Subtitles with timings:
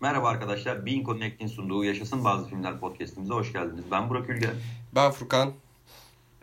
[0.00, 0.86] Merhaba arkadaşlar.
[0.86, 3.84] Bean Connect'in sunduğu Yaşasın Bazı Filmler podcastimize hoş geldiniz.
[3.90, 4.54] Ben Burak Ülgen.
[4.94, 5.52] Ben Furkan.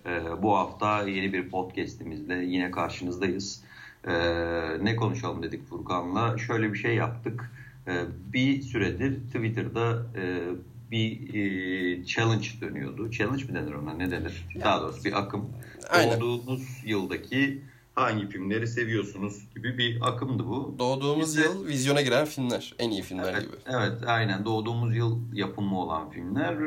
[0.06, 3.64] Ee, bu hafta yeni bir podcastimizle yine karşınızdayız.
[4.08, 4.14] Ee,
[4.82, 6.38] ne konuşalım dedik Furkan'la.
[6.38, 7.52] Şöyle bir şey yaptık.
[7.88, 10.40] Ee, bir süredir Twitter'da e,
[10.92, 13.12] bir e, challenge dönüyordu.
[13.12, 13.94] Challenge mi denir ona?
[13.94, 14.48] Ne denir?
[14.64, 15.50] Daha doğrusu bir akım.
[15.90, 16.20] Aynen.
[16.20, 17.62] Doğduğunuz yıldaki
[17.98, 20.76] hangi filmleri seviyorsunuz gibi bir akımdı bu.
[20.80, 22.74] Doğduğumuz Biz de- yıl vizyona giren filmler.
[22.80, 23.56] En iyi filmler Evet, gibi.
[23.66, 26.58] evet aynen doğduğumuz yıl yapımı olan filmler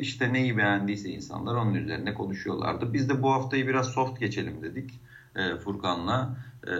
[0.00, 2.92] işte neyi beğendiyse insanlar onun üzerine konuşuyorlardı.
[2.92, 5.00] Biz de bu haftayı biraz soft geçelim dedik
[5.36, 6.36] e, Furkan'la.
[6.66, 6.72] E,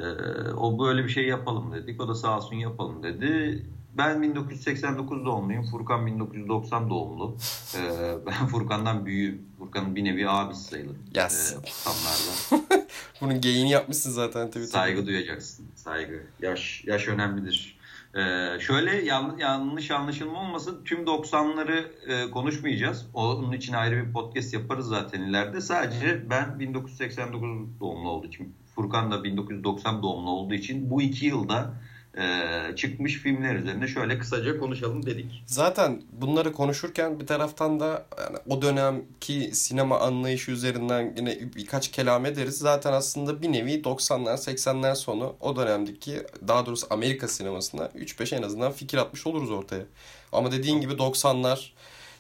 [0.53, 2.01] o böyle bir şey yapalım dedik.
[2.01, 3.63] O da sağ olsun yapalım dedi.
[3.99, 5.65] Ben 1989 doğumluyum.
[5.65, 7.37] Furkan 1990 doğumlu.
[7.77, 7.83] E,
[8.27, 9.43] ben Furkan'dan büyüğüm.
[9.59, 10.97] Furkan'ın bir nevi abisi sayılır.
[11.15, 11.53] Yes.
[11.53, 12.61] E, 90'larda.
[13.21, 14.67] Bunun geyini yapmışsın zaten Twitter'da.
[14.67, 15.67] Saygı duyacaksın.
[15.75, 16.23] Saygı.
[16.43, 17.81] Yaş yaş önemlidir.
[18.15, 20.83] Ee, şöyle yanlış, yanlış anlaşılma olmasın.
[20.85, 23.07] Tüm 90'ları e, konuşmayacağız.
[23.15, 25.61] Onun için ayrı bir podcast yaparız zaten ileride.
[25.61, 31.75] Sadece ben 1989 doğumlu olduğu için, Furkan da 1990 doğumlu olduğu için bu iki yılda
[32.19, 35.43] e, çıkmış filmler üzerine şöyle kısaca konuşalım dedik.
[35.47, 42.27] Zaten bunları konuşurken bir taraftan da yani o dönemki sinema anlayışı üzerinden yine birkaç kelam
[42.27, 42.59] ederiz.
[42.59, 48.43] Zaten aslında bir nevi 90'lar 80'ler sonu o dönemdeki daha doğrusu Amerika sinemasına 3-5 en
[48.43, 49.85] azından fikir atmış oluruz ortaya.
[50.33, 51.71] Ama dediğin gibi 90'lar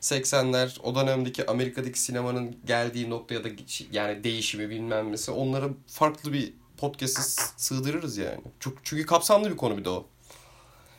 [0.00, 3.48] 80'ler o dönemdeki Amerika'daki sinemanın geldiği noktaya da
[3.92, 7.22] yani değişimi bilmem nesi onları farklı bir podcast'e
[7.56, 8.40] sığdırırız yani.
[8.60, 10.06] Çok, çünkü kapsamlı bir konu bir de o.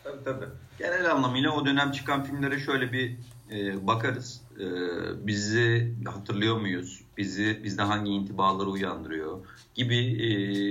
[0.04, 0.46] Tabii tabii.
[0.80, 3.18] Genel anlamıyla o dönem çıkan filmlere şöyle bir
[3.52, 4.42] e, bakarız.
[4.60, 4.66] E,
[5.28, 7.02] bizi hatırlıyor muyuz?
[7.18, 9.40] Bizi bizde hangi intibaları uyandırıyor
[9.76, 10.28] gibi e,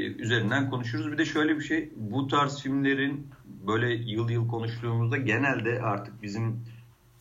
[0.06, 1.12] üzerinden konuşuruz.
[1.12, 1.91] Bir de şöyle bir şey.
[1.97, 3.28] Bu tarz filmlerin
[3.66, 6.64] böyle yıl yıl konuştuğumuzda genelde artık bizim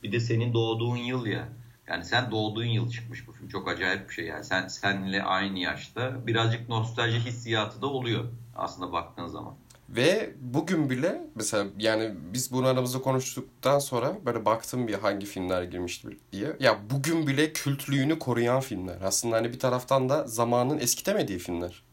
[0.04, 1.50] bir de senin doğduğun yıl ya.
[1.90, 3.48] Yani sen doğduğun yıl çıkmış bu film.
[3.48, 4.44] Çok acayip bir şey yani.
[4.44, 9.54] Sen senle aynı yaşta birazcık nostalji hissiyatı da oluyor aslında baktığın zaman.
[9.89, 15.64] Ve bugün bile mesela yani biz bunu aramızda konuştuktan sonra böyle baktım bir hangi filmler
[15.64, 16.55] girmişti diye.
[16.60, 18.98] Ya bugün bile kültlüğünü koruyan filmler.
[19.04, 21.83] Aslında hani bir taraftan da zamanın eskitemediği filmler.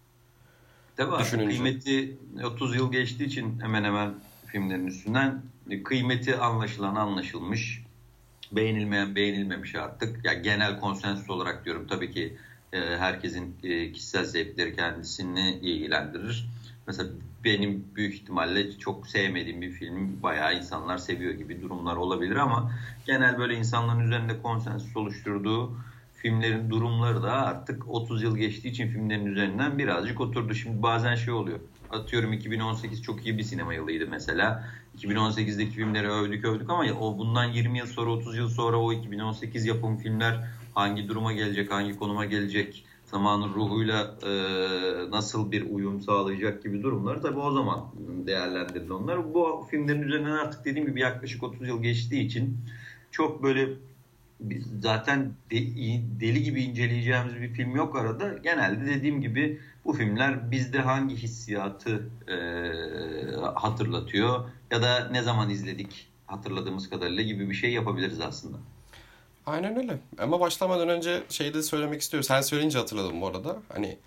[0.99, 1.19] Mi?
[1.19, 1.56] Düşününce.
[1.56, 4.15] Kıymeti 30 yıl geçtiği için hemen hemen
[4.47, 5.43] filmlerin üstünden
[5.85, 7.86] kıymeti anlaşılan anlaşılmış.
[8.53, 10.25] Beğenilmeyen beğenilmemiş artık.
[10.25, 12.37] Ya genel konsensüs olarak diyorum tabii ki
[12.73, 16.49] e, herkesin e, kişisel zevkleri kendisini ilgilendirir.
[16.87, 17.11] Mesela
[17.45, 22.73] benim büyük ihtimalle çok sevmediğim bir film bayağı insanlar seviyor gibi durumlar olabilir ama
[23.05, 25.77] genel böyle insanların üzerinde konsensüs oluşturduğu
[26.15, 30.55] filmlerin durumları da artık 30 yıl geçtiği için filmlerin üzerinden birazcık oturdu.
[30.55, 31.61] Şimdi bazen şey oluyor.
[31.91, 34.69] Atıyorum 2018 çok iyi bir sinema yılıydı mesela.
[34.97, 39.67] 2018'deki filmleri övdük övdük ama o bundan 20 yıl sonra 30 yıl sonra o 2018
[39.67, 44.31] yapım filmler hangi duruma gelecek, hangi konuma gelecek, zamanın ruhuyla e,
[45.11, 47.81] nasıl bir uyum sağlayacak gibi durumları tabii o zaman
[48.27, 49.35] değerlendirildi onlar.
[49.35, 52.59] Bu filmlerin üzerinden artık dediğim gibi yaklaşık 30 yıl geçtiği için
[53.11, 53.69] çok böyle
[54.81, 58.35] zaten de- deli gibi inceleyeceğimiz bir film yok arada.
[58.43, 62.37] Genelde dediğim gibi bu filmler bizde hangi hissiyatı e,
[63.55, 68.56] hatırlatıyor ya da ne zaman izledik hatırladığımız kadarıyla gibi bir şey yapabiliriz aslında.
[69.47, 69.99] Aynen öyle.
[70.19, 72.25] Ama başlamadan önce şey de söylemek istiyorum.
[72.25, 73.56] Sen söyleyince hatırladım bu arada.
[73.72, 73.99] Hani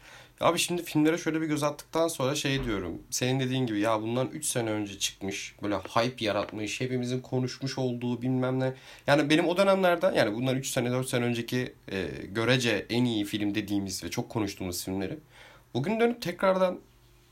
[0.41, 3.01] abi şimdi filmlere şöyle bir göz attıktan sonra şey diyorum.
[3.09, 5.55] Senin dediğin gibi ya bundan 3 sene önce çıkmış.
[5.63, 6.81] Böyle hype yaratmış.
[6.81, 8.73] Hepimizin konuşmuş olduğu bilmem ne.
[9.07, 13.25] Yani benim o dönemlerden yani bundan 3 sene 4 sene önceki e, görece en iyi
[13.25, 15.19] film dediğimiz ve çok konuştuğumuz filmleri.
[15.73, 16.79] Bugün dönüp tekrardan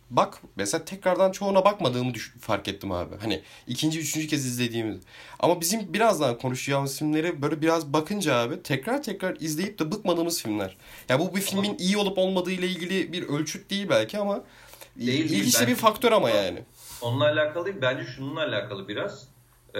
[0.09, 3.15] Bak mesela tekrardan çoğuna bakmadığımı düş- fark ettim abi.
[3.21, 4.99] Hani ikinci, üçüncü kez izlediğimiz.
[5.39, 10.77] Ama bizim birazdan konuşacağımız filmleri böyle biraz bakınca abi tekrar tekrar izleyip de bıkmadığımız filmler.
[11.09, 14.43] Ya bu bir filmin iyi olup olmadığı ile ilgili bir ölçüt değil belki ama
[14.95, 16.59] Değil, ilginç bir faktör ama yani.
[17.01, 17.77] Onunla alakalı değil.
[17.81, 19.27] Bence şununla alakalı biraz.
[19.73, 19.79] Ee,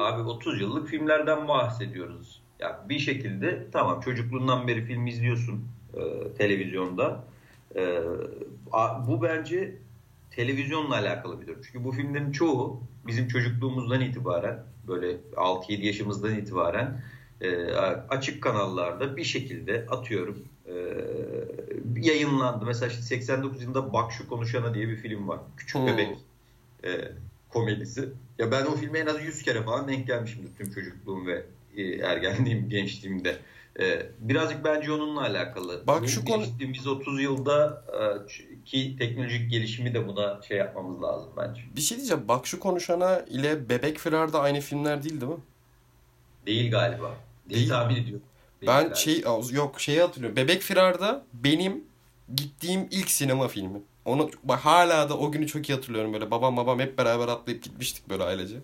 [0.00, 2.42] abi 30 yıllık filmlerden bahsediyoruz.
[2.60, 6.00] Ya bir şekilde tamam çocukluğundan beri film izliyorsun e,
[6.38, 7.24] televizyonda.
[7.76, 7.98] E,
[8.72, 9.74] a- bu bence
[10.30, 11.60] televizyonla alakalı bir durum.
[11.66, 17.00] Çünkü bu filmlerin çoğu bizim çocukluğumuzdan itibaren böyle 6-7 yaşımızdan itibaren
[17.40, 17.64] e,
[18.08, 20.72] açık kanallarda bir şekilde atıyorum e,
[22.00, 22.66] yayınlandı.
[22.66, 25.40] Mesela işte 89 yılında Bak Şu Konuşana diye bir film var.
[25.56, 25.86] Küçük Hmm.
[25.86, 26.18] Bebek
[26.84, 27.12] e,
[27.48, 28.08] komedisi.
[28.38, 31.42] Ya ben o filme en az 100 kere falan denk gelmişimdir tüm çocukluğum ve
[31.76, 33.36] e, ergenliğim, gençliğimde.
[33.80, 35.86] Ee, birazcık bence onunla alakalı.
[35.86, 41.30] Bak şu konu- geçtiğimiz 30 yılda e, ki teknolojik gelişimi de buna şey yapmamız lazım
[41.36, 41.60] bence.
[41.76, 42.28] Bir şey diyeceğim.
[42.28, 45.38] Bak şu konuşana ile Bebek Firar da aynı filmler değil değil mi?
[46.46, 47.14] Değil galiba.
[47.48, 47.68] Değil, Değil.
[47.68, 48.26] tahmin ediyorum.
[48.60, 48.94] Değil Ben galiba.
[48.94, 50.36] şey yok şeyi hatırlıyorum.
[50.36, 51.84] Bebek Firar'da benim
[52.36, 53.80] gittiğim ilk sinema filmi.
[54.04, 56.30] Onu hala da o günü çok iyi hatırlıyorum böyle.
[56.30, 58.56] Babam babam hep beraber atlayıp gitmiştik böyle ailece.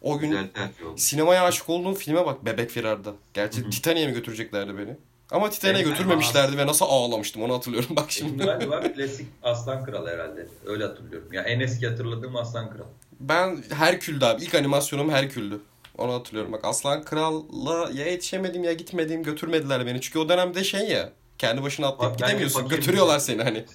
[0.00, 0.48] O gün Güzel
[0.96, 3.12] sinemaya aşık olduğum filme bak Bebek Firar'da.
[3.34, 3.70] Gerçi.
[3.70, 4.96] Titanic'e mi götüreceklerdi beni?
[5.30, 8.44] Ama Titanic'e Benim götürmemişlerdi ve nasıl ağlamıştım onu hatırlıyorum bak Şimdi şimdi.
[8.44, 10.46] galiba klasik Aslan Kral herhalde.
[10.66, 11.32] Öyle hatırlıyorum.
[11.32, 12.86] Ya en eski hatırladığım Aslan Kral.
[13.20, 14.42] Ben Herkül'dü abi.
[14.42, 15.60] İlk animasyonum Herkül'dü.
[15.98, 16.52] Onu hatırlıyorum.
[16.52, 20.00] Bak Aslan Kral'la ya yetişemedim ya gitmedim götürmediler beni.
[20.00, 22.68] Çünkü o dönemde şey ya kendi başına atlayıp Bak, gidemiyorsun.
[22.68, 23.64] Götürüyorlar seni hani.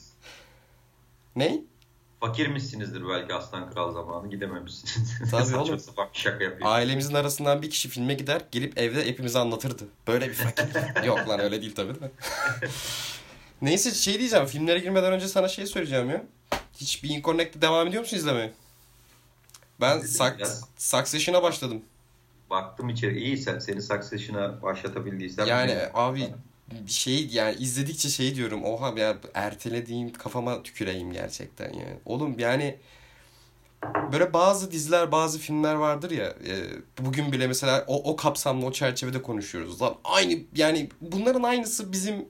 [1.35, 1.61] Ne?
[2.21, 5.31] Fakir missinizdir belki Aslan Kral zamanı gidememişsiniz.
[5.31, 5.77] Tabii oğlum.
[5.77, 6.69] bir şaka yapıyor.
[6.71, 9.83] Ailemizin arasından bir kişi filme gider gelip evde hepimize anlatırdı.
[10.07, 10.65] Böyle bir fakir.
[11.05, 12.11] Yok lan öyle değil tabii de.
[13.61, 14.45] Neyse şey diyeceğim.
[14.45, 16.23] Filmlere girmeden önce sana şey söyleyeceğim ya.
[16.77, 18.53] Hiç Being Connect'te devam ediyor musun izlemeye?
[19.79, 20.01] Ben
[20.37, 20.65] biraz.
[20.77, 21.81] Succession'a başladım.
[22.49, 23.19] Baktım içeri.
[23.19, 25.47] İyi sen seni Succession'a başlatabildiysem.
[25.47, 26.33] Yani abi
[26.87, 31.95] şey yani izledikçe şey diyorum oha ya ertelediğim kafama tüküreyim gerçekten yani.
[32.05, 32.77] Oğlum yani
[34.11, 36.55] böyle bazı diziler bazı filmler vardır ya e,
[36.99, 39.81] bugün bile mesela o, o kapsamda o çerçevede konuşuyoruz.
[39.81, 42.25] Lan aynı yani bunların aynısı bizim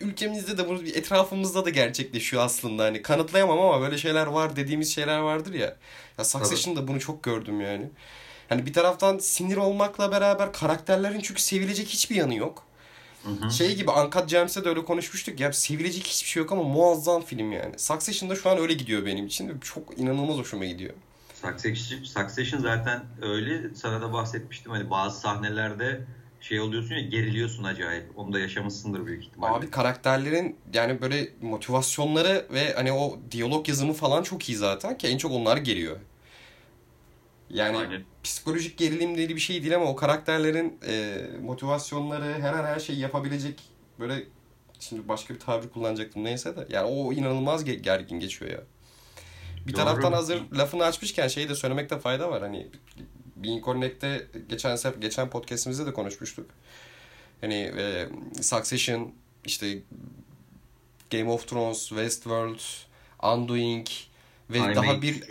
[0.00, 5.18] ülkemizde de bu etrafımızda da gerçekleşiyor aslında hani kanıtlayamam ama böyle şeyler var dediğimiz şeyler
[5.18, 5.76] vardır ya.
[6.18, 7.90] Ya Succession'da bunu çok gördüm yani.
[8.48, 12.62] Hani bir taraftan sinir olmakla beraber karakterlerin çünkü sevilecek hiçbir yanı yok.
[13.26, 13.50] Hı hı.
[13.50, 17.52] Şey gibi Uncut Gems'te de öyle konuşmuştuk ya sevilecek hiçbir şey yok ama muazzam film
[17.52, 17.78] yani.
[17.78, 20.94] Succession'da şu an öyle gidiyor benim için çok inanılmaz hoşuma gidiyor.
[21.34, 23.74] Succession, Succession zaten öyle.
[23.74, 24.72] Sana da bahsetmiştim.
[24.72, 26.00] Hani bazı sahnelerde
[26.40, 28.04] şey oluyorsun ya geriliyorsun acayip.
[28.16, 29.54] Onu da yaşamışsındır büyük ihtimalle.
[29.54, 35.06] Abi karakterlerin yani böyle motivasyonları ve hani o diyalog yazımı falan çok iyi zaten ki
[35.08, 35.96] en çok onlar geliyor.
[37.50, 38.02] Yani Aynen.
[38.24, 42.98] psikolojik gerilim diye bir şey değil ama o karakterlerin e, motivasyonları her an her şeyi
[42.98, 43.60] yapabilecek
[44.00, 44.22] böyle
[44.80, 48.60] şimdi başka bir tabir kullanacaktım neyse de yani o inanılmaz ge- gergin geçiyor ya.
[49.66, 49.84] Bir Doğru.
[49.84, 52.42] taraftan hazır lafını açmışken şeyi de söylemekte fayda var.
[52.42, 52.66] Hani
[53.36, 56.50] Being Connect'te geçen sefer geçen podcast'imizde de konuşmuştuk.
[57.40, 58.08] Hani e,
[58.42, 59.12] Succession
[59.44, 59.78] işte
[61.10, 62.60] Game of Thrones, Westworld,
[63.22, 63.86] Undoing
[64.50, 65.24] ve I daha bir.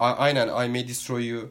[0.00, 1.50] A- Aynen I May Destroy You.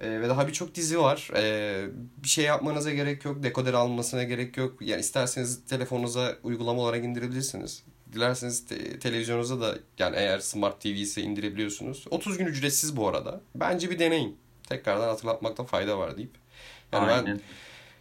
[0.00, 1.30] Ee, ve daha birçok dizi var.
[1.36, 1.86] Ee,
[2.22, 3.42] bir şey yapmanıza gerek yok.
[3.42, 4.76] Dekoder almasına gerek yok.
[4.80, 7.82] Yani isterseniz telefonunuza uygulama olarak indirebilirsiniz.
[8.12, 12.04] Dilerseniz te- televizyonunuza da yani eğer Smart TV ise indirebiliyorsunuz.
[12.10, 13.40] 30 gün ücretsiz bu arada.
[13.54, 14.36] Bence bir deneyin.
[14.68, 16.30] Tekrardan hatırlatmakta fayda var deyip.
[16.92, 17.40] Yani ben Aynen.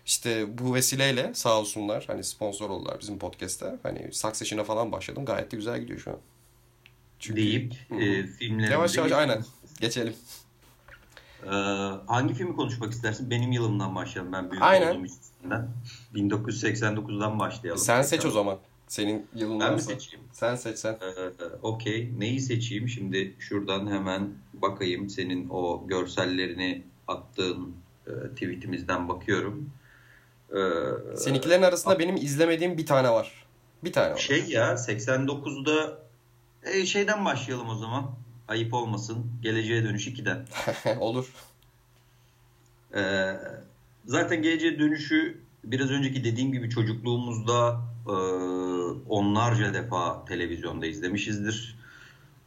[0.06, 3.76] işte bu vesileyle sağ olsunlar hani sponsor oldular bizim podcast'te.
[3.84, 5.26] Hani Succession'a falan başladım.
[5.26, 6.18] Gayet de güzel gidiyor şu an.
[7.20, 9.46] Çünkü- deyip Hı e, filmlerimize Yavaş yavaş aynen.
[9.80, 10.14] Geçelim.
[11.46, 11.50] Ee,
[12.08, 13.30] hangi filmi konuşmak istersin?
[13.30, 14.34] Benim yılımdan başlayalım.
[14.34, 14.96] Ben büyük Aynen.
[14.96, 15.70] olduğum içinden.
[16.16, 17.82] 1989'dan başlayalım.
[17.82, 18.58] Sen seç o zaman.
[18.88, 20.26] Senin yılın Ben mi seçeyim?
[20.32, 20.94] Sen seç sen.
[20.94, 22.14] Ee, Okey.
[22.18, 22.90] Neyi seçeyim?
[22.90, 25.10] Şimdi şuradan hemen bakayım.
[25.10, 27.76] Senin o görsellerini attığın
[28.08, 29.70] e, tweetimizden bakıyorum.
[30.52, 33.46] Ee, Seninkilerin arasında benim izlemediğim bir tane var.
[33.84, 34.18] Bir tane var.
[34.18, 36.00] Şey ya 89'da
[36.64, 38.12] e, şeyden başlayalım o zaman.
[38.48, 39.26] Ayıp olmasın.
[39.42, 40.46] Geleceğe Dönüş 2'den.
[41.00, 41.34] Olur.
[42.96, 43.34] Ee,
[44.06, 48.16] zaten Geleceğe Dönüş'ü biraz önceki dediğim gibi çocukluğumuzda e,
[49.10, 51.76] onlarca defa televizyonda izlemişizdir.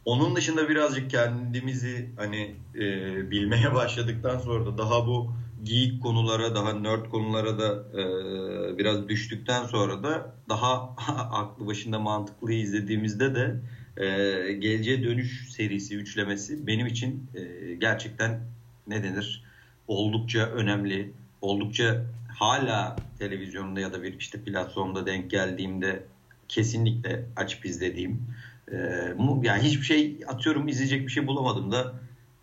[0.05, 2.81] Onun dışında birazcık kendimizi hani e,
[3.31, 5.33] bilmeye başladıktan sonra da daha bu
[5.63, 8.03] geek konulara, daha nerd konulara da e,
[8.77, 10.95] biraz düştükten sonra da daha
[11.31, 13.61] aklı başında mantıklı izlediğimizde de
[13.97, 14.05] e,
[14.53, 18.39] Geleceğe Dönüş serisi üçlemesi benim için e, gerçekten
[18.87, 19.43] ne denir?
[19.87, 26.03] Oldukça önemli, oldukça hala televizyonda ya da bir işte platformda denk geldiğimde
[26.47, 28.21] kesinlikle açıp izlediğim
[28.71, 28.77] e,
[29.43, 31.93] yani hiçbir şey atıyorum izleyecek bir şey bulamadım da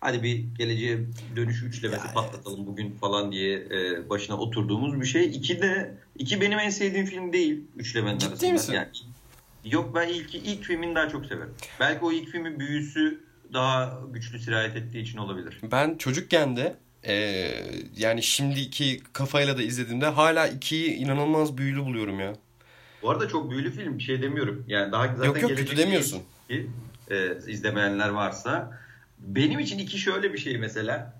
[0.01, 0.99] hadi bir geleceğe
[1.35, 5.25] dönüş üçlemesi Ya, patlatalım bugün falan diye e, başına oturduğumuz bir şey.
[5.25, 8.51] İki de iki benim en sevdiğim film değil üçlemenin Ciddi arasında.
[8.51, 8.73] misin?
[8.73, 8.87] Yani,
[9.71, 11.53] yok ben ilk ilk filmini daha çok severim.
[11.79, 15.59] Belki o ilk filmin büyüsü daha güçlü sirayet ettiği için olabilir.
[15.71, 17.13] Ben çocukken de e,
[17.97, 22.33] yani şimdiki kafayla da izlediğimde hala ikiyi inanılmaz büyülü buluyorum ya.
[23.01, 24.63] Bu arada çok büyülü film bir şey demiyorum.
[24.67, 26.21] Yani daha zaten Yok yok kötü demiyorsun.
[26.47, 26.69] ki,
[27.11, 28.79] e, izlemeyenler varsa
[29.19, 31.19] benim için iki şöyle bir şey mesela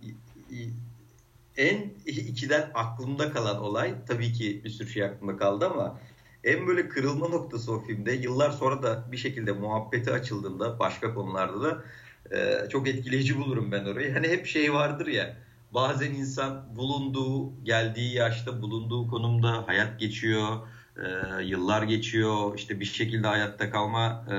[1.57, 5.99] en ikiden aklımda kalan olay tabii ki bir sürü şey aklımda kaldı ama
[6.43, 11.63] en böyle kırılma noktası o filmde yıllar sonra da bir şekilde muhabbeti açıldığında başka konularda
[11.63, 11.83] da
[12.31, 14.13] e, çok etkileyici bulurum ben orayı.
[14.13, 15.37] Hani hep şey vardır ya
[15.73, 20.57] bazen insan bulunduğu geldiği yaşta bulunduğu konumda hayat geçiyor
[20.97, 24.35] e, yıllar geçiyor işte bir şekilde hayatta kalma e,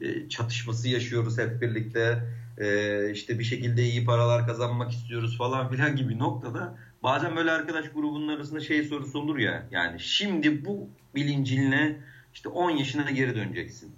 [0.06, 2.22] e çatışması yaşıyoruz hep birlikte
[2.58, 7.88] e, işte bir şekilde iyi paralar kazanmak istiyoruz falan filan gibi noktada bazen böyle arkadaş
[7.94, 12.00] grubunun arasında şey sorusu olur ya yani şimdi bu bilincinle
[12.34, 13.92] işte 10 yaşına geri döneceksin.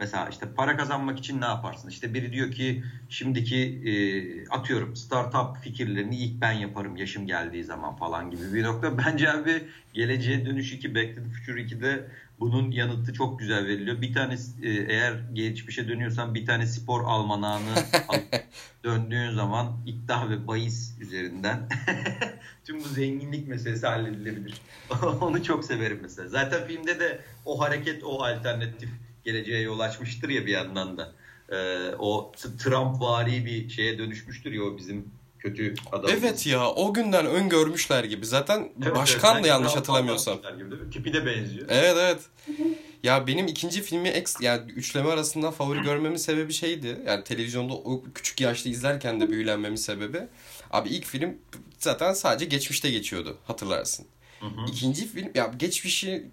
[0.00, 1.88] Mesela işte para kazanmak için ne yaparsın?
[1.88, 3.92] İşte biri diyor ki şimdiki e,
[4.48, 8.98] atıyorum startup fikirlerini ilk ben yaparım yaşım geldiği zaman falan gibi bir nokta.
[8.98, 12.08] Bence abi Geleceğe Dönüş 2, Back to the Future 2'de
[12.40, 14.00] bunun yanıtı çok güzel veriliyor.
[14.00, 17.74] Bir tane e, eğer geçmişe dönüyorsan bir tane spor almanağını
[18.84, 21.68] döndüğün zaman iddia ve bahis üzerinden
[22.64, 24.54] tüm bu zenginlik meselesi halledilebilir.
[25.20, 26.28] Onu çok severim mesela.
[26.28, 28.90] Zaten filmde de o hareket, o alternatif
[29.24, 31.12] geleceğe yol açmıştır ya bir yandan da.
[31.52, 36.10] Ee, o Trump vari bir şeye dönüşmüştür ya o bizim kötü adam.
[36.18, 38.26] Evet ya o günden öngörmüşler gibi.
[38.26, 40.38] Zaten evet, başkan evet, da yanlış hatırlamıyorsam.
[40.58, 41.66] Gibi, Tipi de benziyor.
[41.68, 42.20] Evet evet.
[43.02, 46.98] Ya benim ikinci filmi ex, yani üçleme arasında favori görmemin sebebi şeydi.
[47.06, 50.22] Yani televizyonda o küçük yaşta izlerken de büyülenmemin sebebi.
[50.70, 51.38] Abi ilk film
[51.78, 54.06] zaten sadece geçmişte geçiyordu hatırlarsın.
[54.40, 54.66] Hı hı.
[54.68, 56.26] İkinci film ya geçmişi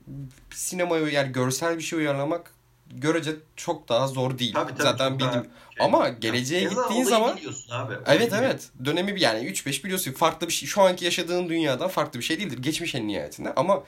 [0.53, 2.56] sinemaya yani görsel bir şey uyarlamak
[2.91, 4.53] görece çok daha zor değil.
[4.53, 5.43] Tabii, tabii, Zaten bildim.
[5.77, 7.39] Şey, Ama geleceğe ya, gittiğin zaman
[7.71, 7.93] abi.
[8.05, 8.69] Evet evet.
[8.85, 10.11] Dönemi bir yani 3-5 biliyorsun.
[10.11, 10.69] Farklı bir şey.
[10.69, 12.57] Şu anki yaşadığın dünyadan farklı bir şey değildir.
[12.57, 13.53] Geçmiş en nihayetinde.
[13.55, 13.83] Ama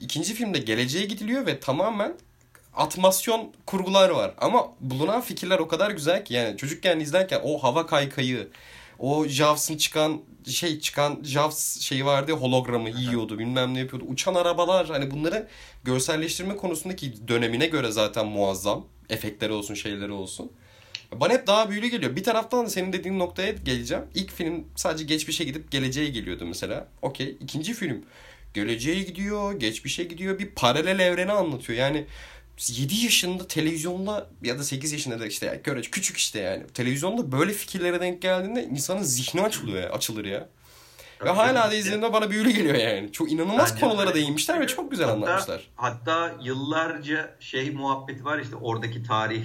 [0.00, 2.16] ikinci filmde geleceğe gidiliyor ve tamamen
[2.76, 4.34] atmasyon kurgular var.
[4.38, 8.48] Ama bulunan fikirler o kadar güzel ki yani çocukken izlerken o hava kaykayı,
[9.00, 14.06] o Javs'ın çıkan şey çıkan Javs şeyi vardı hologramı yiyordu bilmem ne yapıyordu.
[14.08, 15.48] Uçan arabalar hani bunları
[15.84, 18.86] görselleştirme konusundaki dönemine göre zaten muazzam.
[19.10, 20.52] Efektleri olsun şeyleri olsun.
[21.12, 22.16] Bana hep daha büyülü geliyor.
[22.16, 24.04] Bir taraftan senin dediğin noktaya geleceğim.
[24.14, 26.88] İlk film sadece geçmişe gidip geleceğe geliyordu mesela.
[27.02, 27.36] Okey.
[27.40, 28.04] İkinci film
[28.54, 30.38] geleceğe gidiyor, geçmişe gidiyor.
[30.38, 31.78] Bir paralel evreni anlatıyor.
[31.78, 32.06] Yani
[32.68, 36.66] 7 yaşında televizyonda ya da 8 yaşında da işte yani göre küçük işte yani.
[36.66, 40.48] Televizyonda böyle fikirlere denk geldiğinde insanın zihni açılıyor ya, açılır ya.
[41.24, 43.12] Ve hala da izlediğimde bana büyülü geliyor yani.
[43.12, 45.70] Çok inanılmaz Bence konulara değinmişler ve çok güzel hatta, anlatmışlar.
[45.76, 49.42] Hatta yıllarca şey muhabbeti var işte oradaki tarih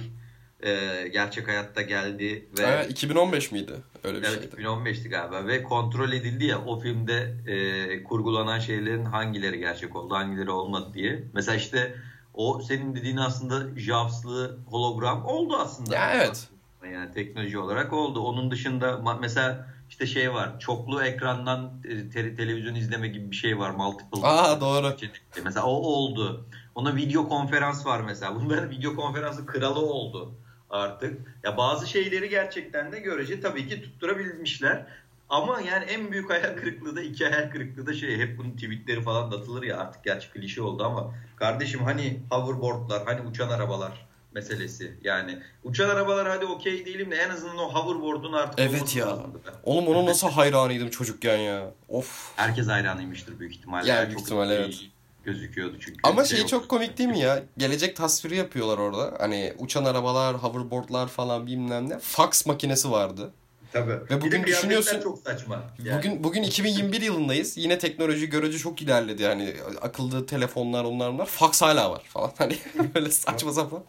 [0.60, 3.72] e, gerçek hayatta geldi ve evet, 2015 miydi?
[4.04, 4.62] Öyle bir evet, şeydi.
[4.62, 10.50] 2015'ti galiba ve kontrol edildi ya o filmde e, kurgulanan şeylerin hangileri gerçek oldu, hangileri
[10.50, 11.22] olmadı diye.
[11.34, 11.94] Mesela işte
[12.36, 15.94] o senin dediğin aslında JAWS'lı hologram oldu aslında.
[15.94, 16.48] Ya evet.
[16.92, 18.20] Yani teknoloji olarak oldu.
[18.20, 20.60] Onun dışında mesela işte şey var.
[20.60, 23.70] Çoklu ekrandan te- televizyon izleme gibi bir şey var.
[23.70, 24.26] Multiple.
[24.26, 24.96] Aa doğru.
[25.44, 26.46] Mesela o oldu.
[26.74, 28.34] Ona video konferans var mesela.
[28.34, 30.34] Bunların video konferansı kralı oldu
[30.70, 31.38] artık.
[31.44, 34.86] Ya bazı şeyleri gerçekten de görece tabii ki tutturabilmişler.
[35.28, 39.02] Ama yani en büyük hayal kırıklığı da iki hayal kırıklığı da şey hep bunun tweetleri
[39.02, 44.96] falan atılır ya artık gerçi klişe oldu ama kardeşim hani hoverboardlar hani uçan arabalar meselesi
[45.02, 49.18] yani uçan arabalar hadi okey değilim de en azından o hoverboard'un artık Evet ya.
[49.62, 51.70] Oğlum ona nasıl hayranıydım çocukken ya.
[51.88, 52.32] Of.
[52.36, 53.90] Herkes hayranıymıştır büyük ihtimalle.
[53.90, 54.80] Yani büyük ihtimalle evet.
[55.24, 56.00] Gözüküyordu çünkü.
[56.02, 57.42] Ama şey, şey çok komik değil mi ya?
[57.58, 59.14] Gelecek tasviri yapıyorlar orada.
[59.18, 61.98] Hani uçan arabalar, hoverboardlar falan bilmem ne.
[61.98, 63.32] Fax makinesi vardı.
[63.76, 64.10] Tabii.
[64.10, 65.62] Ve bugün düşünüyorsun çok saçma.
[65.84, 65.98] Yani.
[65.98, 67.56] Bugün bugün 2021 yılındayız.
[67.56, 69.22] Yine teknoloji görece çok ilerledi.
[69.22, 71.26] Yani akıllı telefonlar onlar bunlar.
[71.26, 72.32] Fax hala var falan.
[72.38, 72.56] Hani
[72.94, 73.82] böyle saçma sapan.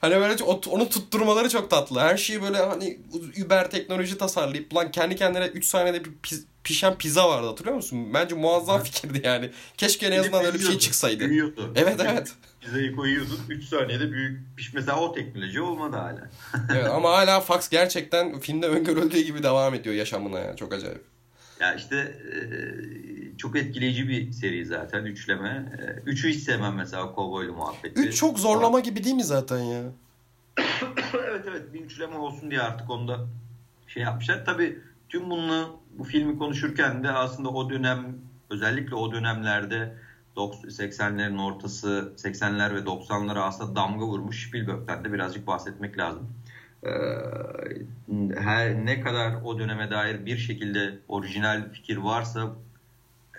[0.00, 2.00] Hani böyle onu tutturmaları çok tatlı.
[2.00, 2.98] Her şeyi böyle hani
[3.46, 6.12] Uber teknoloji tasarlayıp lan kendi kendine 3 saniyede bir
[6.64, 8.14] pişen pizza vardı hatırlıyor musun?
[8.14, 9.50] Bence muazzam fikirdi yani.
[9.76, 11.28] Keşke en azından öyle bir şey çıksaydı.
[11.28, 11.72] Büyüyordu.
[11.76, 12.32] Evet evet.
[12.66, 14.74] Pizzayı koyuyordun 3 saniyede büyük piş.
[14.74, 16.30] Mesela o teknoloji olmadı hala.
[16.74, 20.56] evet ama hala fax gerçekten filmde öngörüldüğü gibi devam ediyor yaşamına yani.
[20.56, 21.04] Çok acayip.
[21.60, 22.36] Ya işte e,
[23.36, 25.72] çok etkileyici bir seri zaten üçleme.
[25.78, 28.00] E, üçü hiç sevmem mesela kovboylu muhabbeti.
[28.00, 29.82] Üç çok zorlama gibi değil mi zaten ya?
[31.12, 33.26] evet evet bir üçleme olsun diye artık onda
[33.86, 34.44] şey yapmışlar.
[34.44, 38.18] Tabii tüm bunu bu filmi konuşurken de aslında o dönem
[38.50, 39.96] özellikle o dönemlerde
[40.36, 46.30] 80'lerin ortası 80'ler ve 90'lara aslında damga vurmuş Spielberg'ten de birazcık bahsetmek lazım.
[46.84, 46.90] Ee,
[48.36, 52.52] her ne kadar o döneme dair bir şekilde orijinal fikir varsa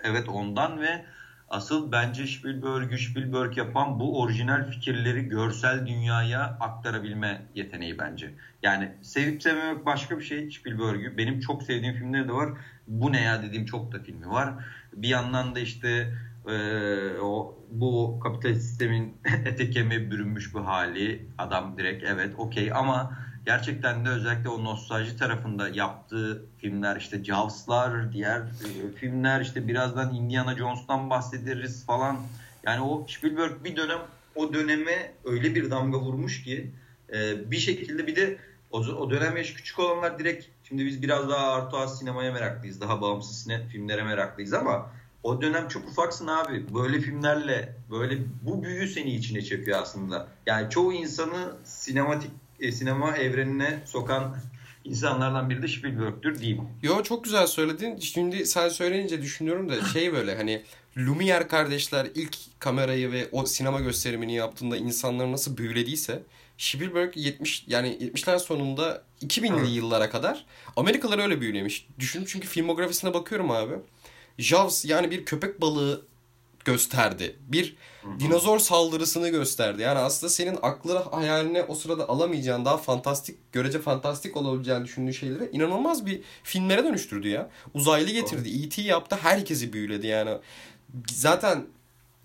[0.04, 1.04] evet ondan ve
[1.50, 8.34] Asıl bence Spielberg'ü Spielberg yapan bu orijinal fikirleri görsel dünyaya aktarabilme yeteneği bence.
[8.62, 11.16] Yani sevip sevmemek başka bir şey Spielberg'ü.
[11.16, 12.50] Benim çok sevdiğim filmleri de var.
[12.86, 14.54] Bu ne ya dediğim çok da filmi var.
[14.92, 16.14] Bir yandan da işte
[16.48, 21.26] e, o bu kapitalist sistemin ete kemiğe bürünmüş bir hali.
[21.38, 28.12] Adam direkt evet okey ama gerçekten de özellikle o nostalji tarafında yaptığı filmler işte Jaws'lar,
[28.12, 32.18] diğer e, filmler işte birazdan Indiana Jones'tan bahsederiz falan.
[32.62, 33.98] Yani o Spielberg bir dönem
[34.34, 36.72] o döneme öyle bir damga vurmuş ki
[37.12, 38.38] e, bir şekilde bir de
[38.70, 42.80] o, o dönem yaş küçük olanlar direkt şimdi biz biraz daha artı sinemaya meraklıyız.
[42.80, 44.90] Daha bağımsız sine, filmlere meraklıyız ama
[45.22, 46.74] o dönem çok ufaksın abi.
[46.74, 50.28] Böyle filmlerle böyle bu büyü seni içine çekiyor aslında.
[50.46, 54.36] Yani çoğu insanı sinematik e, sinema evrenine sokan
[54.84, 56.62] insanlardan biri de Spielberg'tür diyeyim.
[56.82, 57.98] Yo çok güzel söyledin.
[57.98, 60.62] Şimdi sen söyleyince düşünüyorum da şey böyle hani
[60.96, 66.22] Lumière kardeşler ilk kamerayı ve o sinema gösterimini yaptığında insanları nasıl büyülediyse
[66.58, 69.68] Spielberg 70 yani 70'ler sonunda 2000'li evet.
[69.70, 70.44] yıllara kadar
[70.76, 71.86] Amerikalıları öyle büyülemiş.
[71.98, 73.74] Düşün çünkü filmografisine bakıyorum abi.
[74.38, 76.06] Jaws yani bir köpek balığı
[76.64, 77.36] gösterdi.
[77.40, 77.76] Bir
[78.20, 79.82] dinozor saldırısını gösterdi.
[79.82, 85.50] Yani aslında senin aklına hayaline o sırada alamayacağın daha fantastik, görece fantastik olabileceğini düşündüğün şeyleri
[85.52, 87.50] inanılmaz bir filmlere dönüştürdü ya.
[87.74, 88.64] Uzaylı getirdi.
[88.64, 88.82] E.T.
[88.82, 89.16] yaptı.
[89.22, 90.30] Herkesi büyüledi yani.
[91.12, 91.66] Zaten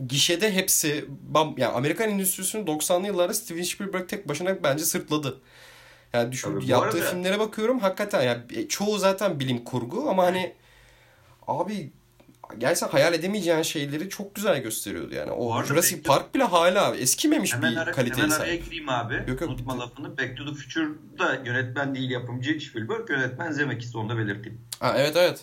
[0.08, 1.05] gişede hepsi
[1.36, 5.41] yani Amerikan endüstrisinin 90'lı yıllarda Steven Spielberg tek başına bence sırtladı.
[6.13, 7.10] Yani düşün Tabii yaptığı arada...
[7.10, 10.53] filmlere bakıyorum hakikaten yani çoğu zaten bilim kurgu ama hani
[11.48, 11.91] abi
[12.57, 15.31] gerçekten hayal edemeyeceğin şeyleri çok güzel gösteriyordu yani.
[15.31, 18.43] O Jurassic Back Park bile hala eskimemiş hemen bir ara, kaliteye hemen sahip.
[18.43, 19.13] Araya gireyim abi.
[19.27, 19.83] Yok, yok, Unutma bitti.
[19.83, 20.17] lafını.
[20.17, 24.62] Back to the Future'da yönetmen değil yapımcı Spielberg, yönetmen Zemeckis onu da belirteyim.
[24.79, 25.39] Ha, evet evet.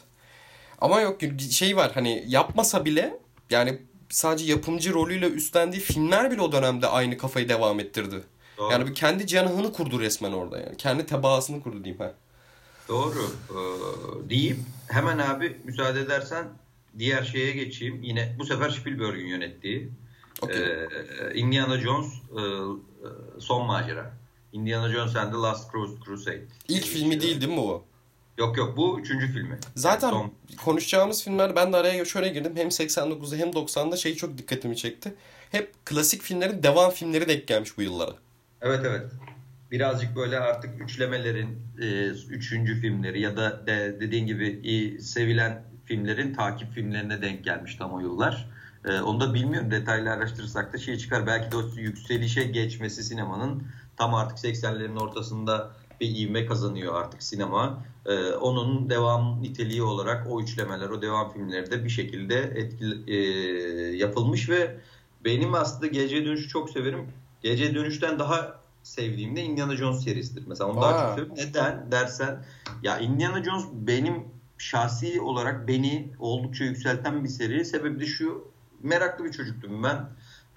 [0.80, 3.18] Ama yok şey var hani yapmasa bile
[3.50, 8.22] yani sadece yapımcı rolüyle üstlendiği filmler bile o dönemde aynı kafayı devam ettirdi.
[8.58, 8.72] Doğru.
[8.72, 10.76] Yani bir kendi canını kurdu resmen orada yani.
[10.76, 12.12] Kendi tebaasını kurdu diyeyim ha.
[12.88, 13.30] Doğru.
[13.50, 14.66] Ee, diyeyim.
[14.88, 16.44] Hemen abi müsaade edersen
[16.98, 18.02] diğer şeye geçeyim.
[18.02, 19.90] Yine bu sefer Spielberg'in yönettiği
[20.42, 20.60] okay.
[20.60, 20.88] e,
[21.34, 22.42] Indiana Jones e,
[23.40, 24.20] Son Macera.
[24.52, 25.72] Indiana Jones and the Last
[26.04, 26.44] Crusade.
[26.68, 27.84] İlk filmi değil değil mi bu?
[28.38, 29.58] Yok yok bu üçüncü filmi.
[29.74, 30.32] Zaten son...
[30.64, 32.52] konuşacağımız filmler ben de araya şöyle girdim.
[32.56, 35.14] Hem 89'da hem 90'da şey çok dikkatimi çekti.
[35.50, 38.14] Hep klasik filmlerin devam filmleri denk gelmiş bu yıllara.
[38.62, 39.12] Evet evet.
[39.70, 46.34] Birazcık böyle artık üçlemelerin e, üçüncü filmleri ya da de, dediğin gibi e, sevilen filmlerin
[46.34, 48.48] takip filmlerine denk gelmiş tam o yıllar.
[48.84, 51.26] E, onu da bilmiyorum detaylı araştırırsak da şey çıkar.
[51.26, 53.62] Belki de o yükselişe geçmesi sinemanın
[53.96, 57.84] tam artık 80'lerin ortasında bir ivme kazanıyor artık sinema.
[58.06, 63.16] E, onun devam niteliği olarak o üçlemeler, o devam filmleri de bir şekilde etkili, e,
[63.96, 64.76] yapılmış ve
[65.24, 67.06] benim aslında Gece Dönüşü çok severim.
[67.42, 70.44] Gece Dönüş'ten daha sevdiğim de Indiana Jones serisidir.
[70.46, 70.82] Mesela onu Aa.
[70.82, 71.34] daha çok seviyorum.
[71.36, 72.44] Neden dersen
[72.82, 74.29] ya Indiana Jones benim
[74.60, 77.64] şahsi olarak beni oldukça yükselten bir seri.
[77.64, 78.44] Sebebi de şu
[78.82, 80.10] meraklı bir çocuktum ben.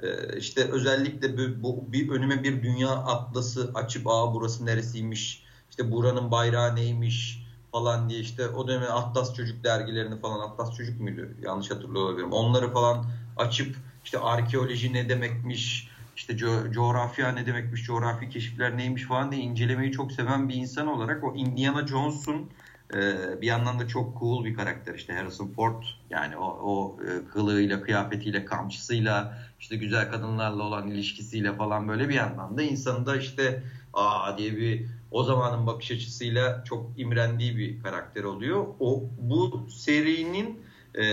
[0.03, 5.91] Ee, işte özellikle bu, bu bir önüme bir dünya atlası açıp aa burası neresiymiş işte
[5.91, 11.27] buranın bayrağı neymiş falan diye işte o dönem Atlas Çocuk dergilerini falan Atlas Çocuk muydu
[11.41, 13.05] yanlış hatırlıyor olabilirim onları falan
[13.37, 19.41] açıp işte arkeoloji ne demekmiş işte co- coğrafya ne demekmiş coğrafi keşifler neymiş falan diye
[19.41, 22.49] incelemeyi çok seven bir insan olarak o Indiana Jones'un
[22.95, 27.25] ee, bir yandan da çok cool bir karakter işte Harrison Ford yani o, o e,
[27.33, 33.17] kılığıyla, kıyafetiyle, kamçısıyla işte güzel kadınlarla olan ilişkisiyle falan böyle bir yandan da insanın da
[33.17, 38.65] işte aa diye bir o zamanın bakış açısıyla çok imrendiği bir karakter oluyor.
[38.79, 40.61] O bu serinin
[40.95, 41.03] e,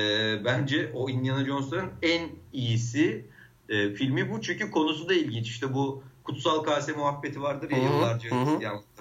[0.44, 3.26] bence o Indiana Jones'ların en iyisi
[3.68, 5.48] e, filmi bu çünkü konusu da ilginç.
[5.48, 8.30] İşte bu kutsal kase muhabbeti vardır ya hı yıllarca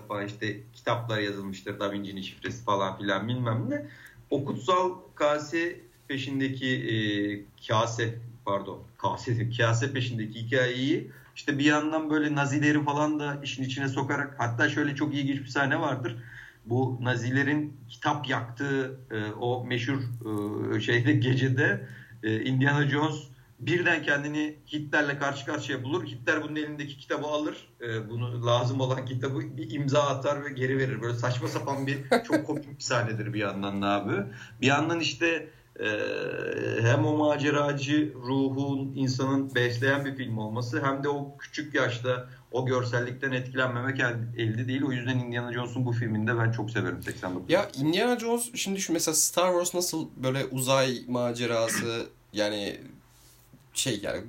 [0.07, 3.85] falan işte kitaplar yazılmıştır Da Vinci'nin şifresi falan filan bilmem ne.
[4.29, 6.93] O kutsal kase peşindeki e,
[7.67, 13.87] kase pardon kase kase peşindeki hikayeyi işte bir yandan böyle Nazileri falan da işin içine
[13.87, 16.17] sokarak hatta şöyle çok ilginç bir sahne vardır.
[16.65, 19.99] Bu Nazilerin kitap yaktığı e, o meşhur
[20.75, 21.87] e, şeyde gecede
[22.23, 23.27] e, Indiana Jones
[23.59, 26.05] birden kendini Hitler'le karşı karşıya bulur.
[26.05, 27.69] Hitler bunun elindeki kitabı alır.
[27.81, 31.01] E, bunu lazım olan kitabı bir imza atar ve geri verir.
[31.01, 34.23] Böyle saçma sapan bir çok komik bir sahnedir bir yandan abi.
[34.61, 35.87] Bir yandan işte e,
[36.81, 42.65] hem o maceracı ruhun insanın besleyen bir film olması hem de o küçük yaşta o
[42.65, 43.99] görsellikten etkilenmemek
[44.37, 44.83] elde değil.
[44.83, 47.49] O yüzden Indiana Jones'un bu filminde ben çok severim 89.
[47.49, 52.79] Ya Indiana Jones şimdi şu mesela Star Wars nasıl böyle uzay macerası yani
[53.79, 54.23] şey yani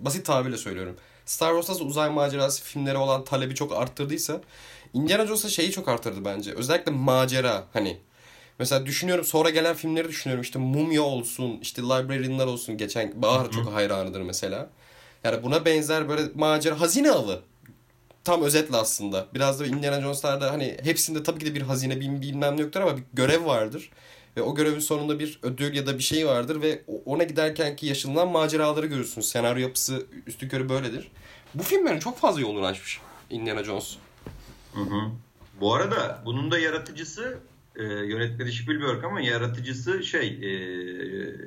[0.00, 0.96] basit tabirle söylüyorum.
[1.26, 4.40] Star Wars nasıl uzay macerası filmleri olan talebi çok arttırdıysa
[4.94, 6.52] Indiana Jones'a şeyi çok arttırdı bence.
[6.52, 7.98] Özellikle macera hani
[8.58, 10.42] Mesela düşünüyorum sonra gelen filmleri düşünüyorum.
[10.42, 12.76] İşte Mumya olsun, işte Librarian'lar olsun.
[12.76, 14.70] Geçen Bahar çok hayranıdır mesela.
[15.24, 17.40] Yani buna benzer böyle macera, hazine avı.
[18.24, 19.26] Tam özetle aslında.
[19.34, 22.96] Biraz da Indiana Jones'larda hani hepsinde tabii ki de bir hazine bilmem ne yoktur ama
[22.96, 23.90] bir görev vardır.
[24.36, 27.86] Ve o görevin sonunda bir ödül ya da bir şey vardır ve ona giderken ki
[27.86, 29.28] yaşanılan maceraları görürsünüz.
[29.28, 31.10] Senaryo yapısı üstü körü böyledir.
[31.54, 33.96] Bu filmlerin çok fazla yolunu açmış Indiana Jones.
[34.74, 35.10] Hı hı.
[35.60, 37.38] Bu arada bunun da yaratıcısı
[37.76, 40.38] e, yönetmeni Spielberg ama yaratıcısı şey e,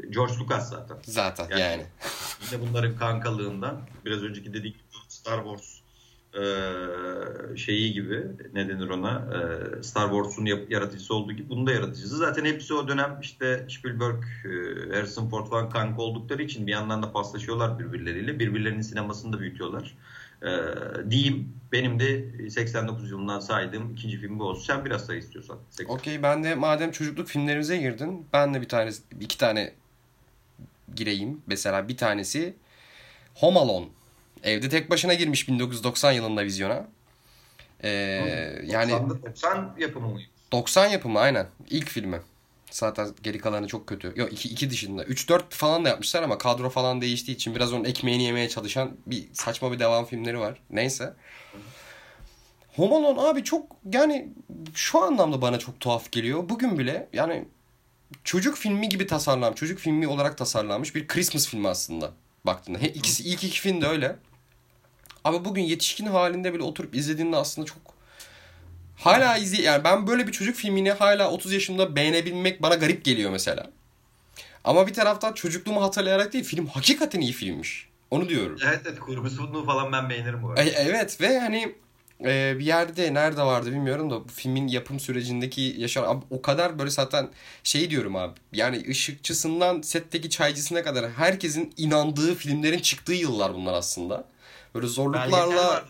[0.09, 0.97] George Lucas zaten.
[1.03, 1.61] Zaten yani.
[1.61, 1.85] yani.
[2.51, 4.75] Yine bunların kankalığından biraz önceki dedik
[5.07, 5.76] Star Wars
[6.37, 8.23] e, şeyi gibi
[8.53, 12.17] ne denir ona e, Star Wars'un yaratıcısı olduğu gibi bunun da yaratıcısı.
[12.17, 14.49] Zaten hepsi o dönem işte Spielberg, e,
[14.95, 18.39] Harrison Ford falan kanka oldukları için bir yandan da paslaşıyorlar birbirleriyle.
[18.39, 19.97] Birbirlerinin sinemasını da büyütüyorlar
[20.41, 20.49] e,
[21.11, 21.53] diyeyim.
[21.71, 24.63] Benim de 89 yılından saydığım ikinci film bu olsun.
[24.63, 25.57] Sen biraz say istiyorsan.
[25.87, 29.73] Okey ben de madem çocukluk filmlerimize girdin ben de bir tane iki tane
[30.95, 31.41] gireyim.
[31.47, 32.53] Mesela bir tanesi
[33.35, 33.87] Home Alone.
[34.47, 36.87] Evde tek başına girmiş 1990 yılında vizyona.
[37.83, 37.89] Ee,
[38.63, 40.19] yani 90 yapımı mı?
[40.51, 41.47] 90 yapımı aynen.
[41.69, 42.21] İlk filmi.
[42.71, 44.13] Zaten geri kalanı çok kötü.
[44.15, 45.03] Yok iki, iki dışında.
[45.03, 49.27] 3-4 falan da yapmışlar ama kadro falan değiştiği için biraz onun ekmeğini yemeye çalışan bir
[49.33, 50.59] saçma bir devam filmleri var.
[50.69, 51.13] Neyse.
[52.75, 54.29] Home Alone abi çok yani
[54.73, 56.49] şu anlamda bana çok tuhaf geliyor.
[56.49, 57.45] Bugün bile yani
[58.23, 62.11] çocuk filmi gibi tasarlanmış, çocuk filmi olarak tasarlanmış bir Christmas filmi aslında
[62.45, 62.79] baktığında.
[62.79, 64.15] He, ikisi ilk iki film de öyle.
[65.27, 67.77] Ama bugün yetişkin halinde bile oturup izlediğinde aslında çok
[68.97, 73.31] Hala izle yani ben böyle bir çocuk filmini hala 30 yaşımda beğenebilmek bana garip geliyor
[73.31, 73.71] mesela.
[74.63, 77.89] Ama bir taraftan çocukluğumu hatırlayarak değil film hakikaten iyi filmmiş.
[78.11, 78.57] Onu diyorum.
[78.67, 80.63] Evet evet kurgusunu falan ben beğenirim bu arada.
[80.63, 81.75] E, evet ve hani
[82.25, 86.89] e, bir yerde nerede vardı bilmiyorum da bu filmin yapım sürecindeki yaşanan o kadar böyle
[86.89, 87.29] zaten
[87.63, 94.25] şey diyorum abi yani ışıkçısından setteki çaycısına kadar herkesin inandığı filmlerin çıktığı yıllar bunlar aslında.
[94.75, 95.85] Böyle zorluklarla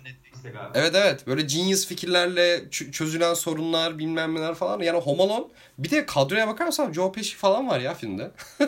[0.73, 4.79] Evet evet böyle genius fikirlerle çözülen sorunlar bilmem neler falan.
[4.79, 5.45] Yani Home Alone
[5.77, 8.31] bir de kadroya bakarsan Joe Pesci falan var ya filmde.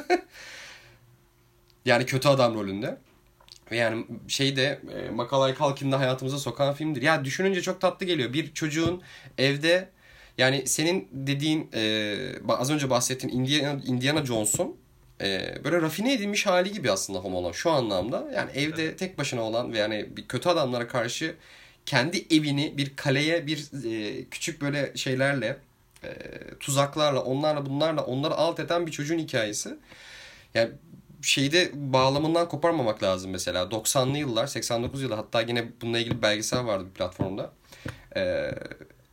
[1.86, 2.98] yani kötü adam rolünde.
[3.72, 7.02] Yani şey de e, Macaulay Culkin'de hayatımıza sokan filmdir.
[7.02, 8.34] Ya düşününce çok tatlı geliyor.
[8.34, 9.02] Bir çocuğun
[9.38, 9.90] evde
[10.38, 12.16] yani senin dediğin e,
[12.48, 14.79] az önce bahsettiğin Indiana, Indiana Jones'un
[15.22, 18.28] e, böyle rafine edilmiş hali gibi aslında Home Alone şu anlamda.
[18.36, 19.00] Yani evde evet.
[19.00, 21.36] tek başına olan ve yani bir kötü adamlara karşı
[21.86, 25.58] kendi evini bir kaleye bir e, küçük böyle şeylerle
[26.04, 26.10] e,
[26.60, 29.78] tuzaklarla onlarla bunlarla onları alt eden bir çocuğun hikayesi.
[30.54, 30.72] Yani
[31.22, 33.64] şeyde bağlamından koparmamak lazım mesela.
[33.64, 37.54] 90'lı yıllar, 89 yılı hatta yine bununla ilgili bir belgesel vardı bir platformda.
[38.16, 38.52] Ee,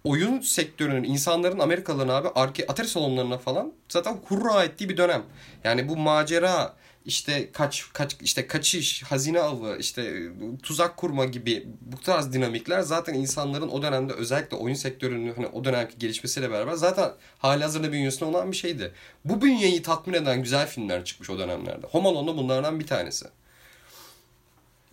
[0.06, 5.22] oyun sektörünün, insanların Amerikalıların abi Atari salonlarına falan zaten hurra ettiği bir dönem.
[5.64, 10.22] Yani bu macera, işte kaç kaç işte kaçış, hazine avı, işte
[10.62, 15.64] tuzak kurma gibi bu tarz dinamikler zaten insanların o dönemde özellikle oyun sektörünün hani o
[15.64, 18.92] dönemki gelişmesiyle beraber zaten hali hazırda bünyesinde olan bir şeydi.
[19.24, 21.86] Bu bünyeyi tatmin eden güzel filmler çıkmış o dönemlerde.
[21.86, 23.26] Home Alone bunlardan bir tanesi.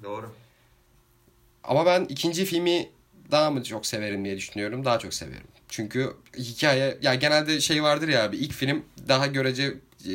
[0.03, 0.33] Doğru.
[1.63, 2.89] Ama ben ikinci filmi
[3.33, 4.85] daha mı çok severim diye düşünüyorum.
[4.85, 5.47] Daha çok severim.
[5.67, 9.73] Çünkü hikaye ya genelde şey vardır ya bir ilk film daha görece
[10.09, 10.13] e,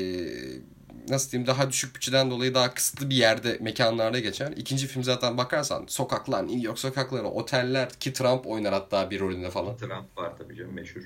[1.08, 4.52] nasıl diyeyim daha düşük bütçeden dolayı daha kısıtlı bir yerde mekanlarda geçer.
[4.56, 9.50] İkinci film zaten bakarsan sokaklar, New York sokakları, oteller ki Trump oynar hatta bir rolünde
[9.50, 9.76] falan.
[9.76, 11.02] Trump var tabii canım meşhur.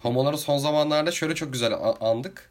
[0.00, 2.50] Homoları son zamanlarda şöyle çok güzel andık.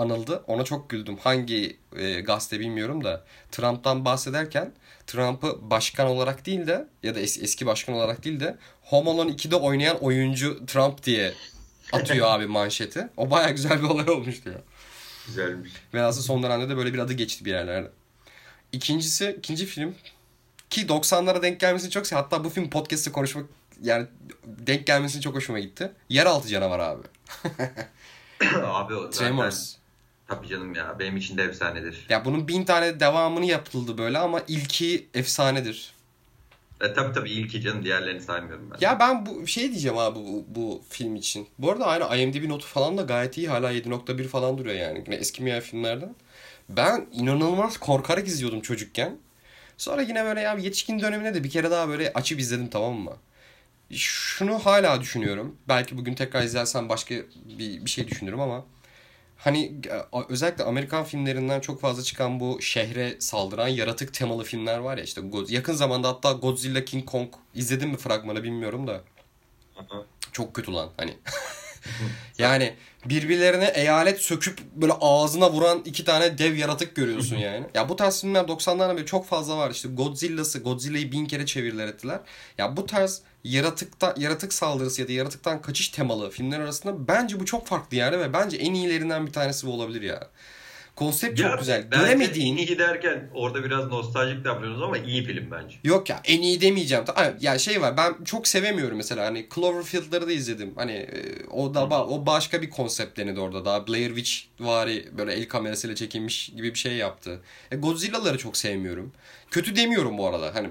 [0.00, 0.42] Anıldı.
[0.46, 1.16] Ona çok güldüm.
[1.16, 4.72] Hangi e, gazete bilmiyorum da Trump'tan bahsederken
[5.06, 9.30] Trump'ı başkan olarak değil de ya da es- eski başkan olarak değil de Home Alone
[9.30, 11.32] 2'de oynayan oyuncu Trump diye
[11.92, 13.08] atıyor abi manşeti.
[13.16, 14.60] O baya güzel bir olay olmuştu ya.
[15.26, 15.72] Güzelmiş.
[15.94, 17.90] Ve aslında son dönemde de böyle bir adı geçti bir yerlerde.
[18.72, 19.94] İkincisi, ikinci film
[20.70, 23.44] ki 90'lara denk gelmesini çok hatta bu film podcast'te konuşmak
[23.82, 24.06] yani
[24.44, 25.92] denk gelmesini çok hoşuma gitti.
[26.08, 27.02] Yeraltı canavar abi.
[28.64, 29.79] abi o zaten Tremors.
[30.30, 32.06] Tabii canım ya benim için de efsanedir.
[32.08, 35.92] Ya bunun bin tane devamını yapıldı böyle ama ilki efsanedir.
[36.80, 38.76] E, tabii tabii ilki canım diğerlerini saymıyorum ben.
[38.80, 41.48] Ya ben bu şey diyeceğim abi bu, bu film için.
[41.58, 43.48] Bu arada aynı IMDb notu falan da gayet iyi.
[43.48, 45.02] Hala 7.1 falan duruyor yani.
[45.06, 46.14] Yine eskimeyen filmlerden.
[46.68, 49.16] Ben inanılmaz korkarak izliyordum çocukken.
[49.76, 53.16] Sonra yine böyle ya yetişkin dönemine de bir kere daha böyle açıp izledim tamam mı?
[53.92, 55.56] Şunu hala düşünüyorum.
[55.68, 57.14] Belki bugün tekrar izlersem başka
[57.58, 58.64] bir, bir şey düşünürüm ama
[59.40, 59.72] hani
[60.28, 65.20] özellikle Amerikan filmlerinden çok fazla çıkan bu şehre saldıran yaratık temalı filmler var ya işte
[65.48, 69.00] yakın zamanda hatta Godzilla King Kong izledin mi fragmanı bilmiyorum da.
[70.32, 71.16] Çok kötü lan hani.
[72.38, 72.74] yani
[73.04, 77.66] birbirlerine eyalet söküp böyle ağzına vuran iki tane dev yaratık görüyorsun yani.
[77.74, 79.70] ya bu tarz filmler 90'lardan beri çok fazla var.
[79.70, 82.20] İşte Godzilla'sı, Godzilla'yı bin kere çevirdiler ettiler.
[82.58, 87.44] Ya bu tarz yaratıkta yaratık saldırısı ya da yaratıktan kaçış temalı filmler arasında bence bu
[87.44, 90.28] çok farklı yani ve bence en iyilerinden bir tanesi bu olabilir ya.
[91.00, 91.82] Konsept çok güzel.
[91.90, 92.56] Göremediğin...
[92.56, 95.76] iyi giderken orada biraz nostaljik davranıyoruz ama iyi film bence.
[95.84, 97.04] Yok ya en iyi demeyeceğim.
[97.40, 100.72] Ya şey var ben çok sevemiyorum mesela hani Cloverfield'ları da izledim.
[100.76, 103.64] Hani e, o da ba o başka bir konsept denedi orada.
[103.64, 104.32] Daha Blair Witch
[104.66, 107.40] vari böyle el kamerasıyla çekilmiş gibi bir şey yaptı.
[107.70, 109.12] E, Godzilla'ları çok sevmiyorum.
[109.50, 110.54] Kötü demiyorum bu arada.
[110.54, 110.68] Hani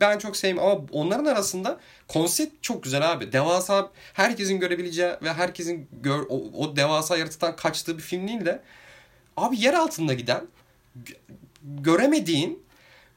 [0.00, 3.32] ben çok sevmiyorum ama onların arasında konsept çok güzel abi.
[3.32, 8.62] Devasa herkesin görebileceği ve herkesin gör, o, o devasa yaratıktan kaçtığı bir film değil de
[9.40, 10.46] Abi yer altında giden
[11.62, 12.62] göremediğin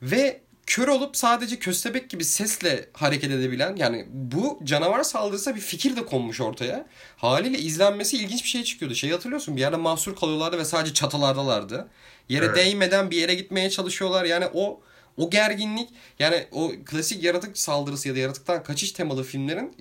[0.01, 5.95] ve kör olup sadece köstebek gibi sesle hareket edebilen yani bu canavar saldırısı bir fikir
[5.95, 6.85] de konmuş ortaya.
[7.17, 8.95] Haliyle izlenmesi ilginç bir şey çıkıyordu.
[8.95, 11.87] Şey hatırlıyorsun bir yerde mahsur kalıyorlardı ve sadece çatılardalardı.
[12.29, 12.55] Yere evet.
[12.57, 14.25] değmeden bir yere gitmeye çalışıyorlar.
[14.25, 14.81] Yani o
[15.17, 19.75] o gerginlik yani o klasik yaratık saldırısı ya da yaratıktan kaçış temalı filmlerin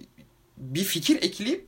[0.56, 1.66] bir fikir ekleyip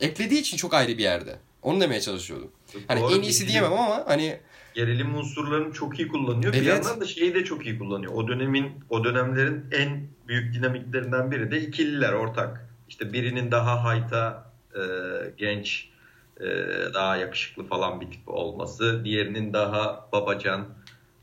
[0.00, 1.38] eklediği için çok ayrı bir yerde.
[1.62, 2.50] Onu demeye çalışıyordum.
[2.88, 4.40] Hani Doğru, en iyisi diyemem ama hani
[4.74, 6.54] gerilim unsurlarını çok iyi kullanıyor.
[6.54, 6.62] Evet.
[6.62, 8.12] Bir yandan da şeyi de çok iyi kullanıyor.
[8.14, 12.68] O dönemin o dönemlerin en büyük dinamiklerinden biri de ikililer ortak.
[12.88, 14.80] İşte birinin daha hayta e,
[15.36, 15.88] genç
[16.40, 16.46] e,
[16.94, 19.04] daha yakışıklı falan bir tip olması.
[19.04, 20.66] Diğerinin daha babacan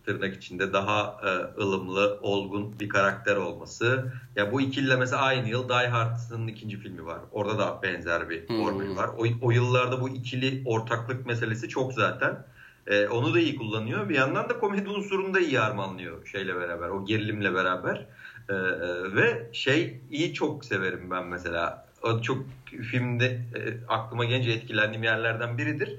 [0.08, 4.14] tırnak içinde daha e, ılımlı, olgun bir karakter olması.
[4.36, 7.20] Ya bu ikiliyle mesela aynı yıl Die Hard'ın ikinci filmi var.
[7.32, 8.58] Orada da benzer bir hmm.
[8.58, 9.10] formül var.
[9.18, 12.46] O, o yıllarda bu ikili ortaklık meselesi çok zaten.
[12.88, 14.10] E, onu da iyi kullanıyor.
[14.10, 16.90] Bir yandan da komedi unsurunu da iyi harmanlıyor şeyle beraber.
[16.90, 18.06] O gerilimle beraber.
[18.50, 21.88] E, e, ve şey iyi çok severim ben mesela.
[22.04, 22.46] O çok
[22.92, 25.96] filmde e, aklıma gelince etkilendiğim yerlerden biridir.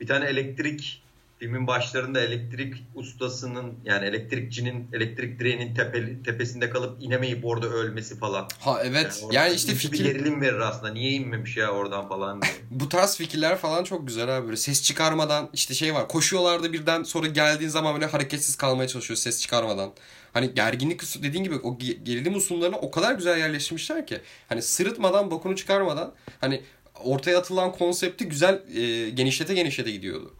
[0.00, 1.01] Bir tane elektrik
[1.42, 8.48] filmin başlarında elektrik ustasının yani elektrikçinin elektrik direğinin tepe, tepesinde kalıp inemeyip orada ölmesi falan.
[8.60, 9.20] Ha evet.
[9.22, 10.92] Yani, yani işte fikir bir gerilim verir aslında.
[10.92, 12.52] Niye inmemiş ya oradan falan diye.
[12.70, 16.08] Bu tarz fikirler falan çok güzel abi böyle ses çıkarmadan işte şey var.
[16.08, 19.92] Koşuyorlardı birden sonra geldiğin zaman böyle hareketsiz kalmaya çalışıyor ses çıkarmadan.
[20.32, 25.56] Hani gerginlik dediğin gibi o gerilim usullarını o kadar güzel yerleştirmişler ki hani sırıtmadan bokunu
[25.56, 26.62] çıkarmadan hani
[27.04, 30.34] ortaya atılan konsepti güzel e, genişlete genişlete gidiyordu.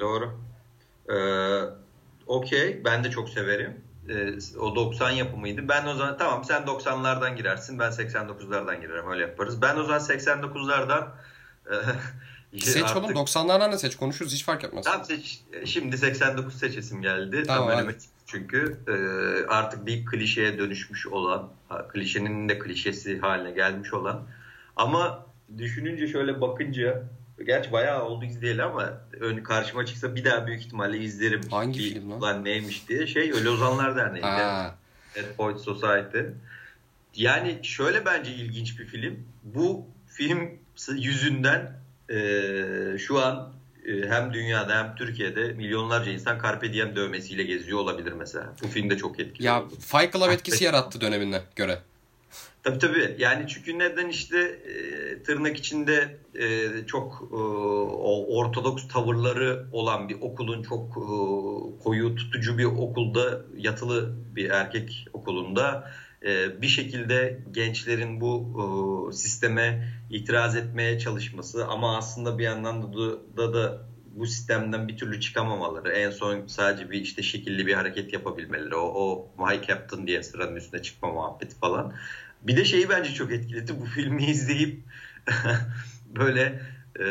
[0.00, 0.38] Doğru.
[1.10, 1.88] Ee,
[2.26, 2.84] Okey.
[2.84, 3.80] Ben de çok severim.
[4.08, 5.68] Ee, o 90 yapımıydı.
[5.68, 7.78] Ben o zaman tamam sen 90'lardan girersin.
[7.78, 9.10] Ben 89'lardan girerim.
[9.10, 9.62] Öyle yaparız.
[9.62, 11.08] Ben o zaman 89'lardan
[11.70, 11.74] e,
[12.58, 12.96] Seç artık...
[12.96, 14.84] oğlum 90'lardan da seç konuşuruz hiç fark etmez.
[14.84, 15.40] Tamam seç.
[15.64, 17.42] Şimdi 89 seçesim geldi.
[17.46, 17.94] Tamam, Tam önüme
[18.26, 18.92] çünkü e,
[19.48, 21.48] artık bir klişeye dönüşmüş olan,
[21.88, 24.22] klişenin de klişesi haline gelmiş olan.
[24.76, 25.26] Ama
[25.58, 27.02] düşününce şöyle bakınca
[27.46, 31.40] Gerçi bayağı oldu izleyeli ama ön karşıma çıksa bir daha büyük ihtimalle izlerim.
[31.50, 32.22] Hangi bir, film lan?
[32.22, 33.06] Lan neymiş diye.
[33.06, 34.22] Şey Ölü Ozanlar Derneği.
[35.14, 36.18] Dead Poets Society.
[37.14, 39.26] Yani şöyle bence ilginç bir film.
[39.44, 42.18] Bu film yüzünden e,
[42.98, 43.52] şu an
[43.86, 48.54] e, hem dünyada hem Türkiye'de milyonlarca insan Carpe Diem dövmesiyle geziyor olabilir mesela.
[48.62, 51.78] Bu film de çok etkili Ya Fight Club etkisi yarattı dönemine göre.
[52.62, 53.14] Tabii tabii.
[53.18, 57.36] Yani çünkü neden işte e, tırnak içinde e, çok e,
[58.34, 61.04] ortodoks tavırları olan bir okulun çok e,
[61.84, 65.90] koyu tutucu bir okulda yatılı bir erkek okulunda
[66.26, 73.18] e, bir şekilde gençlerin bu e, sisteme itiraz etmeye çalışması ama aslında bir yandan da,
[73.36, 78.12] da, da bu sistemden bir türlü çıkamamaları, en son sadece bir işte şekilli bir hareket
[78.12, 81.94] yapabilmeleri, o, o My Captain diye sıranın üstüne çıkma muhabbeti falan.
[82.42, 83.80] Bir de şeyi bence çok etkiledi.
[83.80, 84.80] Bu filmi izleyip
[86.06, 86.62] böyle
[87.00, 87.04] e,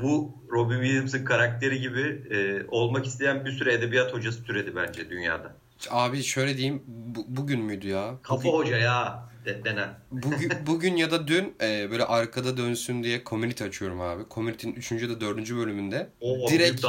[0.00, 5.56] bu Robin Williams'ın karakteri gibi e, olmak isteyen bir sürü edebiyat hocası türedi bence dünyada.
[5.90, 8.14] Abi şöyle diyeyim bu, bugün müydü ya?
[8.22, 9.88] Kafa bugün, hoca ya denen.
[10.10, 14.22] Bugün, bugün ya da dün e, böyle arkada dönsün diye community açıyorum abi.
[14.30, 14.92] Community'nin 3.
[14.92, 15.50] ya da 4.
[15.50, 16.08] bölümünde.
[16.20, 16.84] Oo, direkt,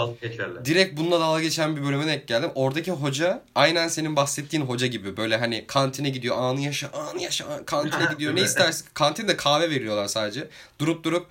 [0.66, 2.52] direkt bununla dalga geçen bir bölüme denk geldim.
[2.56, 5.18] Oradaki hoca aynen senin bahsettiğin hoca gibi.
[5.18, 8.36] Böyle hani kantine gidiyor anı yaşa anı yaşa kantine gidiyor.
[8.36, 10.48] ne istersin kantinde kahve veriyorlar sadece.
[10.80, 11.28] Durup durup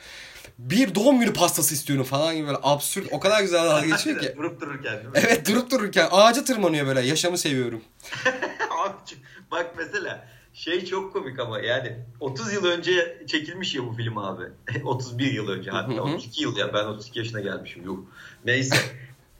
[0.58, 4.34] bir doğum günü pastası istiyorum falan gibi böyle absürt o kadar güzel dalga geçiyor ki.
[4.38, 5.12] durup dururken değil mi?
[5.14, 7.82] Evet durup dururken ağaca tırmanıyor böyle yaşamı seviyorum.
[9.50, 14.44] bak mesela şey çok komik ama yani 30 yıl önce çekilmiş ya bu film abi.
[14.84, 18.12] 31 yıl önce hatta 32 yıl ya ben 32 yaşına gelmişim yok.
[18.44, 18.76] Neyse.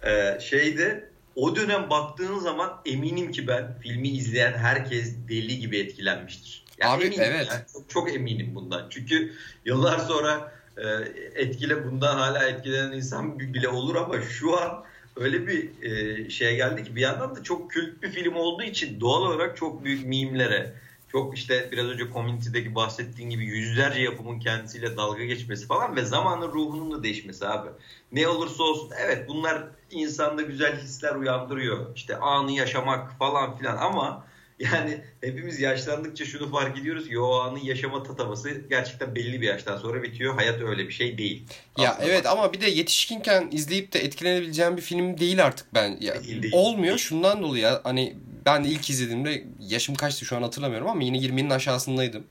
[0.07, 6.65] Ee, şeyde o dönem baktığın zaman eminim ki ben filmi izleyen herkes deli gibi etkilenmiştir.
[6.79, 7.49] Yani Abi evet.
[7.51, 7.63] Yani.
[7.73, 8.87] Çok, çok eminim bundan.
[8.91, 9.33] Çünkü
[9.65, 10.87] yıllar sonra e,
[11.35, 14.85] etkile bundan hala etkilenen insan bile olur ama şu an
[15.17, 19.01] öyle bir e, şeye geldi ki bir yandan da çok kült bir film olduğu için
[19.01, 20.73] doğal olarak çok büyük mimlere,
[21.13, 26.53] çok işte biraz önce Community'deki bahsettiğin gibi yüzlerce yapımın kendisiyle dalga geçmesi falan ve zamanın
[26.53, 27.69] ruhunun da değişmesi abi.
[28.13, 31.97] Ne olursa olsun evet bunlar insanda güzel hisler uyandırıyor.
[31.97, 34.27] İşte anı yaşamak falan filan ama
[34.61, 39.77] yani hepimiz yaşlandıkça şunu fark ediyoruz ki o anın yaşama tatavası gerçekten belli bir yaştan
[39.77, 40.35] sonra bitiyor.
[40.35, 41.43] Hayat öyle bir şey değil.
[41.79, 45.97] Ya Aslında evet ama bir de yetişkinken izleyip de etkilenebileceğim bir film değil artık ben.
[46.01, 46.55] Ya, değil, değil.
[46.57, 51.19] Olmuyor şundan dolayı hani ben de ilk izlediğimde yaşım kaçtı şu an hatırlamıyorum ama yine
[51.19, 52.25] 20'nin aşağısındaydım.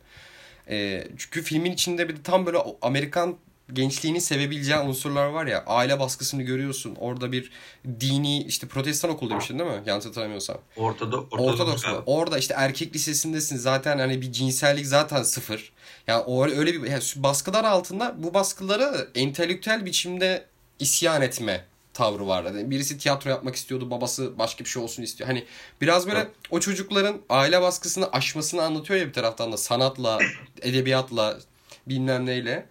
[0.70, 3.38] E, çünkü filmin içinde bir de tam böyle Amerikan
[3.74, 5.64] gençliğini sevebileceği unsurlar var ya.
[5.68, 6.96] Aile baskısını görüyorsun.
[6.96, 7.52] Orada bir
[8.00, 9.82] dini işte protestan okul demiştin değil mi?
[9.86, 10.58] Yanlış hatırlamıyorsam.
[10.78, 11.86] Ortada, Ortodoks.
[11.86, 12.04] Ortodoks.
[12.06, 13.58] Orada işte erkek lisesindesin.
[13.58, 15.72] Zaten hani bir cinsellik zaten sıfır.
[16.08, 20.46] Yani o öyle bir yani baskılar altında bu baskıları entelektüel biçimde
[20.80, 21.66] isyan etme
[22.00, 22.58] tavrı vardı.
[22.58, 25.28] Yani birisi tiyatro yapmak istiyordu, babası başka bir şey olsun istiyor.
[25.28, 25.46] Hani
[25.82, 26.32] biraz böyle evet.
[26.52, 30.20] o çocukların aile baskısını aşmasını anlatıyor ya bir taraftan da sanatla,
[30.62, 31.38] edebiyatla,
[31.88, 32.66] bilmem neyle.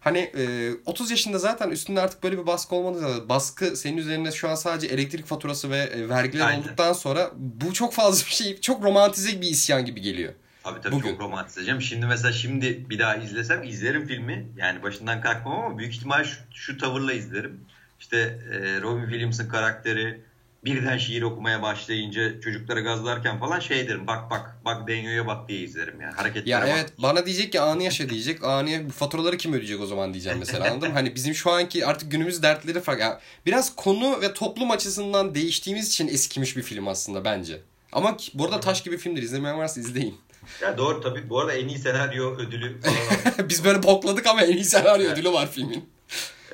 [0.00, 3.28] Hani e, 30 yaşında zaten üstünde artık böyle bir baskı olmadı.
[3.28, 6.60] Baskı senin üzerinde şu an sadece elektrik faturası ve e, vergiler Aynen.
[6.60, 10.32] olduktan sonra bu çok fazla bir şey, çok romantize bir isyan gibi geliyor.
[10.64, 11.10] Abi tabii Bugün.
[11.10, 11.82] çok romantizeceğim.
[11.82, 14.48] Şimdi mesela şimdi bir daha izlesem izlerim filmi.
[14.56, 17.60] Yani başından kalkmam ama büyük ihtimal şu, şu tavırla izlerim.
[18.04, 20.20] İşte e, Robin Williams'ın karakteri
[20.64, 25.60] birden şiir okumaya başlayınca çocuklara gazlarken falan şey derim bak bak bak Denyo'ya bak diye
[25.60, 27.02] izlerim yani hareketlere Ya evet bak.
[27.02, 30.70] bana diyecek ki anı yaşa diyecek anı bu faturaları kim ödeyecek o zaman diyeceğim mesela
[30.70, 30.94] anladın mı?
[30.94, 33.02] Hani bizim şu anki artık günümüz dertleri farklı.
[33.02, 37.60] Yani biraz konu ve toplum açısından değiştiğimiz için eskimiş bir film aslında bence.
[37.92, 40.20] Ama bu arada taş gibi filmdir izlemeyen varsa izleyin.
[40.62, 41.30] Ya doğru tabii.
[41.30, 45.32] Bu arada en iyi senaryo ödülü falan Biz böyle bokladık ama en iyi senaryo ödülü
[45.32, 45.93] var filmin.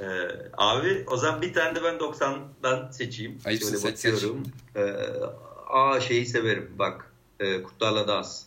[0.01, 0.05] Ee,
[0.57, 3.39] abi o zaman bir tane de ben 90'dan seçeyim.
[3.45, 4.43] Ayıpsın seç bakıyorum.
[4.75, 4.83] seç.
[4.83, 4.95] Ee,
[5.69, 7.13] aa şeyi severim bak.
[7.41, 8.43] E, Kurtlarla Dans.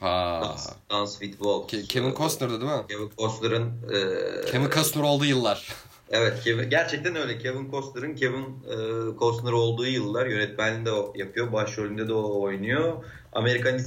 [0.00, 0.40] Ha.
[0.44, 1.72] Dance, Dance with Wolves.
[1.72, 2.84] Ke- Kevin Costner'dı değil mi?
[2.88, 4.00] Kevin Costner'ın e,
[4.50, 5.68] Kevin Costner olduğu yıllar.
[6.10, 7.38] Evet Kevin, gerçekten öyle.
[7.38, 8.74] Kevin Costner'ın Kevin e,
[9.18, 11.52] Costner olduğu yıllar yönetmenliğini de o yapıyor.
[11.52, 13.04] Başrolünde de o oynuyor.
[13.32, 13.78] Amerikan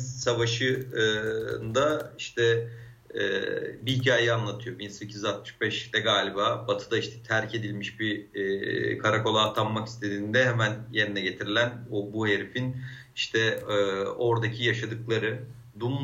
[0.91, 2.67] Savaşı'nda işte
[3.15, 4.79] e, bir hikaye anlatıyor.
[4.79, 12.13] 1865'te galiba Batı'da işte terk edilmiş bir e, karakola atanmak istediğinde hemen yerine getirilen o
[12.13, 12.75] bu herifin
[13.15, 13.73] işte e,
[14.05, 15.39] oradaki yaşadıkları
[15.79, 15.95] Dum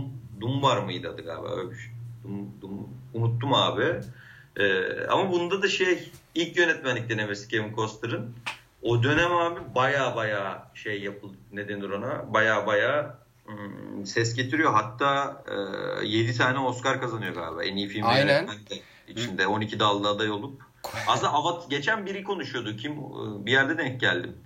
[0.42, 1.92] Dumbar mıydı adı galiba öyle bir şey.
[2.24, 3.86] Dum, Dum, unuttum abi.
[4.60, 8.36] E, ama bunda da şey ilk yönetmenlik denemesi Kevin Costner'ın.
[8.82, 13.18] O dönem abi baya baya şey yapıldı ne denir ona baya baya
[14.06, 14.74] ses getiriyor.
[14.74, 15.44] Hatta
[16.02, 17.64] e, 7 tane Oscar kazanıyor galiba.
[17.64, 18.50] En iyi film Aynen.
[19.08, 20.62] içinde 12 dalda aday olup.
[21.08, 22.78] Aslında Avat geçen biri konuşuyordu.
[22.78, 24.38] Kim e, bir yerde denk geldim.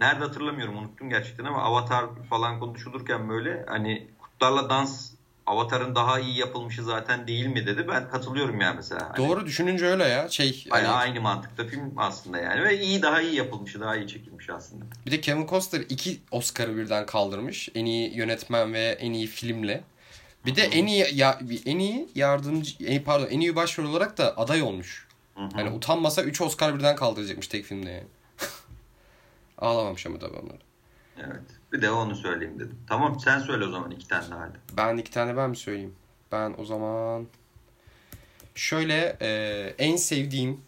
[0.00, 5.12] Nerede hatırlamıyorum unuttum gerçekten ama Avatar falan konuşulurken böyle hani kurtlarla dans
[5.50, 7.88] Avatar'ın daha iyi yapılmışı zaten değil mi dedi.
[7.88, 9.08] Ben katılıyorum ya mesela.
[9.08, 10.28] Hani, Doğru düşününce öyle ya.
[10.28, 10.88] Şey hani...
[10.88, 14.84] aynı mantıkta film aslında yani ve iyi daha iyi yapılmışı, daha iyi çekilmiş aslında.
[15.06, 17.68] Bir de Kevin Costner iki Oscar'ı birden kaldırmış.
[17.74, 19.84] En iyi yönetmen ve en iyi filmle.
[20.46, 24.36] Bir de en iyi ya, en iyi yardımcı en, pardon en iyi başrol olarak da
[24.36, 25.06] aday olmuş.
[25.34, 28.06] Hani utanmasa 3 Oscar birden kaldıracakmış tek filmde yani.
[29.58, 30.58] Ağlamamış ama tabii onları.
[31.18, 31.59] Evet.
[31.72, 32.78] Bir de onu söyleyeyim dedim.
[32.88, 34.48] Tamam sen söyle o zaman iki tane daha.
[34.76, 35.94] Ben iki tane ben mi söyleyeyim?
[36.32, 37.26] Ben o zaman
[38.54, 39.28] şöyle e,
[39.78, 40.60] en sevdiğim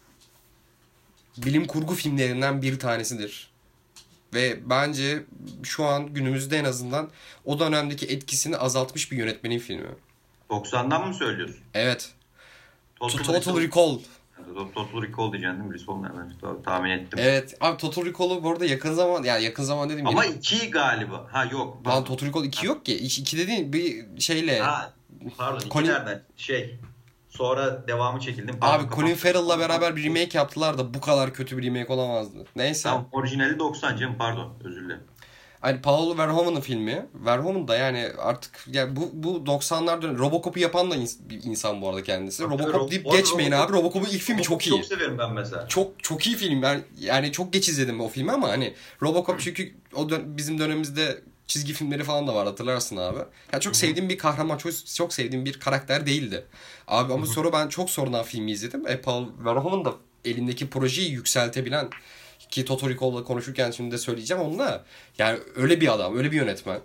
[1.37, 3.53] bilim kurgu filmlerinden bir tanesidir.
[4.33, 5.23] Ve bence
[5.63, 7.09] şu an günümüzde en azından
[7.45, 9.87] o dönemdeki etkisini azaltmış bir yönetmenin filmi.
[10.49, 11.59] 90'dan mı söylüyorsun?
[11.73, 12.11] Evet.
[12.95, 13.99] Total, Total Recall.
[14.75, 15.73] Total Recall değil mi?
[15.73, 17.19] Recall ben tahmin ettim.
[17.21, 17.57] Evet.
[17.61, 20.07] Abi Total Recall'u bu arada yakın zaman yani yakın zaman dedim.
[20.07, 21.27] Ama 2 galiba.
[21.31, 21.87] Ha yok.
[21.87, 22.97] Lan Total Recall 2 yok ki.
[22.97, 24.59] 2 dediğin bir şeyle.
[24.59, 24.93] Ha
[25.37, 25.87] pardon 2 Colin...
[25.87, 26.23] nereden?
[26.37, 26.79] Şey
[27.29, 28.51] sonra devamı çekildi.
[28.59, 32.45] Pardon, Abi Colin Farrell'la beraber bir remake yaptılar da bu kadar kötü bir remake olamazdı.
[32.55, 32.89] Neyse.
[32.89, 35.03] Tamam orijinali 90 canım pardon özür dilerim.
[35.63, 37.05] Hani Paolo Verhoeven'ın filmi.
[37.13, 40.95] Verhoeven da yani artık yani bu bu 90'lar dönemi Robocop'u yapan da
[41.29, 42.43] bir insan bu arada kendisi.
[42.43, 43.77] Robocop deyip geçmeyin Robocop, abi.
[43.77, 44.69] Robocop'un ilk filmi çok iyi.
[44.69, 45.67] Çok severim ben mesela.
[45.67, 46.61] Çok çok iyi film.
[46.61, 51.21] Ben yani çok geç izledim o filmi ama hani Robocop çünkü o dön- bizim dönemimizde
[51.47, 53.19] çizgi filmleri falan da var hatırlarsın abi.
[53.53, 56.45] Ya çok sevdiğim bir kahraman, çok, çok sevdiğim bir karakter değildi.
[56.87, 58.87] Abi ama sonra ben çok sonradan filmi izledim.
[58.87, 59.93] E, Paul Verhoeven da
[60.25, 61.89] elindeki projeyi yükseltebilen
[62.53, 64.85] ki Totoriko'la konuşurken şimdi de söyleyeceğim onunla.
[65.17, 66.79] Yani öyle bir adam, öyle bir yönetmen.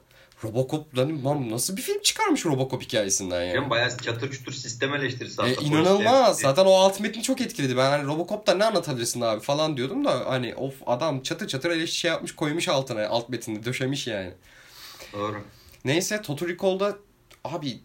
[0.44, 3.56] Robocop lan nasıl bir film çıkarmış Robocop hikayesinden yani.
[3.56, 6.40] Yani bayağı çatır çutur sistem eleştirisi e, inanılmaz.
[6.40, 7.76] Zaten o alt metni çok etkiledi.
[7.76, 11.98] Ben hani Robocop'ta ne anlatabilirsin abi falan diyordum da hani of adam çatır çatır eleştiri
[11.98, 14.32] şey yapmış koymuş altına alt metini döşemiş yani.
[15.12, 15.36] Doğru.
[15.84, 16.96] Neyse Total Recall'da
[17.44, 17.80] abi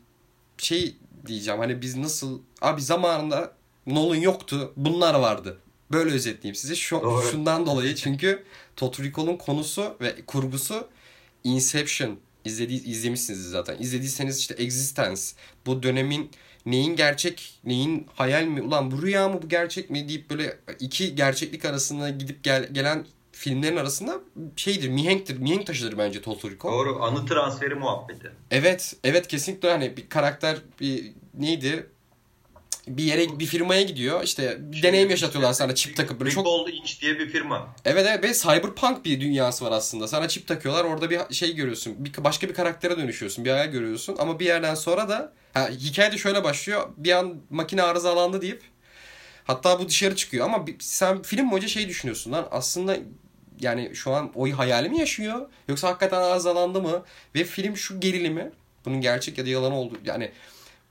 [0.58, 3.54] şey diyeceğim hani biz nasıl abi zamanında
[3.88, 5.60] Nolan yoktu bunlar vardı.
[5.92, 7.22] Böyle özetleyeyim size şu, Doğru.
[7.32, 8.44] şundan dolayı çünkü
[8.76, 10.88] Total Recall'un konusu ve kurgusu
[11.44, 13.78] Inception izledi, izlemişsiniz zaten.
[13.80, 15.22] İzlediyseniz işte Existence
[15.66, 16.32] bu dönemin
[16.66, 21.16] neyin gerçek neyin hayal mi ulan bu rüya mı bu gerçek mi deyip böyle iki
[21.16, 24.20] gerçeklik arasında gidip gel, gelen filmlerin arasında
[24.56, 26.72] şeydir, mihenktir, mihenk taşıdır bence Toltoriko.
[26.72, 28.32] Doğru, anı transferi muhabbeti.
[28.52, 31.90] Evet, evet kesinlikle hani bir karakter bir neydi?
[32.88, 34.24] Bir yere bir firmaya gidiyor.
[34.24, 37.76] işte şey, deneyim yaşatıyorlar sana çip takıp böyle çok Ball Inch diye bir firma.
[37.86, 40.08] Evet evet ve cyberpunk bir dünyası var aslında.
[40.08, 40.84] Sana çip takıyorlar.
[40.84, 41.96] Orada bir şey görüyorsun.
[41.98, 43.46] Bir başka bir karaktere dönüşüyorsun.
[43.46, 46.90] Bir hayal görüyorsun ama bir yerden sonra da ha, hikaye de şöyle başlıyor.
[46.98, 48.62] Bir an makine arızalandı deyip
[49.44, 52.98] Hatta bu dışarı çıkıyor ama sen film boyunca şey düşünüyorsun lan aslında
[53.60, 55.50] yani şu an o hayali mi yaşıyor?
[55.68, 57.04] Yoksa hakikaten arızalandı mı?
[57.36, 58.52] Ve film şu gerilimi
[58.86, 60.32] bunun gerçek ya da yalan oldu yani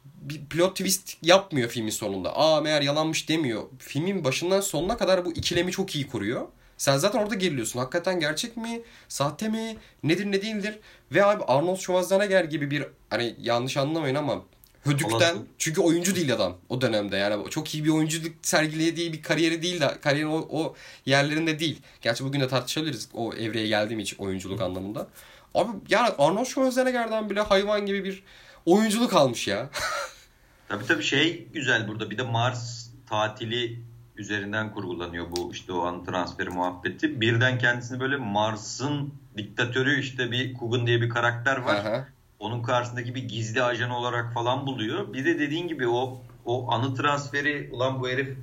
[0.04, 2.36] bir plot twist yapmıyor filmin sonunda.
[2.36, 3.62] Aa meğer yalanmış demiyor.
[3.78, 6.48] Filmin başından sonuna kadar bu ikilemi çok iyi kuruyor.
[6.76, 7.78] Sen zaten orada geriliyorsun.
[7.78, 8.82] Hakikaten gerçek mi?
[9.08, 9.76] Sahte mi?
[10.02, 10.78] Nedir ne değildir?
[11.12, 14.42] Ve abi Arnold Schwarzenegger gibi bir hani yanlış anlamayın ama
[14.84, 19.62] Hödük'ten çünkü oyuncu değil adam o dönemde yani çok iyi bir oyunculuk sergilediği bir kariyeri
[19.62, 20.74] değil de kariyerin o, o
[21.06, 21.82] yerlerinde değil.
[22.00, 25.08] Gerçi bugün de tartışabiliriz o evreye geldiğim için oyunculuk anlamında.
[25.54, 28.22] Abi yani Arnold Schwarzenegger'den bile hayvan gibi bir
[28.66, 29.70] oyunculuk almış ya.
[30.68, 33.80] tabii tabii şey güzel burada bir de Mars tatili
[34.16, 37.20] üzerinden kurgulanıyor bu işte o an transferi muhabbeti.
[37.20, 41.76] Birden kendisini böyle Mars'ın diktatörü işte bir Kugun diye bir karakter var.
[41.76, 42.06] Aha
[42.42, 45.12] onun karşısındaki bir gizli ajan olarak falan buluyor.
[45.12, 48.36] Bir de dediğin gibi o o anı transferi ulan bu herif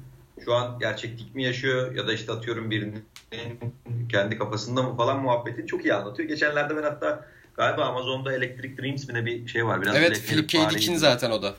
[0.46, 3.06] şu an gerçeklik mi yaşıyor ya da işte atıyorum birinin
[4.10, 6.30] kendi kafasında mı falan muhabbetini çok iyi anlatıyor.
[6.30, 7.26] Geçenlerde ben hatta
[7.60, 9.82] galiba Amazon'da Electric Dreams mi ne bir şey var.
[9.82, 10.70] Biraz evet Philip K.
[10.70, 11.56] Dick'in zaten o da.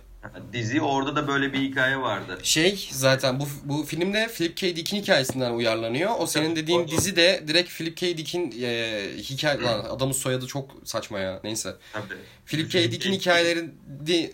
[0.52, 2.38] Dizi orada da böyle bir hikaye vardı.
[2.42, 4.76] Şey zaten bu bu filmde Philip K.
[4.76, 6.10] Dick'in hikayesinden uyarlanıyor.
[6.18, 8.18] O senin dediğin dizi de direkt Philip K.
[8.18, 11.40] Dick'in e, hikaye lan adamın soyadı çok saçma ya.
[11.44, 11.74] Neyse.
[11.92, 12.14] Tabii.
[12.46, 12.92] Philip K.
[12.92, 14.30] Dick'in hikayelerini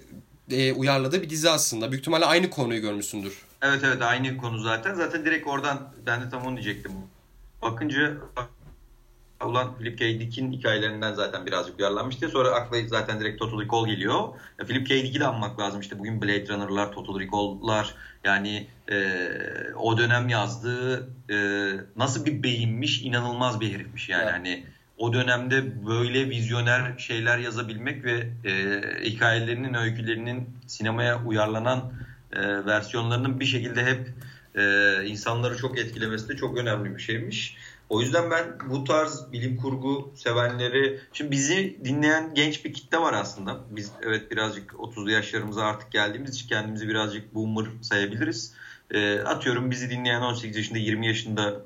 [0.51, 1.91] e, uyarladığı bir dizi aslında.
[1.91, 3.39] Büyük ihtimalle aynı konuyu görmüşsündür.
[3.62, 4.95] Evet evet aynı konu zaten.
[4.95, 6.93] Zaten direkt oradan ben de tam onu diyecektim.
[7.62, 8.12] Bakınca
[9.45, 10.20] ulan Philip K.
[10.20, 12.28] Dick'in hikayelerinden zaten birazcık uyarlanmıştı.
[12.28, 14.28] Sonra akla zaten direkt Total Recall geliyor.
[14.59, 14.95] Ya, Philip K.
[14.95, 15.80] Dick'i de anmak lazım.
[15.80, 19.28] İşte bugün Blade Runner'lar, Total Recall'lar yani e,
[19.76, 21.37] o dönem yazdığı e,
[21.97, 24.22] nasıl bir beyinmiş, inanılmaz bir herifmiş yani.
[24.22, 24.32] Evet.
[24.32, 24.64] Hani
[24.99, 31.93] o dönemde böyle vizyoner şeyler yazabilmek ve e, hikayelerinin, öykülerinin sinemaya uyarlanan
[32.32, 34.09] e, versiyonlarının bir şekilde hep
[34.55, 37.57] e, insanları çok etkilemesi de çok önemli bir şeymiş.
[37.89, 41.01] O yüzden ben bu tarz bilim kurgu sevenleri...
[41.12, 43.61] Şimdi bizi dinleyen genç bir kitle var aslında.
[43.70, 48.55] Biz evet birazcık 30'lu yaşlarımıza artık geldiğimiz için kendimizi birazcık boomer sayabiliriz.
[48.91, 51.62] E, atıyorum bizi dinleyen 18 yaşında 20 yaşında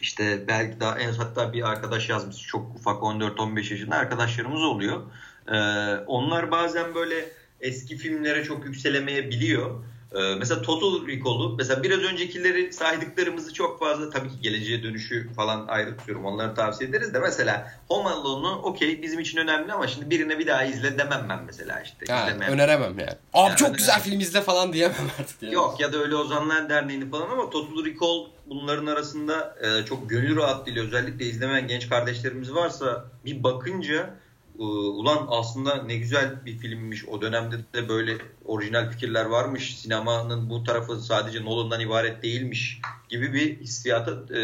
[0.00, 5.02] işte belki daha en hatta bir arkadaş yazmış çok ufak 14-15 yaşında arkadaşlarımız oluyor.
[5.48, 5.58] E,
[6.06, 7.28] onlar bazen böyle
[7.60, 9.84] eski filmlere çok yükselemeyebiliyor.
[10.14, 15.66] Ee, mesela Total Recall'u mesela biraz öncekileri saydıklarımızı çok fazla tabii ki geleceğe dönüşü falan
[15.68, 16.24] ayrı tutuyorum.
[16.24, 20.46] Onları tavsiye ederiz de mesela Home Alone'u okey bizim için önemli ama şimdi birine bir
[20.46, 22.12] daha izle demem ben mesela işte.
[22.12, 23.10] Ha, öneremem yani.
[23.34, 25.42] Abi yani çok güzel film izle falan diyemem artık.
[25.42, 25.54] Yani.
[25.54, 30.36] Yok ya da öyle Ozanlar Derneği'ni falan ama Total Recall bunların arasında e, çok gönül
[30.36, 34.14] rahatlığıyla özellikle izlemeyen genç kardeşlerimiz varsa bir bakınca
[34.58, 37.04] ulan aslında ne güzel bir filmmiş.
[37.04, 39.78] O dönemde de böyle orijinal fikirler varmış.
[39.78, 44.40] Sinemanın bu tarafı sadece Nolan'dan ibaret değilmiş gibi bir hissiyatı e,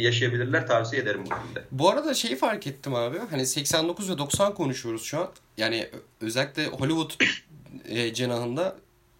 [0.00, 0.66] yaşayabilirler.
[0.66, 1.64] Tavsiye ederim bu filmde.
[1.70, 3.18] Bu arada şeyi fark ettim abi.
[3.30, 5.28] Hani 89 ve 90 konuşuyoruz şu an.
[5.56, 5.88] Yani
[6.20, 7.10] özellikle Hollywood
[7.88, 8.76] e, cenahında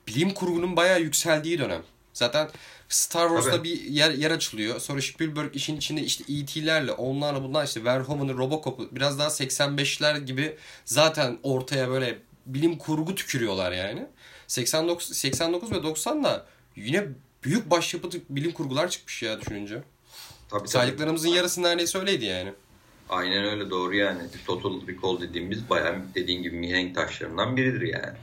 [0.09, 1.83] bilim kurgunun bayağı yükseldiği dönem.
[2.13, 2.49] Zaten
[2.95, 3.65] Star Wars'ta Tabii.
[3.65, 4.81] bir yer, yer açılıyor.
[4.81, 10.57] Sonra Spielberg işin içinde işte E.T.'lerle onlarla bunlar işte Verhoeven'ı Robocop'u biraz daha 85'ler gibi
[10.85, 14.07] zaten ortaya böyle bilim kurgu tükürüyorlar yani.
[14.47, 17.07] 89, 89 ve 90'da yine
[17.45, 19.83] büyük başyapıt bilim kurgular çıkmış ya düşününce.
[20.49, 21.37] Tabii, Saydıklarımızın tabii.
[21.37, 22.53] yarısı neredeyse öyleydi yani.
[23.09, 24.23] Aynen öyle doğru yani.
[24.47, 28.17] Total Recall dediğimiz bayağı dediğin gibi mihenk taşlarından biridir yani.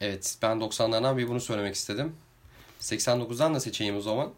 [0.00, 2.12] Evet ben 90'lardan bir bunu söylemek istedim.
[2.80, 4.32] 89'dan da seçeyim o zaman.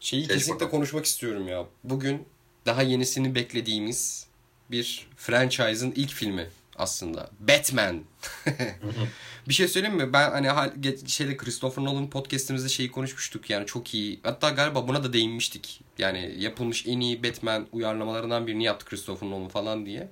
[0.00, 0.70] Şeyi Seç kesinlikle bakalım.
[0.70, 1.66] konuşmak istiyorum ya.
[1.84, 2.26] Bugün
[2.66, 4.26] daha yenisini beklediğimiz
[4.70, 7.30] bir franchise'ın ilk filmi aslında.
[7.40, 8.02] Batman.
[9.48, 10.12] bir şey söyleyeyim mi?
[10.12, 10.72] Ben hani
[11.06, 14.20] şeyde Christopher Nolan podcast'imizde şeyi konuşmuştuk yani çok iyi.
[14.22, 15.80] Hatta galiba buna da değinmiştik.
[15.98, 20.08] Yani yapılmış en iyi Batman uyarlamalarından birini yaptı Christopher Nolan falan diye.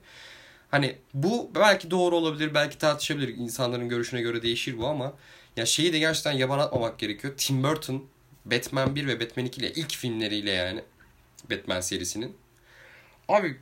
[0.70, 3.28] Hani bu belki doğru olabilir, belki tartışabilir.
[3.28, 5.12] İnsanların görüşüne göre değişir bu ama
[5.56, 7.34] ya şeyi de gerçekten yaban atmamak gerekiyor.
[7.36, 8.04] Tim Burton
[8.44, 10.82] Batman 1 ve Batman 2 ile ilk filmleriyle yani
[11.50, 12.36] Batman serisinin.
[13.28, 13.56] Abi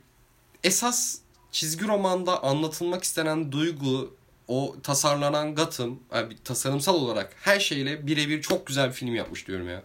[0.63, 1.19] esas
[1.51, 4.15] çizgi romanda anlatılmak istenen duygu,
[4.47, 9.69] o tasarlanan Gotham, abi tasarımsal olarak her şeyle birebir çok güzel bir film yapmış diyorum
[9.69, 9.83] ya.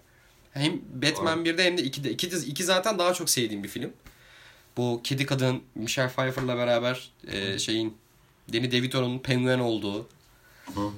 [0.53, 2.11] Hem Batman 1'de hem de 2'de.
[2.11, 3.93] 2, 2 zaten daha çok sevdiğim bir film.
[4.77, 7.97] Bu kedi kadın Michelle Pfeiffer'la beraber e, şeyin
[8.53, 10.09] Danny DeVito'nun Penguin olduğu.
[10.75, 10.91] Hı.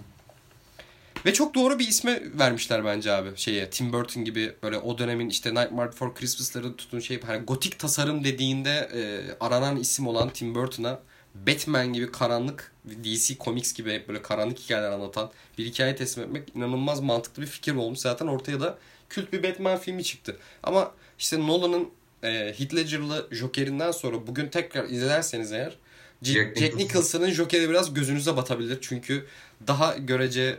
[1.26, 5.28] Ve çok doğru bir isme vermişler bence abi şeye Tim Burton gibi böyle o dönemin
[5.28, 9.00] işte Nightmare Before Christmas'ları tutun şey hani gotik tasarım dediğinde e,
[9.40, 11.00] aranan isim olan Tim Burton'a
[11.34, 12.72] Batman gibi karanlık
[13.04, 17.46] DC Comics gibi hep böyle karanlık hikayeler anlatan bir hikaye teslim etmek inanılmaz mantıklı bir
[17.46, 17.98] fikir olmuş.
[17.98, 20.36] Zaten ortaya da kült bir Batman filmi çıktı.
[20.62, 21.88] Ama işte Nolan'ın
[22.22, 25.76] e, Heath Ledger'lı Joker'inden sonra bugün tekrar izlerseniz eğer
[26.22, 28.78] Jack Nicholson'ın Joker'i biraz gözünüze batabilir.
[28.80, 29.26] Çünkü
[29.66, 30.58] daha görece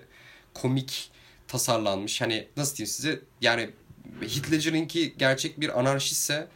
[0.54, 1.12] komik
[1.48, 2.22] tasarlanmış.
[2.22, 3.70] Hani nasıl diyeyim size yani
[4.22, 6.48] Heath gerçek bir anarşistse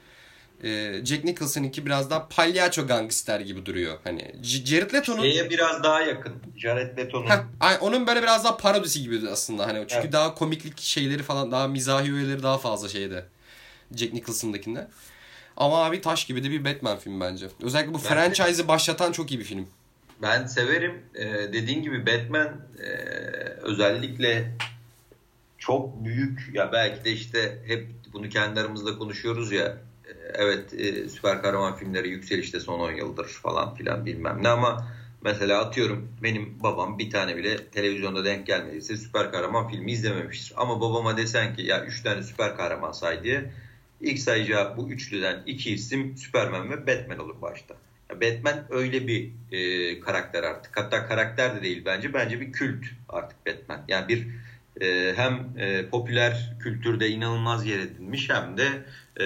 [0.64, 3.98] e, Jack Nicholson'ınki biraz daha palyaço gangster gibi duruyor.
[4.04, 6.34] Hani Jared Leto'nun Şeye biraz daha yakın.
[6.58, 7.28] Jared Leto'nun.
[7.30, 10.14] Heh, onun böyle biraz daha parodisi gibi aslında hani çünkü Evet.
[10.14, 13.26] daha komiklik şeyleri falan daha mizahi öğeleri daha fazla şeyde
[13.96, 14.88] Jack Nicholson'dakinde.
[15.58, 17.48] Ama abi taş gibi de bir Batman filmi bence.
[17.62, 19.68] Özellikle bu Bence- franchise'ı başlatan çok iyi bir film.
[20.22, 21.02] Ben severim.
[21.16, 22.88] Ee, dediğin gibi Batman e,
[23.62, 24.52] özellikle
[25.58, 29.66] çok büyük ya belki de işte hep bunu kendi aramızda konuşuyoruz ya.
[30.08, 34.88] e, Evet e, süper kahraman filmleri yükselişte son 10 yıldır falan filan bilmem ne ama
[35.22, 40.54] mesela atıyorum benim babam bir tane bile televizyonda denk gelmediyse süper kahraman filmi izlememiştir.
[40.58, 43.52] Ama babama desen ki ya 3 tane süper kahraman say diye
[44.02, 47.76] ilk sayacağı bu üçlüden iki isim Superman ve Batman olur başta.
[48.10, 50.78] Batman öyle bir e, karakter artık.
[50.78, 52.14] Hatta karakter de değil bence.
[52.14, 53.82] Bence bir kült artık Batman.
[53.88, 54.28] Yani bir
[54.82, 58.68] e, hem e, popüler kültürde inanılmaz yer edinmiş hem de
[59.20, 59.26] e,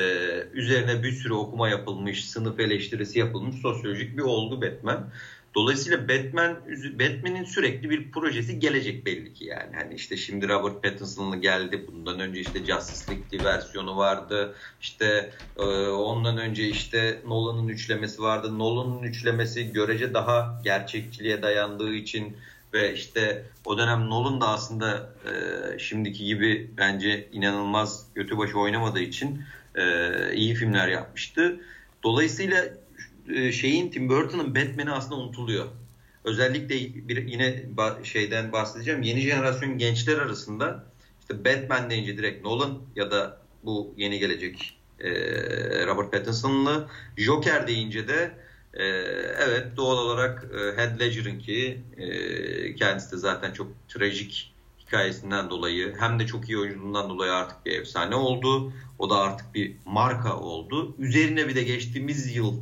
[0.54, 5.10] üzerine bir sürü okuma yapılmış, sınıf eleştirisi yapılmış sosyolojik bir olgu Batman.
[5.56, 6.62] Dolayısıyla Batman
[6.94, 9.76] Batman'in sürekli bir projesi gelecek belli ki yani.
[9.76, 11.88] Hani işte şimdi Robert Pattinson'lı geldi.
[11.88, 14.56] Bundan önce işte Justice League versiyonu vardı.
[14.82, 18.60] İşte e, ondan önce işte Nolan'ın üçlemesi vardı.
[18.60, 22.38] Nolan'ın üçlemesi görece daha gerçekçiliğe dayandığı için
[22.74, 29.00] ve işte o dönem Nolan da aslında e, şimdiki gibi bence inanılmaz götü başı oynamadığı
[29.00, 29.44] için
[29.76, 29.84] e,
[30.34, 31.60] iyi filmler yapmıştı.
[32.04, 32.66] Dolayısıyla
[33.52, 35.66] şeyin Tim Burton'ın Batman'i aslında unutuluyor.
[36.24, 36.76] Özellikle
[37.08, 37.64] bir yine
[38.04, 39.02] şeyden bahsedeceğim.
[39.02, 40.84] Yeni jenerasyon gençler arasında
[41.22, 45.12] işte Batman deyince direkt Nolan ya da bu yeni gelecek e,
[45.88, 48.32] Robert Pattinson'lı Joker deyince de
[48.74, 48.86] e,
[49.48, 56.20] evet doğal olarak e, Heath Ledger'ınki e, kendisi de zaten çok trajik hikayesinden dolayı hem
[56.20, 58.74] de çok iyi oyunculuğundan dolayı artık bir efsane oldu.
[59.00, 60.96] O da artık bir marka oldu.
[61.00, 62.54] Üzerine bir de geçtiğimiz yıl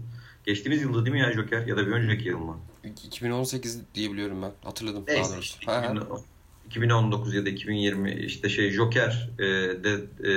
[0.48, 2.58] Geçtiğimiz yılda değil mi ya Joker ya da bir önceki yıl mı?
[2.84, 4.52] 2018 diyebiliyorum ben.
[4.64, 5.86] Hatırladım Neyse işte Ha, ha.
[5.86, 6.22] 2010
[6.68, 9.44] 2019 ya da 2020 işte şey Joker e,
[9.84, 9.94] de
[10.24, 10.34] e,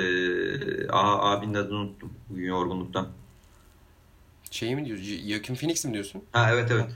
[0.87, 3.07] aha, abinin adını unuttum bugün yorgunluktan.
[4.51, 5.05] Şey mi diyorsun?
[5.05, 6.23] Joaquin Phoenix mi diyorsun?
[6.31, 6.89] Ha evet evet.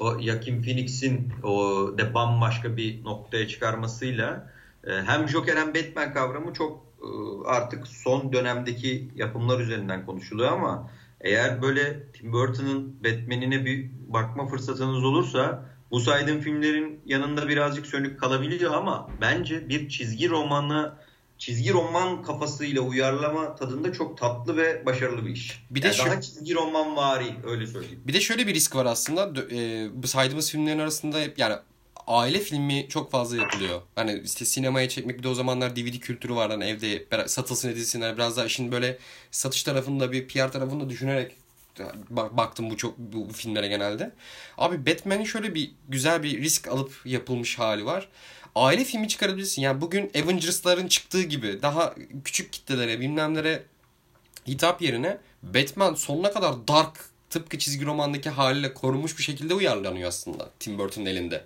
[0.00, 4.50] O Joaquin Phoenix'in o de bambaşka bir noktaya çıkarmasıyla
[4.86, 7.08] e, hem Joker hem Batman kavramı çok e,
[7.46, 10.90] artık son dönemdeki yapımlar üzerinden konuşuluyor ama
[11.22, 18.20] eğer böyle Tim Burton'ın Batman'ine bir bakma fırsatınız olursa bu saydığım filmlerin yanında birazcık sönük
[18.20, 20.92] kalabiliyor ama bence bir çizgi romanı
[21.38, 25.64] çizgi roman kafasıyla uyarlama tadında çok tatlı ve başarılı bir iş.
[25.70, 28.00] Bir de Yani şu- daha çizgi roman vari öyle söyleyeyim.
[28.06, 29.40] Bir de şöyle bir risk var aslında.
[29.54, 31.54] E, saydığımız filmlerin arasında yani
[32.06, 33.82] aile filmi çok fazla yapılıyor.
[33.94, 36.54] Hani işte sinemaya çekmek bir de o zamanlar DVD kültürü vardı.
[36.54, 38.16] Hani evde satılsın edilsinler.
[38.16, 38.98] Biraz daha işin böyle
[39.30, 41.36] satış tarafında bir PR tarafında düşünerek
[42.10, 44.12] bak- baktım bu çok bu, bu filmlere genelde.
[44.58, 48.08] Abi Batman'in şöyle bir güzel bir risk alıp yapılmış hali var.
[48.54, 49.62] Aile filmi çıkarabilirsin.
[49.62, 51.94] Yani bugün Avengers'ların çıktığı gibi daha
[52.24, 53.62] küçük kitlelere bilmemlere
[54.46, 60.50] hitap yerine Batman sonuna kadar dark tıpkı çizgi romandaki haliyle korunmuş bir şekilde uyarlanıyor aslında
[60.60, 61.44] Tim Burton'un elinde.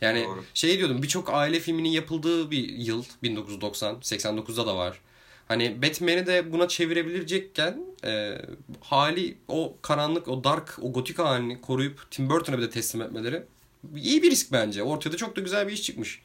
[0.00, 0.44] Yani Doğru.
[0.54, 5.00] şey diyordum birçok aile filminin yapıldığı bir yıl 1990 89'da da var.
[5.48, 8.42] Hani Batman'i de buna çevirebilecekken e,
[8.80, 13.42] hali o karanlık o dark o gotik halini koruyup Tim Burton'a bir de teslim etmeleri
[13.96, 14.82] iyi bir risk bence.
[14.82, 16.22] Ortaya da çok da güzel bir iş çıkmış.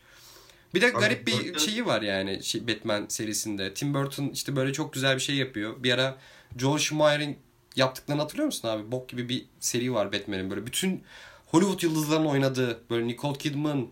[0.73, 3.73] Bir de garip bir şeyi var yani şey, Batman serisinde.
[3.73, 5.83] Tim Burton işte böyle çok güzel bir şey yapıyor.
[5.83, 6.17] Bir ara
[6.57, 7.37] Joel Schumacher'in
[7.75, 8.91] yaptıklarını hatırlıyor musun abi?
[8.91, 10.49] Bok gibi bir seri var Batman'in.
[10.49, 11.03] Böyle bütün
[11.55, 13.87] Hollywood yıldızlarının oynadığı böyle Nicole Kidman,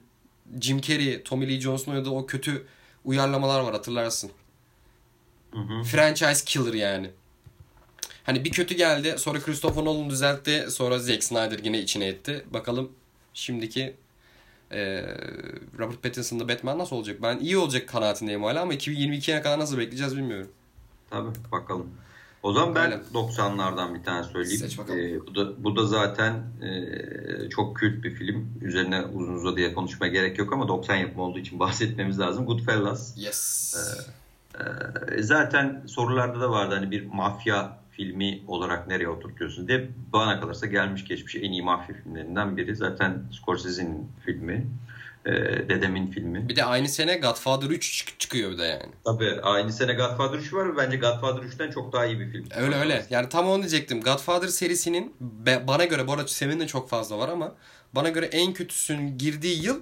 [0.61, 2.66] Jim Carrey, Tommy Lee Jones'un oynadığı o kötü
[3.05, 4.32] uyarlamalar var hatırlarsın.
[5.51, 5.84] Hı hı.
[5.84, 7.09] Franchise killer yani.
[8.24, 12.45] Hani bir kötü geldi sonra Christopher Nolan düzeltti sonra Zack Snyder yine içine etti.
[12.53, 12.91] Bakalım
[13.34, 13.95] şimdiki
[14.72, 15.01] e,
[15.80, 17.22] Robert Pattinson'da Batman nasıl olacak?
[17.22, 20.51] Ben iyi olacak kanaatindeyim hala ama 2022'ye kadar nasıl bekleyeceğiz bilmiyorum.
[21.09, 21.89] Tabii bakalım.
[22.44, 23.04] O zaman ben Öyle.
[23.14, 24.70] 90'lardan bir tane söyleyeyim.
[24.89, 28.50] Ee, bu, da, bu da zaten e, çok kült bir film.
[28.62, 32.46] Üzerine uzun uzadıya konuşmaya gerek yok ama 90 yapımı olduğu için bahsetmemiz lazım.
[32.46, 33.18] Goodfellas.
[33.18, 33.76] Yes.
[34.60, 39.89] Ee, zaten sorularda da vardı hani bir mafya filmi olarak nereye oturtuyorsun diye.
[40.14, 42.76] Bana kalırsa gelmiş geçmiş en iyi mafya filmlerinden biri.
[42.76, 44.68] Zaten Scorsese'nin filmi.
[45.26, 45.32] Ee,
[45.70, 46.50] dedemin filmi.
[46.50, 48.92] Bir de aynı sene Godfather 3 çık- çıkıyor bir de yani.
[49.06, 52.46] Tabii aynı sene Godfather 3 var ve bence Godfather 3'ten çok daha iyi bir film.
[52.56, 53.06] Öyle öyle.
[53.10, 54.02] Yani tam onu diyecektim.
[54.02, 57.56] Godfather serisinin be- bana göre bu arada Seven'in de çok fazla var ama
[57.94, 59.80] bana göre en kötüsünün girdiği yıl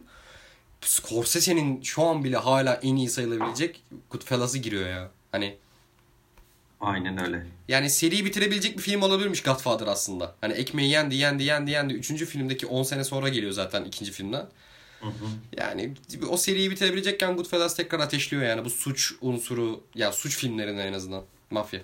[0.82, 3.82] Scorsese'nin şu an bile hala en iyi sayılabilecek
[4.12, 5.12] Goodfellas'ı giriyor ya.
[5.32, 5.58] Hani
[6.82, 7.46] Aynen öyle.
[7.68, 10.36] yani seriyi bitirebilecek bir film olabilirmiş Godfather aslında.
[10.42, 11.94] Hani ekmeği yendi yendi yendi yendi.
[11.94, 14.46] Üçüncü filmdeki 10 sene sonra geliyor zaten ikinci filmden.
[15.02, 15.26] Hı hı.
[15.58, 15.94] Yani
[16.30, 21.24] o seriyi bitirebilecekken Goodfellas tekrar ateşliyor yani bu suç unsuru ya suç filmlerinden en azından.
[21.52, 21.82] Mafya.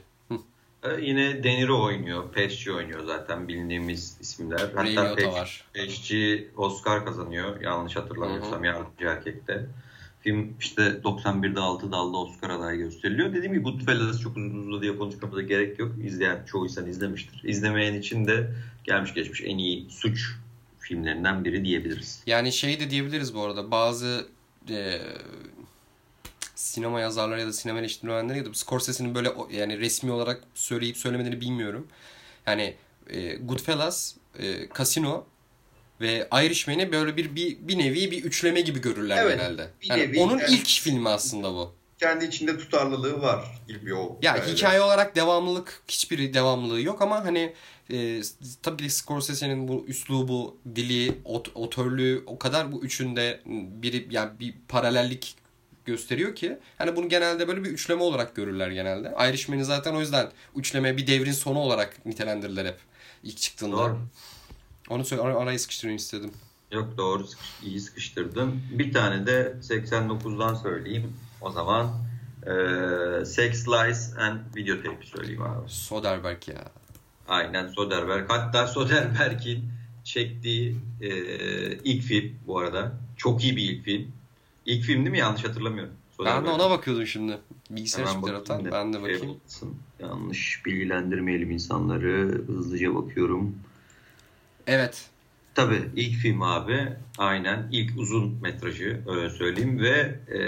[0.84, 2.32] Ee, Yine De Niro oynuyor.
[2.32, 4.60] Pesci oynuyor zaten bildiğimiz isimler.
[4.60, 5.66] Hatta Pesci, var.
[5.74, 7.62] Pesci Oscar kazanıyor.
[7.62, 9.66] Yanlış hatırlamıyorsam yardımcı erkekte.
[10.22, 13.34] Film işte 91'de 6 dalda Oscar adayı gösteriliyor.
[13.34, 15.92] Dediğim gibi Goodfellas çok uzun uzadıya konuşmamıza gerek yok.
[16.04, 17.42] İzleyen çoğu insan izlemiştir.
[17.44, 18.52] İzlemeyen için de
[18.84, 20.36] gelmiş geçmiş en iyi suç
[20.88, 22.24] filmlerinden biri diyebiliriz.
[22.28, 24.28] Yani şey de diyebiliriz bu arada bazı
[24.70, 25.00] e,
[26.56, 31.42] sinema yazarları ya da sinema eleştirmenleri ya da Scorsese'nin böyle yani resmi olarak söyleyip söylemediğini
[31.42, 31.88] bilmiyorum.
[32.48, 32.76] Yani
[33.10, 35.26] e, Goodfellas, e, Casino
[36.02, 39.68] ve Irishman'i böyle bir, bir bir nevi bir üçleme gibi görürler Evet, genelde.
[39.82, 41.74] bir Yani nevi onun yani- ilk filmi aslında bu.
[42.00, 44.20] Kendi içinde tutarlılığı var gibi o.
[44.22, 47.54] Ya hikaye olarak devamlılık hiçbir devamlılığı yok ama hani
[47.92, 48.22] e,
[48.62, 53.42] tabii ki Scorsese'nin bu üslubu, dili, ot, otörlüğü o kadar bu üçünde
[53.82, 55.36] biri yani bir paralellik
[55.86, 59.16] gösteriyor ki hani bunu genelde böyle bir üçleme olarak görürler genelde.
[59.30, 62.78] Irishman'i zaten o yüzden üçleme bir devrin sonu olarak nitelendirirler hep
[63.24, 63.78] ilk çıktığında.
[63.78, 64.00] Doğru.
[64.90, 66.32] Onu söyle ar- araya sıkıştırayım istedim.
[66.72, 67.26] Yok doğru
[67.64, 68.62] iyi sıkıştırdın.
[68.72, 71.14] Bir tane de 89'dan söyleyeyim.
[71.42, 72.04] O zaman
[72.48, 75.70] eee Sex, Lies and Videotape söyleyeyim abi.
[75.70, 76.64] Soderbergh ya.
[77.28, 78.26] Aynen Soderbergh.
[78.30, 79.64] Hatta Soderbergh'in
[80.04, 82.92] çektiği eee, ilk film bu arada.
[83.18, 84.08] Çok iyi bir ilk film.
[84.66, 85.18] İlk film değil mi?
[85.18, 85.94] Yanlış hatırlamıyorum.
[86.26, 87.38] Ben de ona bakıyordum şimdi.
[87.70, 88.66] Bilgisayar çıktı taraftan.
[88.66, 89.30] da Ben de şey bakayım.
[89.30, 89.76] olmasın.
[90.00, 92.42] Yanlış bilgilendirmeyelim insanları.
[92.48, 93.56] Hızlıca bakıyorum.
[94.68, 95.06] Evet.
[95.56, 100.40] Tabii ilk film abi aynen ilk uzun metrajı öyle söyleyeyim ve e,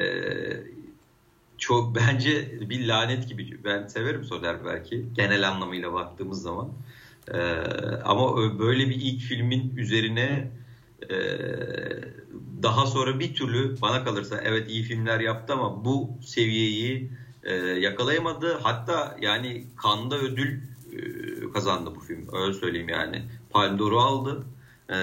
[1.60, 3.64] çok bence bir lanet gibi.
[3.64, 6.70] Ben severim Soderbergh'i genel anlamıyla baktığımız zaman.
[7.34, 7.40] E,
[8.06, 10.52] ama böyle bir ilk filmin üzerine
[11.10, 11.18] e,
[12.64, 17.12] daha sonra bir türlü bana kalırsa evet iyi filmler yaptı ama bu seviyeyi
[17.44, 18.60] e, yakalayamadı.
[18.64, 23.24] Hatta yani Cannes'da ödül e, kazandı bu film öyle söyleyeyim yani.
[23.50, 24.46] Palme d'Or'u aldı
[24.90, 24.96] e,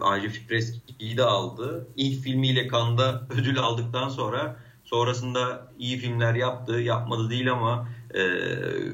[0.00, 1.88] Ayrıca Fipreski'yi de aldı.
[1.96, 8.20] İlk filmiyle Cannes'da ödül aldıktan sonra sonrasında iyi filmler yaptı, yapmadı değil ama e,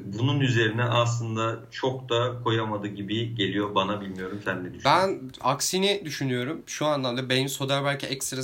[0.05, 4.83] bunun üzerine aslında çok da koyamadı gibi geliyor bana bilmiyorum sen ne düşünüyorsun?
[4.85, 6.63] Ben aksini düşünüyorum.
[6.67, 8.43] Şu anlamda benim Soderbergh'i ekstra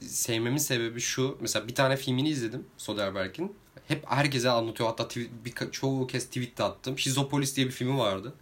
[0.00, 1.38] sevmemin sebebi şu.
[1.40, 3.52] Mesela bir tane filmini izledim Soderbergh'in.
[3.88, 4.88] Hep herkese anlatıyor.
[4.88, 5.08] Hatta
[5.44, 6.98] bir, çoğu kez tweet de attım.
[6.98, 8.34] Şizopolis diye bir filmi vardı.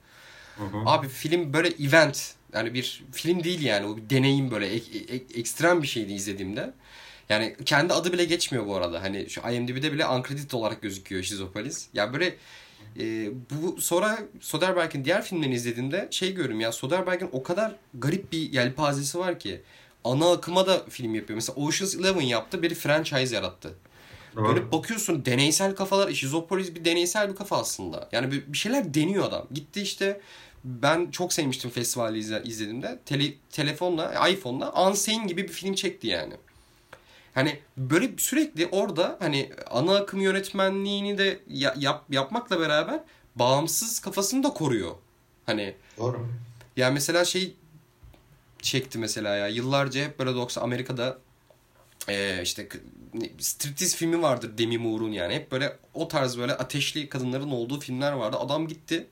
[0.56, 0.76] Hı hı.
[0.86, 2.34] Abi film böyle event.
[2.52, 3.86] Yani bir film değil yani.
[3.86, 4.66] O bir deneyim böyle.
[4.66, 6.74] Ek- ek- ekstrem bir şeydi izlediğimde.
[7.28, 9.02] Yani kendi adı bile geçmiyor bu arada.
[9.02, 11.88] Hani şu IMDb'de bile uncredited olarak gözüküyor Şizopolis.
[11.94, 12.36] Ya böyle
[13.00, 18.52] e, bu sonra Soderbergh'in diğer filmlerini izlediğimde şey görüyorum ya Soderbergh'in o kadar garip bir
[18.52, 19.60] yelpazesi var ki
[20.04, 21.34] ana akıma da film yapıyor.
[21.34, 23.74] Mesela Ocean's Eleven yaptı, bir franchise yarattı.
[24.36, 24.48] Doğru.
[24.48, 28.08] Böyle bakıyorsun deneysel kafalar, Şizopolis bir deneysel bir kafa aslında.
[28.12, 29.46] Yani bir bir şeyler deniyor adam.
[29.54, 30.20] Gitti işte
[30.64, 32.98] ben çok sevmiştim festivali izle, izlediğimde.
[33.06, 36.34] Tele, telefonla, iPhone'la Unsane gibi bir film çekti yani.
[37.38, 43.00] Hani böyle sürekli orada hani ana akım yönetmenliğini de yap, yapmakla beraber
[43.36, 44.94] bağımsız kafasını da koruyor.
[45.46, 46.28] Hani Doğru.
[46.76, 47.54] Ya mesela şey
[48.62, 51.18] çekti mesela ya yıllarca hep böyle 90 Amerika'da
[52.08, 52.68] e, işte
[53.38, 55.34] striptiz filmi vardır Demi Moore'un yani.
[55.34, 58.36] Hep böyle o tarz böyle ateşli kadınların olduğu filmler vardı.
[58.40, 59.06] Adam gitti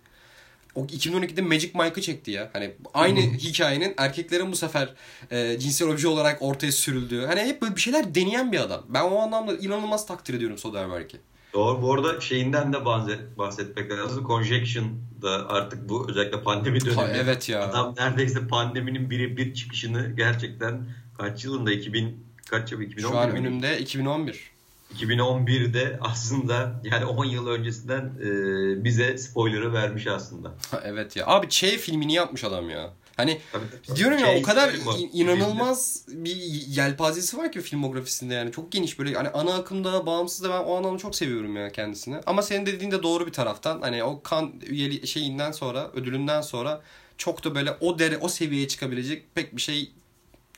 [0.76, 2.50] o 2012'de Magic Mike'ı çekti ya.
[2.52, 4.94] Hani aynı hikayenin erkeklerin bu sefer
[5.30, 7.26] e, cinsel obje olarak ortaya sürüldüğü.
[7.26, 8.82] Hani hep böyle bir şeyler deneyen bir adam.
[8.88, 11.20] Ben o anlamda inanılmaz takdir ediyorum Soderbergh'i.
[11.54, 11.82] Doğru.
[11.82, 14.26] Bu arada şeyinden de bahset, bahsetmek lazım.
[14.26, 17.00] Conjection'da artık bu özellikle pandemi dönemi.
[17.00, 17.62] Ha, evet ya.
[17.62, 20.86] Adam neredeyse pandeminin bir çıkışını gerçekten
[21.18, 24.55] kaç yılında 2000 kaç yıl 2011 Şu an önümde 2011.
[24.94, 30.54] 2011'de aslında yani 10 yıl öncesinden e, bize spoiler'ı vermiş aslında.
[30.84, 31.26] evet ya.
[31.26, 32.92] Abi Che filmini yapmış adam ya.
[33.16, 34.74] Hani tabii, diyorum ya o kadar
[35.12, 38.52] inanılmaz bir yelpazesi var ki filmografisinde yani.
[38.52, 42.16] Çok geniş böyle hani ana akımda bağımsız da ben o anlamda çok seviyorum ya kendisini.
[42.26, 43.80] Ama senin dediğin de doğru bir taraftan.
[43.80, 46.82] Hani o kan üyeli şeyinden sonra ödülünden sonra
[47.18, 49.92] çok da böyle o dere o seviyeye çıkabilecek pek bir şey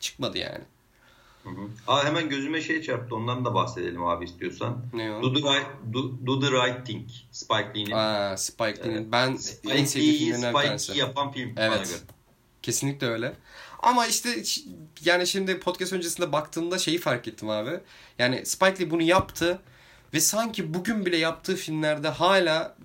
[0.01, 0.65] çıkmadı yani.
[1.57, 1.69] Hı hı.
[1.87, 3.15] Aa, hemen gözüme şey çarptı.
[3.15, 4.85] Ondan da bahsedelim abi istiyorsan.
[4.93, 5.23] Ne o?
[5.23, 7.09] Do the Right, do, do the right Thing.
[7.33, 7.91] Spike Lee'nin.
[7.91, 9.09] Aa, Spike Lee'nin.
[9.09, 10.99] Ee, ben Spike en sevdiğim filmlerinden bir tanesi.
[10.99, 11.55] yapan film.
[11.57, 12.03] Evet.
[12.63, 13.33] Kesinlikle öyle.
[13.83, 14.43] Ama işte
[15.05, 17.81] yani şimdi podcast öncesinde baktığımda şeyi fark ettim abi.
[18.19, 19.61] Yani Spike Lee bunu yaptı
[20.15, 22.77] ve sanki bugün bile yaptığı filmlerde hala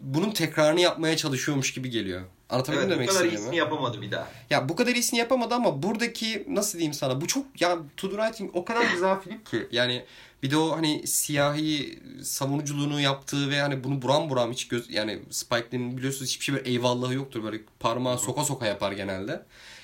[0.00, 2.22] bunun tekrarını yapmaya çalışıyormuş gibi geliyor.
[2.50, 3.30] Anlatabildim evet, demek istediğimi.
[3.30, 4.28] Bu kadar iyisini yapamadı bir daha.
[4.50, 8.16] Ya bu kadar iyisini yapamadı ama buradaki nasıl diyeyim sana bu çok ya To The
[8.16, 9.68] Writing o kadar güzel film ki.
[9.72, 10.04] Yani
[10.42, 15.22] bir de o hani siyahi savunuculuğunu yaptığı ve hani bunu buram buram hiç göz yani
[15.30, 17.44] Spike Lee'nin biliyorsunuz hiçbir şey böyle eyvallahı yoktur.
[17.44, 19.42] Böyle parmağı soka soka yapar genelde.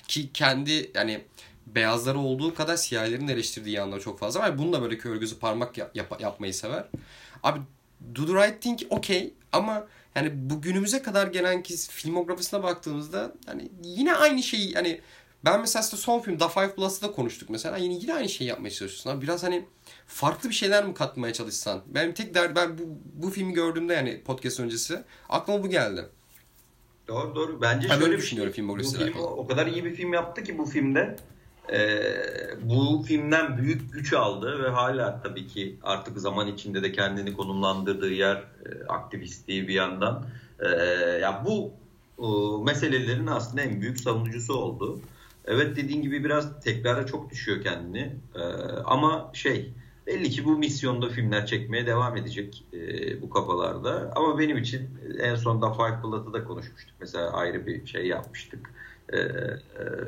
[0.08, 1.24] Ki kendi yani
[1.66, 4.58] beyazları olduğu kadar siyahilerin eleştirdiği yanları çok fazla var.
[4.58, 6.84] Bunu da böyle kör gözü parmak yap, yap, yapmayı sever.
[7.42, 7.60] Abi
[8.14, 9.86] Do the Right Thing okey ama
[10.16, 15.00] yani bugünümüze kadar gelen ki filmografisine baktığımızda hani yine aynı şeyi hani
[15.44, 17.76] ben mesela işte son film The Five Plus'ta da konuştuk mesela.
[17.76, 19.10] Yine yine aynı şeyi yapmaya çalışıyorsun.
[19.10, 19.64] Abi biraz hani
[20.06, 21.82] farklı bir şeyler mi katmaya çalışsan?
[21.86, 22.82] Benim tek derdi ben bu,
[23.14, 26.04] bu filmi gördüğümde yani podcast öncesi aklıma bu geldi.
[27.08, 27.60] Doğru doğru.
[27.60, 30.64] Bence ben şöyle düşünüyorum film bu film o kadar iyi bir film yaptı ki bu
[30.64, 31.16] filmde
[31.72, 32.00] e,
[32.62, 38.12] bu filmden büyük güç aldı ve hala tabii ki artık zaman içinde de kendini konumlandırdığı
[38.12, 40.26] yer e, aktivistliği bir yandan.
[40.60, 40.68] E,
[41.22, 41.72] ya bu
[42.18, 42.26] e,
[42.64, 45.00] meselelerin aslında en büyük savunucusu oldu.
[45.44, 48.16] Evet dediğin gibi biraz tekrara çok düşüyor kendini.
[48.34, 48.42] E,
[48.84, 49.72] ama şey
[50.06, 54.12] belli ki bu misyonda filmler çekmeye devam edecek e, bu kafalarda.
[54.16, 54.88] Ama benim için
[55.20, 56.94] en son da Five Blood'ı da konuşmuştuk.
[57.00, 58.70] Mesela ayrı bir şey yapmıştık
[59.12, 59.22] e, e,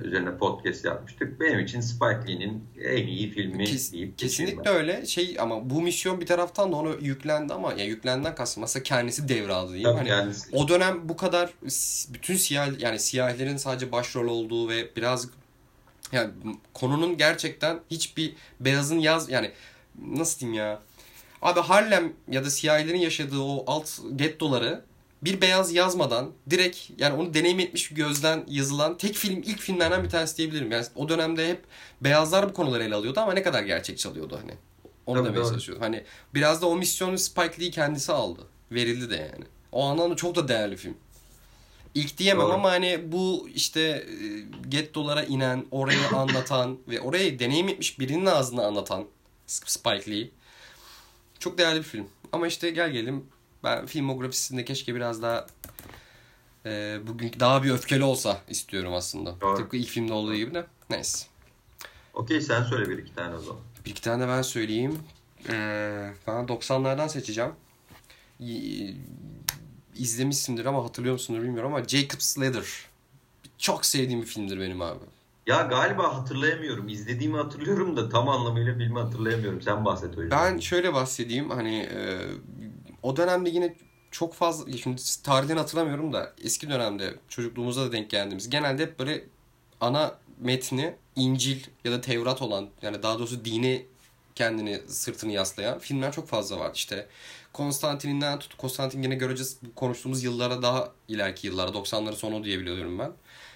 [0.04, 1.40] üzerine podcast yapmıştık.
[1.40, 5.06] Benim için Spike Lee'nin en iyi filmi Kes, deyip Kesinlikle öyle.
[5.06, 9.28] Şey ama bu misyon bir taraftan da onu yüklendi ama ya yüklenden kastım aslında kendisi
[9.28, 9.92] devraldı değil mi?
[9.92, 10.56] Hani kendisi.
[10.56, 11.50] o dönem bu kadar
[12.12, 15.28] bütün siyah yani siyahilerin sadece başrol olduğu ve biraz
[16.12, 16.30] yani
[16.74, 19.50] konunun gerçekten hiçbir beyazın yaz yani
[20.06, 20.80] nasıl diyeyim ya
[21.42, 24.84] Abi Harlem ya da siyahilerin yaşadığı o alt gettoları
[25.22, 30.04] bir beyaz yazmadan direkt yani onu deneyim etmiş bir gözden yazılan tek film ilk filmlerden
[30.04, 30.72] bir tanesi diyebilirim.
[30.72, 31.64] Yani o dönemde hep
[32.00, 34.54] beyazlar bu konuları ele alıyordu ama ne kadar gerçekçi alıyordu hani.
[35.06, 35.82] Onu demeye çalışıyordum.
[35.82, 36.04] Hani
[36.34, 38.40] biraz da o misyonu Spike Lee kendisi aldı.
[38.72, 39.44] Verildi de yani.
[39.72, 40.96] O anlamda çok da değerli film.
[41.94, 42.52] İlk diyemem Doğru.
[42.52, 44.04] ama hani bu işte e,
[44.68, 49.04] gettolara inen, orayı anlatan ve orayı deneyim etmiş birinin ağzına anlatan
[49.46, 50.30] Spike Lee.
[51.38, 52.08] Çok değerli bir film.
[52.32, 53.26] Ama işte gel gelelim
[53.64, 55.46] ben filmografisinde keşke biraz daha
[56.66, 59.40] e, bugün daha bir öfkeli olsa istiyorum aslında.
[59.40, 59.56] Doğru.
[59.56, 60.66] Tıpkı ilk filmde olduğu gibi de.
[60.90, 61.26] Neyse.
[62.14, 63.62] Okey sen söyle bir iki tane o zaman.
[63.84, 64.98] Bir iki tane ben söyleyeyim.
[65.48, 67.52] Ee, ben 90'lardan seçeceğim.
[69.96, 72.66] İzlemişsindir ama hatırlıyor musundur bilmiyorum ama Jacob's Ladder.
[73.58, 75.04] Çok sevdiğim bir filmdir benim abi.
[75.46, 76.88] Ya galiba hatırlayamıyorum.
[76.88, 79.62] İzlediğimi hatırlıyorum da tam anlamıyla filmi hatırlayamıyorum.
[79.62, 80.38] Sen bahset o yüzden.
[80.38, 81.50] Ben şöyle bahsedeyim.
[81.50, 82.18] Hani e,
[83.02, 83.74] o dönemde yine
[84.10, 89.24] çok fazla şimdi tarihini hatırlamıyorum da eski dönemde çocukluğumuzda da denk geldiğimiz genelde hep böyle
[89.80, 93.86] ana metni İncil ya da Tevrat olan yani daha doğrusu dini
[94.34, 96.70] kendini sırtını yaslayan filmler çok fazla var.
[96.74, 97.06] İşte
[97.52, 103.12] Konstantin'inden tut Konstantin yine göreceğiz konuştuğumuz yıllara daha ileriki yıllara 90'ların sonu diyebiliyorum ben.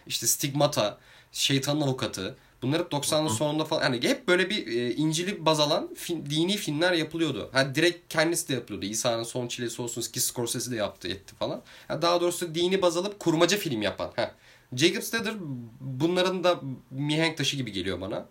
[0.06, 0.98] İşte Stigmata,
[1.32, 5.94] Şeytanın Avukatı Bunlar hep 90'ların sonunda falan yani hep böyle bir e, İncil'i baz alan
[5.94, 7.50] film, dini filmler yapılıyordu.
[7.54, 8.86] Yani direkt kendisi de yapılıyordu.
[8.86, 11.62] İsa'nın son çilesi olsun ki Scorsese de yaptı etti falan.
[11.88, 14.12] Yani daha doğrusu dini baz alıp kurmaca film yapan.
[14.16, 14.30] Heh.
[14.76, 15.34] Jacob Stader
[15.80, 16.60] bunların da
[16.90, 18.26] mihenk taşı gibi geliyor bana.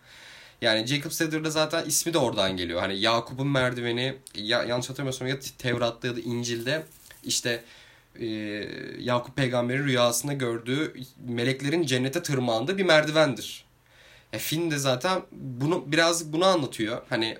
[0.61, 2.81] Yani Jacob Stader'da zaten ismi de oradan geliyor.
[2.81, 6.83] Hani Yakup'un merdiveni ya, yanlış hatırlamıyorsam ya Tevrat'ta ya da İncil'de
[7.23, 7.63] işte
[8.19, 8.25] e,
[8.99, 10.93] Yakup peygamberin rüyasında gördüğü
[11.27, 13.65] meleklerin cennete tırmandığı bir merdivendir.
[14.33, 17.01] E, film de zaten bunu biraz bunu anlatıyor.
[17.09, 17.37] Hani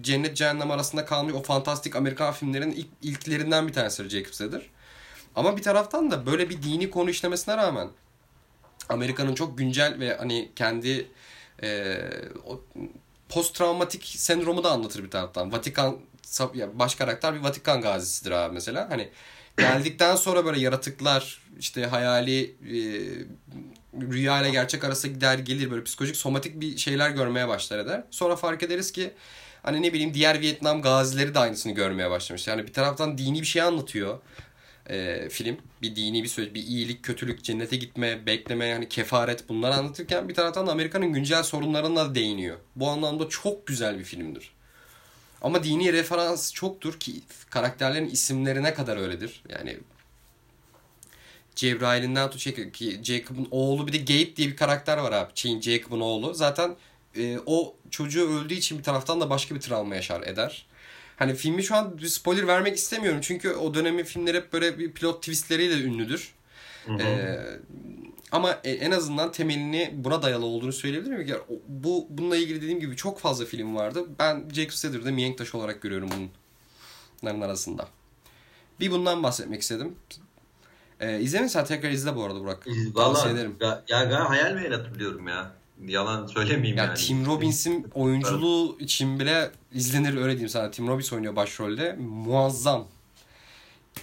[0.00, 4.62] cennet cehennem arasında kalmış o fantastik Amerikan filmlerin ilk, ilklerinden bir tanesi Jacob Stader.
[5.36, 7.88] Ama bir taraftan da böyle bir dini konu işlemesine rağmen
[8.88, 11.10] Amerika'nın çok güncel ve hani kendi
[11.62, 11.96] e,
[13.28, 15.52] post travmatik sendromu da anlatır bir taraftan.
[15.52, 15.98] Vatikan
[16.72, 18.90] baş karakter bir Vatikan gazisidir abi mesela.
[18.90, 19.08] Hani
[19.56, 22.78] geldikten sonra böyle yaratıklar işte hayali e,
[24.00, 28.04] rüya ile gerçek arasında gider gelir böyle psikolojik somatik bir şeyler görmeye başlar eder.
[28.10, 29.12] Sonra fark ederiz ki
[29.62, 32.46] hani ne bileyim diğer Vietnam gazileri de aynısını görmeye başlamış.
[32.46, 34.18] Yani bir taraftan dini bir şey anlatıyor
[34.86, 35.56] e, film.
[35.82, 40.34] Bir dini bir söz, bir iyilik, kötülük, cennete gitme, bekleme, yani kefaret bunları anlatırken bir
[40.34, 42.56] taraftan Amerika'nın güncel sorunlarına da değiniyor.
[42.76, 44.54] Bu anlamda çok güzel bir filmdir.
[45.42, 47.12] Ama dini referans çoktur ki
[47.50, 49.42] karakterlerin isimlerine kadar öyledir.
[49.48, 49.78] Yani
[51.56, 55.30] Cebrail'inden tut şey ki Jacob'un oğlu bir de Gabe diye bir karakter var abi.
[55.34, 56.34] Şeyin Jacob'un oğlu.
[56.34, 56.76] Zaten
[57.16, 60.66] e, o çocuğu öldüğü için bir taraftan da başka bir travma yaşar eder.
[61.16, 63.20] Hani filmi şu an spoiler vermek istemiyorum.
[63.22, 66.34] Çünkü o dönemin filmleri hep böyle bir pilot twistleriyle ünlüdür.
[66.86, 67.02] Hı hı.
[67.02, 67.60] Ee,
[68.32, 71.26] ama e, en azından temelini buna dayalı olduğunu söyleyebilirim.
[71.26, 74.06] Yani bu bununla ilgili dediğim gibi çok fazla film vardı.
[74.18, 76.10] Ben Jacob Stader'da mihenk taşı olarak görüyorum
[77.22, 77.88] bunların arasında.
[78.80, 79.96] Bir bundan bahsetmek istedim.
[81.04, 82.66] Ee, izlemediysen tekrar izle bu arada Burak.
[82.94, 83.28] Valla
[83.88, 85.52] ya, ya hayal meyil hatırlıyorum ya.
[85.86, 86.98] Yalan söylemeyeyim ya yani.
[86.98, 90.70] Tim Robbins'in oyunculuğu için bile izlenir öyle diyeyim sana.
[90.70, 91.92] Tim Robbins oynuyor başrolde.
[92.00, 92.88] Muazzam.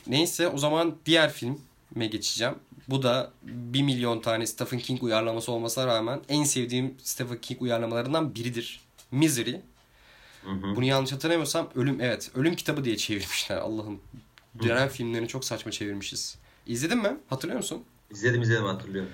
[0.07, 2.55] Neyse o zaman diğer filme geçeceğim.
[2.87, 8.35] Bu da 1 milyon tane Stephen King uyarlaması olmasına rağmen en sevdiğim Stephen King uyarlamalarından
[8.35, 8.81] biridir.
[9.11, 9.55] Misery.
[10.43, 10.75] Hı hı.
[10.75, 13.99] Bunu yanlış hatırlamıyorsam Ölüm evet Ölüm kitabı diye çevirmişler Allah'ım.
[14.63, 16.37] Dönem filmlerini çok saçma çevirmişiz.
[16.67, 17.17] İzledin mi?
[17.29, 17.83] Hatırlıyor musun?
[18.11, 19.11] İzledim izledim hatırlıyorum.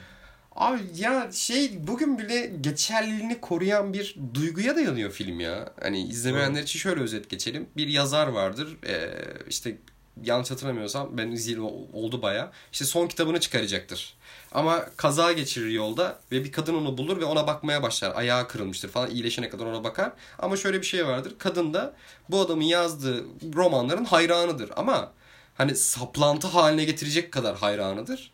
[0.56, 5.74] Abi ya şey bugün bile geçerliliğini koruyan bir duyguya dayanıyor film ya.
[5.82, 7.68] Hani izlemeyenler için şöyle özet geçelim.
[7.78, 8.78] Bir yazar vardır.
[8.88, 9.10] Ee,
[9.50, 9.78] işte
[10.24, 11.62] yanlış hatırlamıyorsam ben izleyeli
[11.94, 12.52] oldu baya.
[12.72, 14.14] İşte son kitabını çıkaracaktır.
[14.52, 18.16] Ama kaza geçirir yolda ve bir kadın onu bulur ve ona bakmaya başlar.
[18.16, 20.12] Ayağı kırılmıştır falan iyileşene kadar ona bakar.
[20.40, 21.34] Ama şöyle bir şey vardır.
[21.40, 21.94] Kadın da
[22.30, 23.26] bu adamın yazdığı
[23.56, 24.72] romanların hayranıdır.
[24.76, 25.12] Ama
[25.58, 28.32] hani saplantı haline getirecek kadar hayranıdır.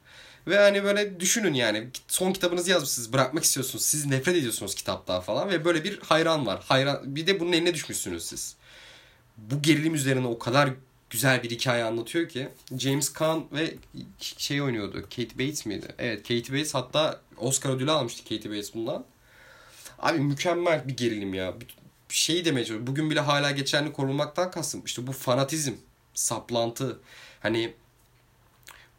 [0.47, 3.85] Ve hani böyle düşünün yani son kitabınızı yazmışsınız bırakmak istiyorsunuz.
[3.85, 6.63] Siz nefret ediyorsunuz kitaptan falan ve böyle bir hayran var.
[6.67, 8.55] Hayran bir de bunun eline düşmüşsünüz siz.
[9.37, 10.69] Bu gerilim üzerine o kadar
[11.09, 12.49] güzel bir hikaye anlatıyor ki.
[12.77, 13.75] James Caan ve
[14.19, 15.01] şey oynuyordu.
[15.01, 15.87] Kate Bates miydi?
[15.97, 19.05] Evet Kate Bates hatta Oscar ödülü almıştı Kate Bates bundan.
[19.99, 21.53] Abi mükemmel bir gerilim ya.
[22.09, 22.87] Bir şey demeye çalışıyorum.
[22.87, 24.81] Bugün bile hala geçerli korunmaktan kastım.
[24.85, 25.73] İşte bu fanatizm,
[26.13, 26.99] saplantı.
[27.39, 27.73] Hani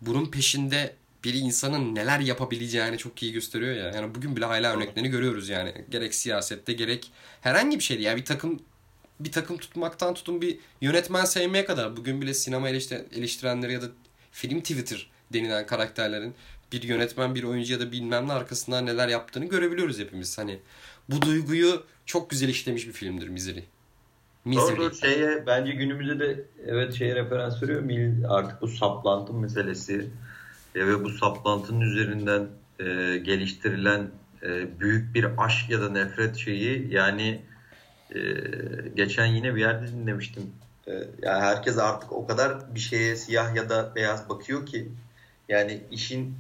[0.01, 0.95] bunun peşinde
[1.25, 3.91] bir insanın neler yapabileceğini çok iyi gösteriyor ya.
[3.91, 5.85] Yani bugün bile hala örneklerini görüyoruz yani.
[5.91, 8.03] Gerek siyasette gerek herhangi bir şeyde.
[8.03, 8.61] Yani bir takım
[9.21, 11.97] bir takım tutmaktan tutun bir yönetmen sevmeye kadar.
[11.97, 13.87] Bugün bile sinema eleştirenleri ya da
[14.33, 16.35] film Twitter denilen karakterlerin
[16.73, 20.39] bir yönetmen, bir oyuncu ya da bilmem ne arkasından neler yaptığını görebiliyoruz hepimiz.
[20.39, 20.59] Hani
[21.09, 23.61] bu duyguyu çok güzel işlemiş bir filmdir Misery.
[24.45, 24.77] Misery.
[24.77, 28.13] Doğru, şeye, bence günümüzde de evet şeye referans veriyor.
[28.29, 30.07] Artık bu saplantı meselesi
[30.75, 32.47] e, ve bu saplantının üzerinden
[32.79, 32.85] e,
[33.19, 34.11] geliştirilen
[34.43, 37.43] e, büyük bir aşk ya da nefret şeyi yani
[38.15, 38.21] e,
[38.97, 40.51] geçen yine bir yerde dinlemiştim.
[40.87, 40.93] E,
[41.23, 44.89] yani herkes artık o kadar bir şeye siyah ya da beyaz bakıyor ki
[45.49, 46.35] yani işin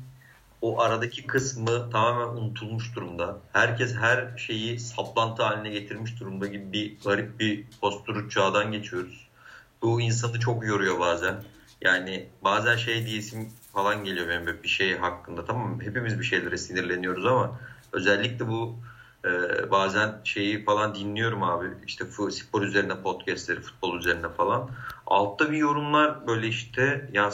[0.64, 3.38] o aradaki kısmı tamamen unutulmuş durumda.
[3.52, 9.28] Herkes her şeyi saplantı haline getirmiş durumda gibi bir garip bir postürü çağdan geçiyoruz.
[9.82, 11.34] Bu insanı çok yoruyor bazen.
[11.80, 15.80] Yani bazen şey diyesim falan geliyor benim bir şey hakkında tamam?
[15.80, 17.60] Hepimiz bir şeylere sinirleniyoruz ama
[17.92, 18.76] özellikle bu
[19.24, 19.30] e,
[19.70, 21.66] bazen şeyi falan dinliyorum abi.
[21.86, 24.70] İşte spor üzerine podcastleri, futbol üzerine falan.
[25.06, 27.30] Altta bir yorumlar böyle işte ya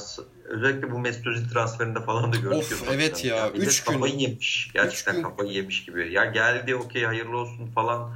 [0.51, 2.89] özellikle bu Mesut Özil transferinde falan da görüşüyoruz.
[2.89, 3.37] Of evet ya.
[3.37, 3.93] ya üç gün.
[3.93, 4.71] Kafayı yemiş.
[4.75, 5.23] Gerçekten gün.
[5.23, 6.13] kafayı yemiş gibi.
[6.13, 8.13] Ya geldi okey hayırlı olsun falan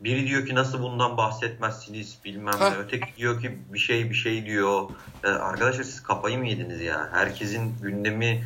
[0.00, 2.76] biri diyor ki nasıl bundan bahsetmezsiniz bilmem ne.
[2.84, 4.90] Öteki diyor ki bir şey bir şey diyor.
[5.24, 7.08] Ee, arkadaşlar siz kafayı mı yediniz ya?
[7.12, 8.44] Herkesin gündemi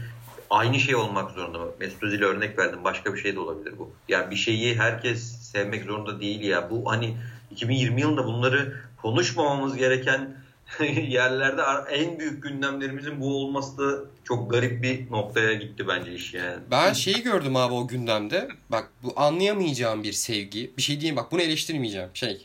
[0.50, 1.66] aynı şey olmak zorunda mı?
[1.80, 2.84] Mesut Özil'e örnek verdim.
[2.84, 3.92] Başka bir şey de olabilir bu.
[4.08, 6.70] Yani bir şeyi herkes sevmek zorunda değil ya.
[6.70, 7.16] Bu hani
[7.50, 10.41] 2020 yılında bunları konuşmamamız gereken
[11.08, 16.62] yerlerde en büyük gündemlerimizin bu olması da çok garip bir noktaya gitti bence iş yani.
[16.70, 18.48] Ben şeyi gördüm abi o gündemde.
[18.68, 20.70] Bak bu anlayamayacağım bir sevgi.
[20.76, 22.08] Bir şey diyeyim bak bunu eleştirmeyeceğim.
[22.14, 22.44] Şey.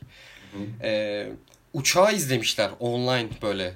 [0.83, 1.27] E,
[1.73, 3.73] uçağı izlemişler online böyle.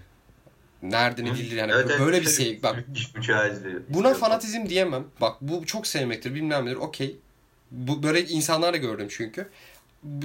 [0.83, 2.63] Nereden edildi yani evet, böyle evet, bir sevgi.
[2.63, 2.83] Bak.
[3.19, 3.81] Uçağı izliyor.
[3.89, 5.03] Buna fanatizm diyemem.
[5.21, 6.75] Bak bu çok sevmektir bilmem nedir.
[6.75, 7.15] Okey.
[7.71, 9.49] Bu böyle insanlar da gördüm çünkü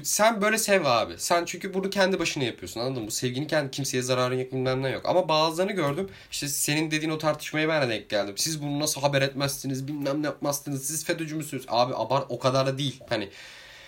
[0.03, 1.14] sen böyle sev abi.
[1.18, 3.07] Sen çünkü bunu kendi başına yapıyorsun anladın mı?
[3.07, 5.03] Bu sevginin kendi kimseye zararın yok bilmem ne yok.
[5.07, 6.09] Ama bazılarını gördüm.
[6.31, 8.35] İşte senin dediğin o tartışmaya ben de denk geldim.
[8.39, 10.87] Siz bunu nasıl haber etmezsiniz bilmem ne yapmazsınız.
[10.87, 11.64] Siz FETÖ'cü müsünüz?
[11.68, 13.01] Abi abar o kadar da değil.
[13.09, 13.29] Hani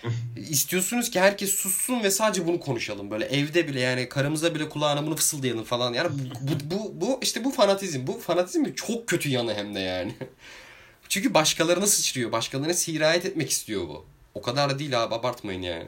[0.49, 3.11] istiyorsunuz ki herkes sussun ve sadece bunu konuşalım.
[3.11, 5.93] Böyle evde bile yani karımıza bile kulağına bunu fısıldayalım falan.
[5.93, 6.09] Yani
[6.41, 8.07] bu, bu, bu, işte bu fanatizm.
[8.07, 10.15] Bu fanatizm çok kötü yanı hem de yani.
[11.09, 12.31] Çünkü başkalarına sıçrıyor.
[12.31, 14.05] Başkalarına sirayet etmek istiyor bu.
[14.33, 15.87] O kadar da değil abi abartmayın yani.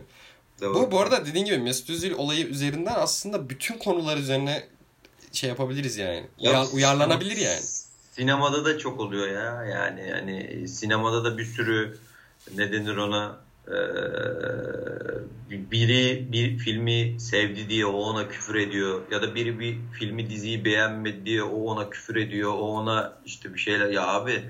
[0.61, 0.73] Doğru.
[0.73, 4.63] Bu, bu arada dediğin gibi Mesut Özil olayı üzerinden aslında bütün konular üzerine
[5.31, 6.27] şey yapabiliriz yani.
[6.39, 7.61] Ya, uyarlanabilir yani.
[8.11, 9.63] Sinemada da çok oluyor ya.
[9.63, 11.97] Yani yani sinemada da bir sürü
[12.55, 13.37] ne denir ona
[13.67, 13.73] ee,
[15.71, 20.65] biri bir filmi sevdi diye o ona küfür ediyor ya da biri bir filmi diziyi
[20.65, 24.43] beğenmedi diye o ona küfür ediyor o ona işte bir şeyler ya abi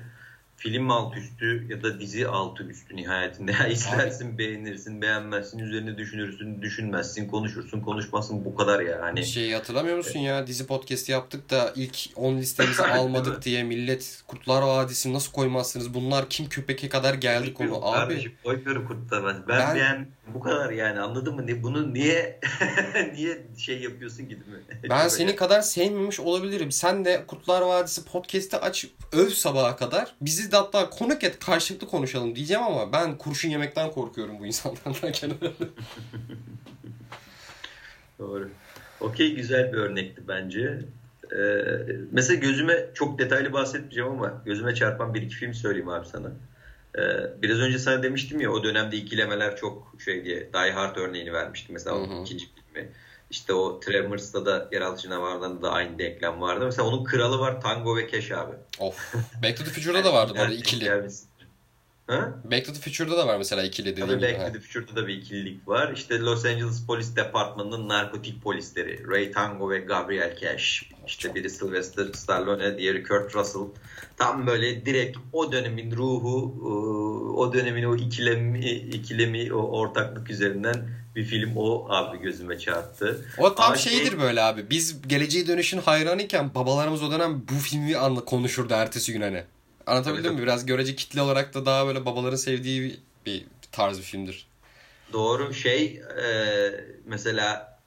[0.62, 3.52] film alt üstü ya da dizi altı üstü nihayetinde.
[3.62, 8.98] Ya izlersin, beğenirsin, beğenmezsin, üzerine düşünürsün, düşünmezsin, konuşursun, konuşmasın bu kadar ya.
[9.02, 10.46] Hani şey hatırlamıyor musun ya?
[10.46, 15.94] Dizi podcast yaptık da ilk 10 listemizi almadık diye millet Kurtlar Vadisi nasıl koymazsınız?
[15.94, 17.96] Bunlar kim köpeke kadar geldi konu abi.
[17.96, 19.48] Kardeşim koymuyorum Kurtlar Vadisi.
[19.48, 21.46] Ben, ben beğen bu kadar yani anladın mı?
[21.46, 22.40] Ne bunu niye
[23.14, 24.88] niye şey yapıyorsun değil mi?
[24.90, 26.72] Ben seni kadar sevmemiş olabilirim.
[26.72, 30.14] Sen de Kurtlar Vadisi podcast'i aç öv sabaha kadar.
[30.20, 35.12] Bizi de hatta konuk et karşılıklı konuşalım diyeceğim ama ben kurşun yemekten korkuyorum bu insanlardan
[38.18, 38.50] Doğru.
[39.00, 40.78] Okey güzel bir örnekti bence.
[41.32, 41.64] Ee,
[42.10, 46.32] mesela gözüme çok detaylı bahsetmeyeceğim ama gözüme çarpan bir iki film söyleyeyim abi sana.
[46.98, 51.32] Ee, biraz önce sana demiştim ya o dönemde ikilemeler çok şey diye Die Hard örneğini
[51.32, 52.22] vermiştim mesela hı hı.
[52.22, 52.92] ikinci filmi.
[53.30, 56.64] İşte o Tremors'ta da yeraltı canavarlarında da aynı denklem vardı.
[56.64, 58.52] Mesela onun kralı var Tango ve Cash abi.
[58.78, 59.14] Of.
[59.42, 60.84] Back to the Future'da da vardı bu arada ikili.
[60.84, 61.28] Gelmişsin.
[62.06, 62.34] Ha?
[62.44, 64.32] Back to the Future'da da var mesela ikili dediğim Tabii gibi.
[64.32, 65.92] Back to the Future'da da bir ikililik var.
[65.96, 69.08] İşte Los Angeles Polis Departmanı'nın narkotik polisleri.
[69.08, 70.82] Ray Tango ve Gabriel Cash.
[71.06, 73.62] İşte biri Sylvester Stallone, diğeri Kurt Russell.
[74.18, 76.54] Tam böyle direkt o dönemin ruhu,
[77.36, 83.24] o dönemin o ikilemi, ikilemi o ortaklık üzerinden bir film o abi gözüme çarptı.
[83.38, 84.20] O tam şeydir şey...
[84.20, 84.70] böyle abi.
[84.70, 89.44] Biz Geleceğe Dönüş'ün hayranıyken babalarımız o dönem bu filmi anla konuşurdu ertesi gün hani.
[89.86, 90.42] Anlatabildim tabii, mi?
[90.42, 94.46] Biraz görece kitle olarak da daha böyle babaların sevdiği bir, bir tarz bir filmdir.
[95.12, 96.26] Doğru şey e,
[97.06, 97.78] mesela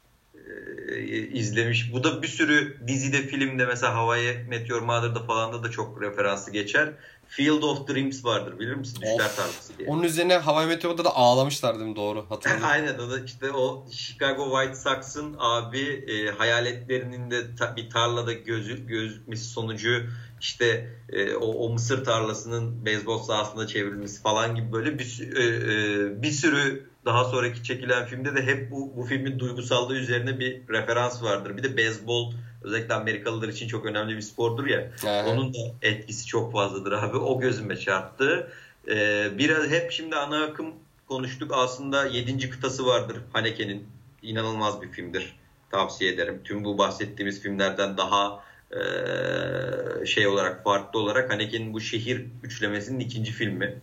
[0.90, 1.94] e, izlemiş.
[1.94, 6.52] Bu da bir sürü dizide filmde mesela Hawaii Meteor Mother'da falan da, da çok referansı
[6.52, 6.94] geçer.
[7.28, 9.02] Field of Dreams vardır bilir misin?
[9.02, 9.90] Düşler tarlası diye.
[9.90, 11.96] Onun üzerine Hawaii Meteor'da da ağlamışlar değil mi?
[11.96, 12.68] Doğru hatırlıyorum.
[12.72, 18.34] Aynen o da işte o Chicago White Sox'ın abi e, hayaletlerinin de ta, bir tarlada
[18.34, 20.04] gözü, gözükmesi sonucu
[20.46, 26.22] işte e, o, o mısır tarlasının beyzbol sahasında çevrilmesi falan gibi böyle bir, e, e,
[26.22, 31.24] bir sürü daha sonraki çekilen filmde de hep bu, bu filmin duygusallığı üzerine bir referans
[31.24, 31.58] vardır.
[31.58, 32.34] Bir de beyzbol
[32.64, 34.92] özellikle Amerikalılar için çok önemli bir spordur ya.
[35.06, 35.30] Aha.
[35.30, 37.18] Onun da etkisi çok fazladır abi.
[37.18, 38.52] O gözüme çarptı.
[38.88, 40.74] Ee, biraz hep şimdi ana akım
[41.08, 41.52] konuştuk.
[41.54, 42.50] Aslında 7.
[42.50, 43.88] kıtası vardır Haneke'nin.
[44.22, 45.36] inanılmaz bir filmdir.
[45.72, 46.42] Tavsiye ederim.
[46.44, 53.32] Tüm bu bahsettiğimiz filmlerden daha e, şey olarak farklı olarak Haneke'nin bu şehir üçlemesinin ikinci
[53.32, 53.80] filmi.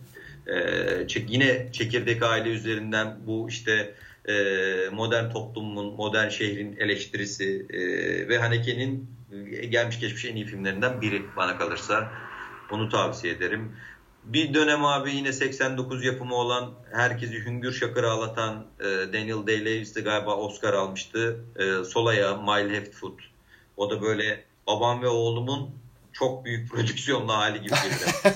[0.47, 3.93] E, yine çekirdek aile üzerinden bu işte
[4.25, 4.33] e,
[4.91, 7.65] modern toplumun, modern şehrin eleştirisi
[8.29, 9.09] ve Haneke'nin
[9.69, 12.11] gelmiş geçmiş en iyi filmlerinden biri bana kalırsa.
[12.71, 13.71] Onu tavsiye ederim.
[14.23, 18.65] Bir dönem abi yine 89 yapımı olan herkesi hüngür şakır ağlatan
[19.13, 21.45] Daniel Day-Lewis de galiba Oscar almıştı.
[21.55, 23.21] E, Solaya, My Left Foot.
[23.77, 25.69] O da böyle babam ve oğlumun
[26.13, 28.23] çok büyük prodüksiyonlu hali gibi geliyor.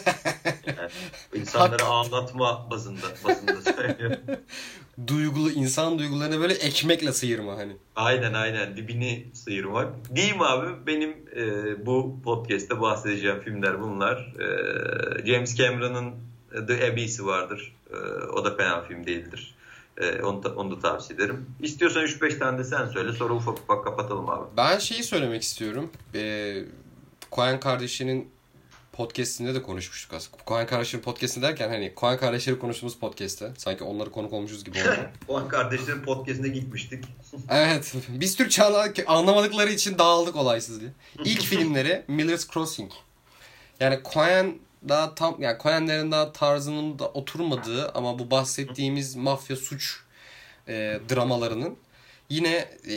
[0.67, 0.89] yani
[1.35, 4.19] insanları ağlatma bazında, bazında söylüyorum.
[5.07, 7.77] Duygulu, insan duygularını böyle ekmekle sıyırma hani.
[7.95, 10.15] Aynen aynen dibini sıyırmak.
[10.15, 14.17] Diyeyim abi benim e, bu podcast'te bahsedeceğim filmler bunlar.
[14.39, 16.13] E, James Cameron'ın
[16.67, 17.73] The Abyss'i vardır.
[17.93, 19.55] E, o da fena film değildir.
[19.97, 21.45] E, onu, da, onu da tavsiye ederim.
[21.61, 24.45] İstiyorsan 3-5 tane de sen söyle sonra ufak ufak kapatalım abi.
[24.57, 25.89] Ben şeyi söylemek istiyorum.
[26.13, 26.65] Eee
[27.31, 28.31] Koyan kardeşinin
[28.93, 30.43] podcastinde de konuşmuştuk aslında.
[30.43, 33.51] Koyan kardeşlerin podcastinde derken hani Koyan kardeşleri konuştuğumuz podcast'te.
[33.57, 34.97] Sanki onları konuk olmuşuz gibi oldu.
[35.27, 37.03] Koyan kardeşlerin podcastine gitmiştik.
[37.49, 37.93] evet.
[38.09, 38.63] Biz Türkçe
[39.07, 40.91] anlamadıkları için dağıldık olaysız diye.
[41.23, 42.91] İlk filmleri Miller's Crossing.
[43.79, 44.53] Yani Koyan
[44.89, 49.99] daha tam yani Coen'lerin daha tarzının da oturmadığı ama bu bahsettiğimiz mafya suç
[50.67, 51.77] e, dramalarının
[52.29, 52.95] yine e,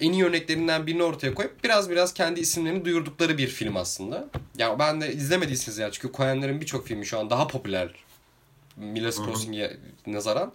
[0.00, 4.28] en iyi örneklerinden birini ortaya koyup biraz biraz kendi isimlerini duyurdukları bir film aslında.
[4.58, 7.94] Ya ben de izlemediyseniz ya çünkü Coen'lerin birçok filmi şu an daha popüler
[8.76, 9.76] Miller's Crossing'e
[10.06, 10.52] nazaran.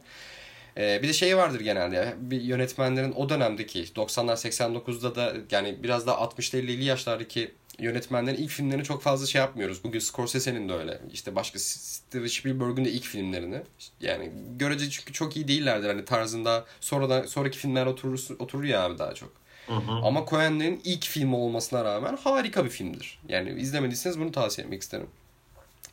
[0.77, 6.07] Ee, bir de şey vardır genelde bir yönetmenlerin o dönemdeki 90'lar 89'da da yani biraz
[6.07, 9.83] daha 60'lı 50'li yaşlardaki yönetmenlerin ilk filmlerini çok fazla şey yapmıyoruz.
[9.83, 11.01] Bugün Scorsese'nin de öyle.
[11.13, 13.61] İşte başka Steven Spielberg'ün de ilk filmlerini.
[14.01, 15.87] Yani görece çünkü çok iyi değillerdir.
[15.87, 19.31] Hani tarzında sonradan sonraki filmler oturur, oturur ya abi daha çok.
[19.67, 19.91] Hı hı.
[19.91, 23.19] Ama Coen'lerin ilk filmi olmasına rağmen harika bir filmdir.
[23.29, 25.07] Yani izlemediyseniz bunu tavsiye etmek isterim.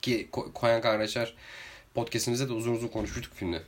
[0.03, 0.29] Ki
[0.61, 1.35] Coen kardeşler
[1.95, 3.63] podcastimizde de uzun uzun konuşmuştuk filmde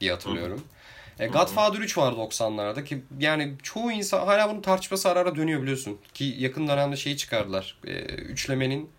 [0.00, 0.58] diye hatırlıyorum.
[0.58, 0.79] Hı hı.
[1.18, 5.62] E, Godfather 3 var 90'larda ki yani çoğu insan hala bunu tartışması ara ara dönüyor
[5.62, 5.98] biliyorsun.
[6.14, 7.78] Ki yakın dönemde şeyi çıkardılar.
[7.86, 8.90] E, üçlemenin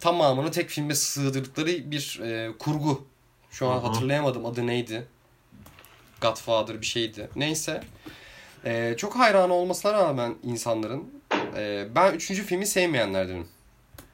[0.00, 3.06] tamamını tek filme sığdırdıkları bir e, kurgu.
[3.50, 5.06] Şu an hatırlayamadım adı neydi.
[6.20, 7.28] Godfather bir şeydi.
[7.36, 7.80] Neyse.
[8.64, 11.22] E, çok hayran olmasına rağmen insanların
[11.56, 13.48] e, ben üçüncü filmi sevmeyenlerdenim.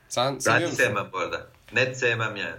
[0.08, 0.84] Sen seviyor ben musun?
[0.84, 1.46] sevmem bu arada.
[1.72, 2.56] Net sevmem yani.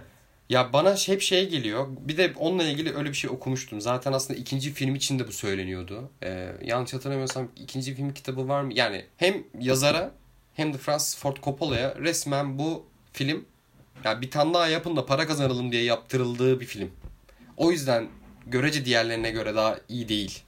[0.48, 1.86] Ya bana hep şey geliyor.
[1.98, 3.80] Bir de onunla ilgili öyle bir şey okumuştum.
[3.80, 6.10] Zaten aslında ikinci film için de bu söyleniyordu.
[6.22, 8.72] Ee, yanlış hatırlamıyorsam ikinci film kitabı var mı?
[8.74, 10.12] Yani hem yazara
[10.54, 13.44] hem de Francis Ford Coppola'ya resmen bu film
[14.04, 16.90] yani bir tane daha yapın da para kazanalım diye yaptırıldığı bir film.
[17.56, 18.08] O yüzden
[18.46, 20.42] görece diğerlerine göre daha iyi değil.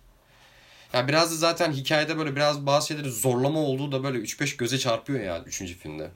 [0.92, 4.78] Yani biraz da zaten hikayede böyle biraz bazı şeyleri zorlama olduğu da böyle 3-5 göze
[4.78, 5.59] çarpıyor ya 3.
[5.59, 6.11] filmde.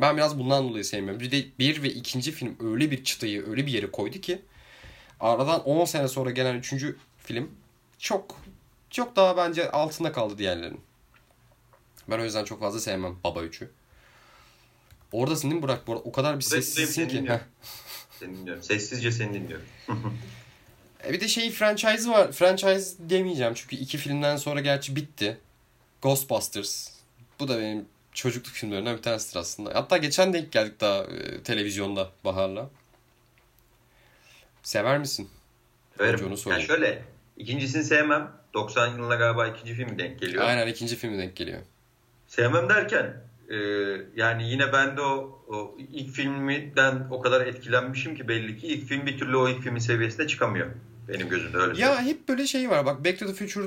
[0.00, 1.20] Ben biraz bundan dolayı sevmiyorum.
[1.20, 4.42] Bir de bir ve ikinci film öyle bir çıtayı öyle bir yere koydu ki
[5.20, 7.50] aradan 10 sene sonra gelen üçüncü film
[7.98, 8.40] çok
[8.90, 10.80] çok daha bence altında kaldı diğerlerinin.
[12.10, 13.68] Ben o yüzden çok fazla sevmem Baba 3'ü.
[15.12, 15.86] Oradasın değil mi Burak?
[15.86, 17.30] Bu o kadar bir sessizsin ki.
[18.18, 18.62] Seni dinliyorum.
[18.62, 19.66] Sessizce seni dinliyorum.
[21.04, 22.32] e bir de şey franchise var.
[22.32, 25.38] Franchise demeyeceğim çünkü iki filmden sonra gerçi bitti.
[26.02, 26.90] Ghostbusters.
[27.40, 27.86] Bu da benim
[28.18, 29.74] çocukluk filmlerinden bir tanesidir aslında.
[29.74, 32.70] Hatta geçen denk geldik daha e, televizyonda Bahar'la.
[34.62, 35.28] Sever misin?
[35.98, 36.34] Severim.
[36.46, 37.02] Yani şöyle
[37.36, 38.32] ikincisini sevmem.
[38.54, 40.44] 90 yılında galiba ikinci film denk geliyor.
[40.44, 41.58] Aynen ikinci film denk geliyor.
[42.26, 43.16] Sevmem derken
[43.48, 43.56] e,
[44.16, 48.88] yani yine ben de o, o ilk filmden o kadar etkilenmişim ki belli ki ilk
[48.88, 50.66] film bir türlü o ilk filmin seviyesine çıkamıyor.
[51.08, 51.80] Benim gözümde öyle.
[51.80, 53.66] Ya hep böyle şey var bak Back to the Future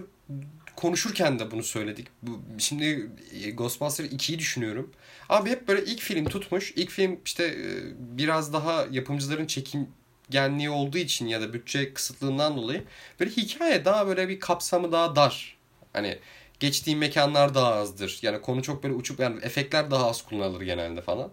[0.81, 2.07] konuşurken de bunu söyledik.
[2.21, 3.09] Bu, şimdi
[3.43, 4.91] e, Ghostbusters 2'yi düşünüyorum.
[5.29, 6.73] Abi hep böyle ilk film tutmuş.
[6.75, 7.67] İlk film işte e,
[7.97, 12.83] biraz daha yapımcıların çekingenliği olduğu için ya da bütçe kısıtlığından dolayı
[13.19, 15.57] böyle hikaye daha böyle bir kapsamı daha dar.
[15.93, 16.19] Hani
[16.59, 18.19] geçtiği mekanlar daha azdır.
[18.21, 21.31] Yani konu çok böyle uçup yani efektler daha az kullanılır genelde falan.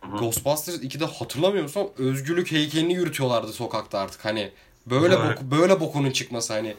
[0.00, 0.16] Hı.
[0.16, 1.90] Ghostbusters 2'de hatırlamıyor musun?
[1.98, 4.24] Özgürlük heykelini yürütüyorlardı sokakta artık.
[4.24, 4.50] Hani
[4.86, 6.76] böyle boku, böyle bokunun çıkması hani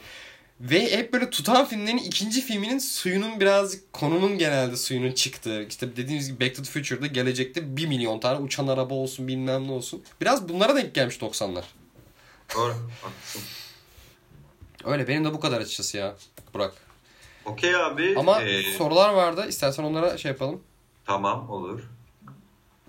[0.62, 5.62] ve hep böyle tutan filmlerin ikinci filminin suyunun birazcık konunun genelde suyunun çıktığı.
[5.62, 9.66] İşte dediğimiz gibi Back to the Future'da gelecekte bir milyon tane uçan araba olsun bilmem
[9.66, 10.02] ne olsun.
[10.20, 11.64] Biraz bunlara denk gelmiş 90'lar.
[12.54, 12.74] Doğru.
[14.84, 16.16] Öyle benim de bu kadar açıkçası ya
[16.54, 16.74] Burak.
[17.44, 18.14] Okey abi.
[18.18, 18.62] Ama ee...
[18.62, 19.46] sorular vardı.
[19.48, 20.62] İstersen onlara şey yapalım.
[21.06, 21.80] Tamam olur.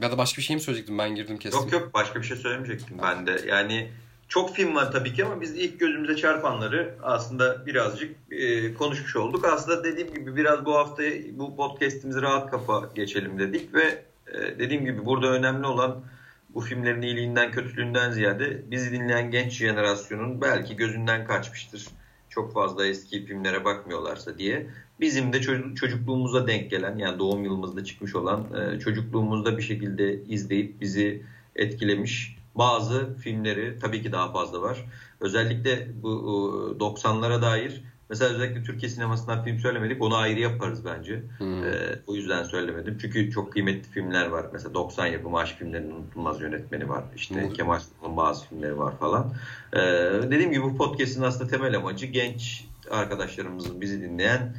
[0.01, 1.57] Ya da başka bir şey mi söyleyecektim ben girdim kesin.
[1.57, 3.45] Yok yok başka bir şey söylemeyecektim ben de.
[3.47, 3.91] Yani
[4.33, 9.45] çok film var tabii ki ama biz ilk gözümüze çarpanları aslında birazcık e, konuşmuş olduk.
[9.45, 14.85] Aslında dediğim gibi biraz bu hafta bu podcast'imizi rahat kafa geçelim dedik ve e, dediğim
[14.85, 16.03] gibi burada önemli olan
[16.49, 21.87] bu filmlerin iyiliğinden kötülüğünden ziyade bizi dinleyen genç jenerasyonun belki gözünden kaçmıştır.
[22.29, 24.67] Çok fazla eski filmlere bakmıyorlarsa diye.
[24.99, 25.41] Bizim de
[25.75, 31.23] çocukluğumuza denk gelen yani doğum yılımızda çıkmış olan e, çocukluğumuzda bir şekilde izleyip bizi
[31.55, 34.85] etkilemiş bazı filmleri tabii ki daha fazla var.
[35.19, 40.01] Özellikle bu 90'lara dair mesela özellikle Türkiye sinemasından film söylemedik.
[40.01, 41.23] Onu ayrı yaparız bence.
[41.37, 41.63] Hmm.
[41.63, 42.97] Ee, o yüzden söylemedim.
[43.01, 44.45] Çünkü çok kıymetli filmler var.
[44.53, 47.03] Mesela 90 yapımı aşk filmlerinin unutulmaz yönetmeni var.
[47.15, 47.53] İşte hmm.
[47.53, 49.33] Kemal Sunal'ın bazı filmleri var falan.
[49.73, 49.79] Ee,
[50.23, 54.55] dediğim gibi bu podcast'in aslında temel amacı genç arkadaşlarımızın bizi dinleyen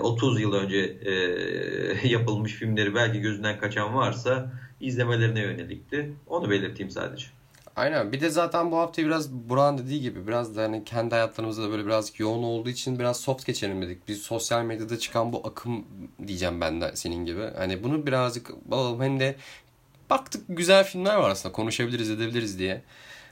[0.00, 6.12] 30 e, yıl önce e, yapılmış filmleri belki gözünden kaçan varsa izlemelerine yönelikti.
[6.26, 7.26] Onu belirteyim sadece.
[7.76, 8.12] Aynen.
[8.12, 11.70] Bir de zaten bu hafta biraz Burak'ın dediği gibi biraz da hani kendi hayatlarımızda da
[11.70, 14.08] böyle biraz yoğun olduğu için biraz soft geçelim dedik.
[14.08, 15.84] Biz sosyal medyada çıkan bu akım
[16.26, 17.50] diyeceğim ben de senin gibi.
[17.56, 19.36] Hani bunu birazcık alalım hem de
[20.10, 22.82] baktık güzel filmler var aslında konuşabiliriz edebiliriz diye.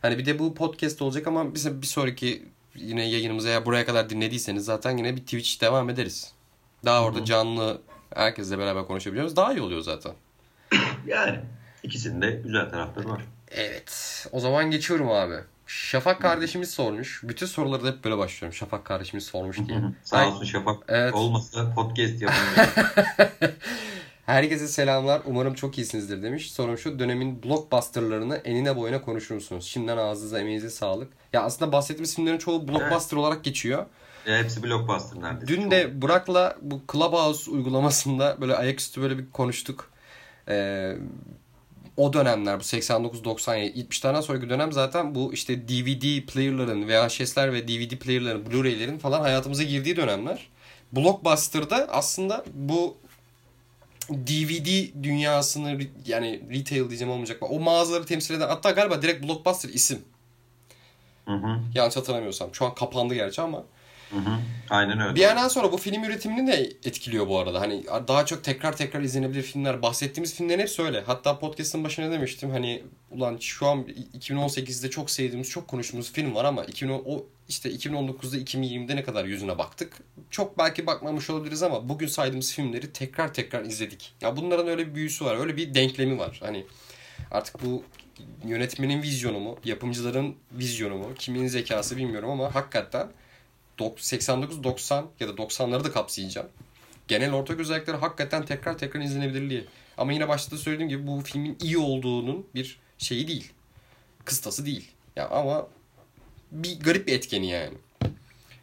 [0.03, 2.43] Hani bir de bu podcast olacak ama biz bir sonraki
[2.75, 6.33] yine yayınımıza ya buraya kadar dinlediyseniz zaten yine bir Twitch devam ederiz.
[6.85, 7.81] Daha orada canlı
[8.15, 9.37] herkesle beraber konuşabiliyoruz.
[9.37, 10.13] Daha iyi oluyor zaten.
[11.07, 11.41] Yani
[11.83, 13.23] ikisinde güzel tarafları var.
[13.51, 14.27] Evet.
[14.33, 15.35] O zaman geçiyorum abi.
[15.67, 17.21] Şafak kardeşimiz sormuş.
[17.25, 18.57] Bütün soruları da hep böyle başlıyorum.
[18.57, 19.79] Şafak kardeşimiz sormuş diye.
[20.05, 20.85] Sağ olsun Şafak.
[20.89, 21.15] Evet.
[21.15, 22.93] Olmasa podcast yapamıyorum.
[24.27, 25.23] Herkese selamlar.
[25.27, 26.53] Umarım çok iyisinizdir demiş.
[26.53, 29.65] Sorum şu dönemin blockbusterlarını enine boyuna konuşur musunuz?
[29.65, 31.13] Şimdiden ağzınıza emeğinize sağlık.
[31.33, 33.27] Ya aslında bahsettiğimiz filmlerin çoğu blockbuster evet.
[33.27, 33.87] olarak geçiyor.
[34.27, 35.47] Ya hepsi blockbuster neredeyse.
[35.47, 39.91] Dün de Burak'la bu Clubhouse uygulamasında böyle ayaküstü böyle bir konuştuk.
[40.49, 40.97] Ee,
[41.97, 47.99] o dönemler bu 89-97 70'lerden sonraki dönem zaten bu işte DVD player'ların VHS'ler ve DVD
[47.99, 50.49] player'ların Blu-ray'lerin falan hayatımıza girdiği dönemler.
[50.93, 52.97] Blockbuster'da aslında bu
[54.11, 57.39] DVD dünyasını yani retail diyeceğim olmayacak.
[57.41, 59.99] O mağazaları temsil eden hatta galiba direkt Blockbuster isim.
[61.27, 61.61] Hı hı.
[61.75, 62.55] Yanlış hatırlamıyorsam.
[62.55, 63.65] Şu an kapandı gerçi ama.
[64.15, 64.39] Hı hı.
[64.71, 65.15] Aynen öyle.
[65.15, 67.61] Bir yerden sonra bu film üretimini de etkiliyor bu arada.
[67.61, 69.83] Hani daha çok tekrar tekrar izlenebilir filmler.
[69.83, 71.01] Bahsettiğimiz filmlerin hepsi öyle.
[71.01, 73.87] Hatta podcast'ın başına demiştim hani ulan şu an
[74.19, 79.25] 2018'de çok sevdiğimiz, çok konuştuğumuz film var ama 2010, o işte 2019'da 2020'de ne kadar
[79.25, 79.97] yüzüne baktık.
[80.31, 84.13] Çok belki bakmamış olabiliriz ama bugün saydığımız filmleri tekrar tekrar izledik.
[84.21, 85.37] Ya bunların öyle bir büyüsü var.
[85.37, 86.41] Öyle bir denklemi var.
[86.43, 86.65] Hani
[87.31, 87.83] artık bu
[88.45, 93.09] yönetmenin vizyonu mu, yapımcıların vizyonu mu, kimin zekası bilmiyorum ama hakikaten
[93.79, 96.49] 89-90 ya da 90'ları da kapsayacağım.
[97.09, 99.65] Genel ortak özellikleri hakikaten tekrar tekrar izlenebilirliği.
[99.99, 103.53] Ama yine başta da söylediğim gibi bu filmin iyi olduğunun bir şeyi değil.
[104.25, 104.91] Kıstası değil.
[105.17, 105.67] Ya ama
[106.53, 107.75] bir garip bir etkeni yani.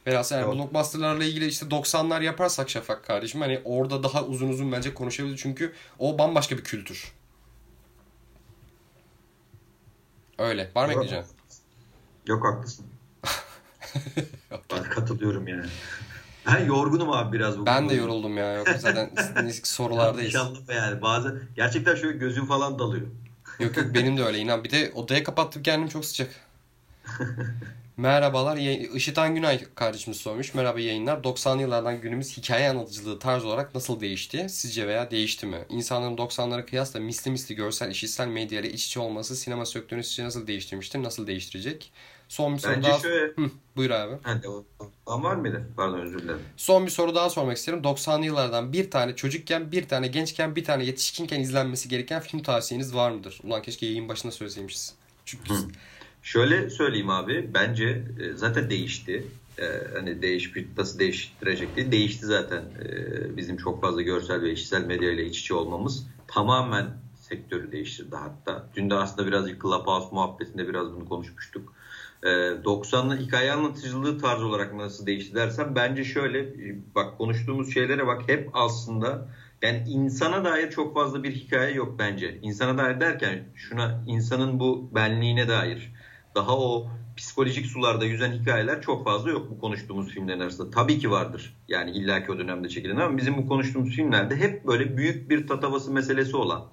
[0.07, 4.93] Velhasıl yani blockbusterlarla ilgili işte 90'lar yaparsak Şafak kardeşim hani orada daha uzun uzun bence
[4.93, 7.13] konuşabiliriz çünkü o bambaşka bir kültür.
[10.37, 10.71] Öyle.
[10.75, 11.25] Var mı ekleyeceğim?
[12.25, 12.85] Yok haklısın.
[14.71, 15.65] Ben katılıyorum yani.
[16.47, 17.65] Ben yorgunum abi biraz bugün.
[17.65, 18.53] Ben de yoruldum ya.
[18.53, 19.09] Yok zaten
[19.63, 20.33] sorulardayız.
[20.33, 23.07] İnşallah yani bazen gerçekten şöyle gözüm falan dalıyor.
[23.59, 24.63] Yok yok benim de öyle inan.
[24.63, 26.29] Bir de odaya kapattım kendim çok sıcak.
[27.97, 28.57] Merhabalar.
[28.95, 30.53] Işıtan Günay kardeşimiz sormuş.
[30.53, 31.17] Merhaba yayınlar.
[31.17, 34.47] 90'lı yıllardan günümüz hikaye anlatıcılığı tarz olarak nasıl değişti?
[34.49, 35.65] Sizce veya değişti mi?
[35.69, 40.23] İnsanların 90'lara kıyasla misli misli görsel, işitsel medya ile iç içe olması sinema sektörünü sizce
[40.23, 41.03] nasıl değiştirmiştir?
[41.03, 41.91] Nasıl değiştirecek?
[42.31, 42.99] Son bir soru Bence daha...
[42.99, 43.25] şöyle...
[43.25, 44.15] Hı, buyur abi.
[44.23, 44.47] Hadi,
[45.05, 45.67] o var mıydı?
[45.75, 46.39] Pardon özür dilerim.
[46.57, 47.79] Son bir soru daha sormak isterim.
[47.79, 52.95] 90'lı yıllardan bir tane çocukken, bir tane gençken, bir tane yetişkinken izlenmesi gereken film tavsiyeniz
[52.95, 53.39] var mıdır?
[53.43, 54.95] Ulan keşke yayın başında söyleseymişiz.
[55.25, 55.53] Çünkü...
[55.53, 55.57] Hı.
[56.23, 57.49] Şöyle söyleyeyim abi.
[57.53, 59.27] Bence e, zaten değişti.
[59.59, 59.63] Ee,
[59.93, 61.91] hani değişip nasıl değiştirecek.
[61.91, 62.61] Değişti zaten.
[62.61, 68.15] Ee, bizim çok fazla görsel ve işitsel medya ile iç içe olmamız tamamen sektörü değiştirdi
[68.15, 68.67] hatta.
[68.75, 71.80] Dün de aslında birazcık Clubhouse muhabbetinde biraz bunu konuşmuştuk.
[72.23, 76.53] 90'lı ee, hikaye anlatıcılığı tarzı olarak nasıl değişti dersen bence şöyle
[76.95, 79.27] bak konuştuğumuz şeylere bak hep aslında
[79.61, 82.39] yani insana dair çok fazla bir hikaye yok bence.
[82.41, 85.93] İnsana dair derken şuna insanın bu benliğine dair
[86.35, 86.87] daha o
[87.17, 90.71] psikolojik sularda yüzen hikayeler çok fazla yok bu konuştuğumuz filmlerin arasında.
[90.71, 91.57] Tabii ki vardır.
[91.67, 95.91] Yani illaki o dönemde çekilen ama bizim bu konuştuğumuz filmlerde hep böyle büyük bir tatavası
[95.91, 96.63] meselesi olan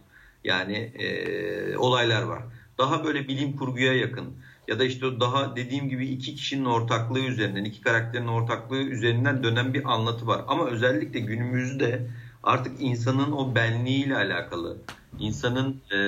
[0.44, 2.42] yani e, olaylar var.
[2.78, 4.34] Daha böyle bilim kurguya yakın
[4.68, 9.74] ya da işte daha dediğim gibi iki kişinin ortaklığı üzerinden, iki karakterin ortaklığı üzerinden dönen
[9.74, 10.44] bir anlatı var.
[10.48, 12.06] Ama özellikle günümüzde
[12.42, 14.76] artık insanın o benliğiyle alakalı,
[15.18, 16.00] insanın e,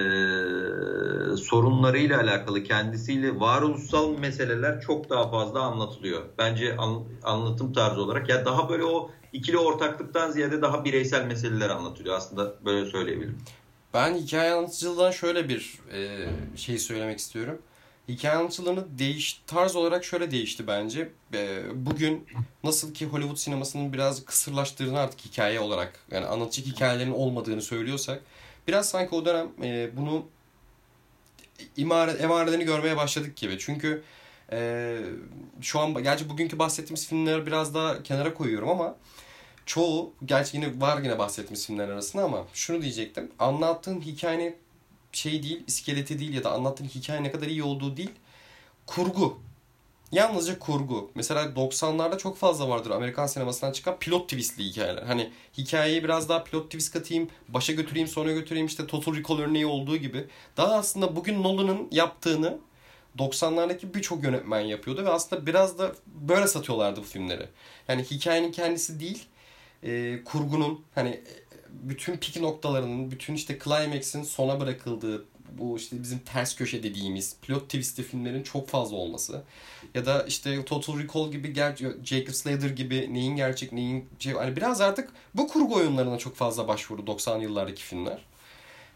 [1.36, 6.22] sorunlarıyla alakalı, kendisiyle varoluşsal meseleler çok daha fazla anlatılıyor.
[6.38, 8.28] Bence an, anlatım tarzı olarak.
[8.28, 12.16] Ya daha böyle o ikili ortaklıktan ziyade daha bireysel meseleler anlatılıyor.
[12.16, 13.38] Aslında böyle söyleyebilirim.
[13.94, 17.58] Ben hikaye anlatıcılığından şöyle bir e, şey söylemek istiyorum
[18.08, 21.08] hikaye anlatıcılığını değiş tarz olarak şöyle değişti bence.
[21.34, 22.26] E, bugün
[22.64, 28.22] nasıl ki Hollywood sinemasının biraz kısırlaştığını artık hikaye olarak yani anlatıcı hikayelerin olmadığını söylüyorsak
[28.68, 30.26] biraz sanki o dönem e, bunu
[31.76, 33.58] imare, emarelerini görmeye başladık gibi.
[33.58, 34.02] Çünkü
[34.52, 34.98] e,
[35.60, 38.96] şu an gerçi bugünkü bahsettiğimiz filmleri biraz daha kenara koyuyorum ama
[39.66, 43.30] çoğu gerçi yine var yine bahsettiğimiz filmler arasında ama şunu diyecektim.
[43.38, 44.56] Anlattığın hikayenin
[45.12, 48.10] şey değil, iskeleti değil ya da anlattığın hikaye ne kadar iyi olduğu değil.
[48.86, 49.38] Kurgu.
[50.12, 51.10] Yalnızca kurgu.
[51.14, 55.02] Mesela 90'larda çok fazla vardır Amerikan sinemasından çıkan pilot twistli hikayeler.
[55.02, 59.66] Hani hikayeyi biraz daha pilot twist katayım, başa götüreyim, sonra götüreyim işte Total Recall örneği
[59.66, 60.26] olduğu gibi.
[60.56, 62.58] Daha aslında bugün Nolan'ın yaptığını
[63.18, 67.48] 90'lardaki birçok yönetmen yapıyordu ve aslında biraz da böyle satıyorlardı bu filmleri.
[67.88, 69.26] Yani hikayenin kendisi değil,
[69.82, 71.20] e, kurgunun hani
[71.82, 75.24] bütün pik noktalarının, bütün işte climax'in sona bırakıldığı
[75.58, 79.42] bu işte bizim ters köşe dediğimiz plot twistli filmlerin çok fazla olması
[79.94, 81.54] ya da işte Total Recall gibi
[82.04, 86.68] Jacob Slater gibi neyin gerçek neyin şey hani biraz artık bu kurgu oyunlarına çok fazla
[86.68, 88.18] başvurdu 90 yıllardaki filmler.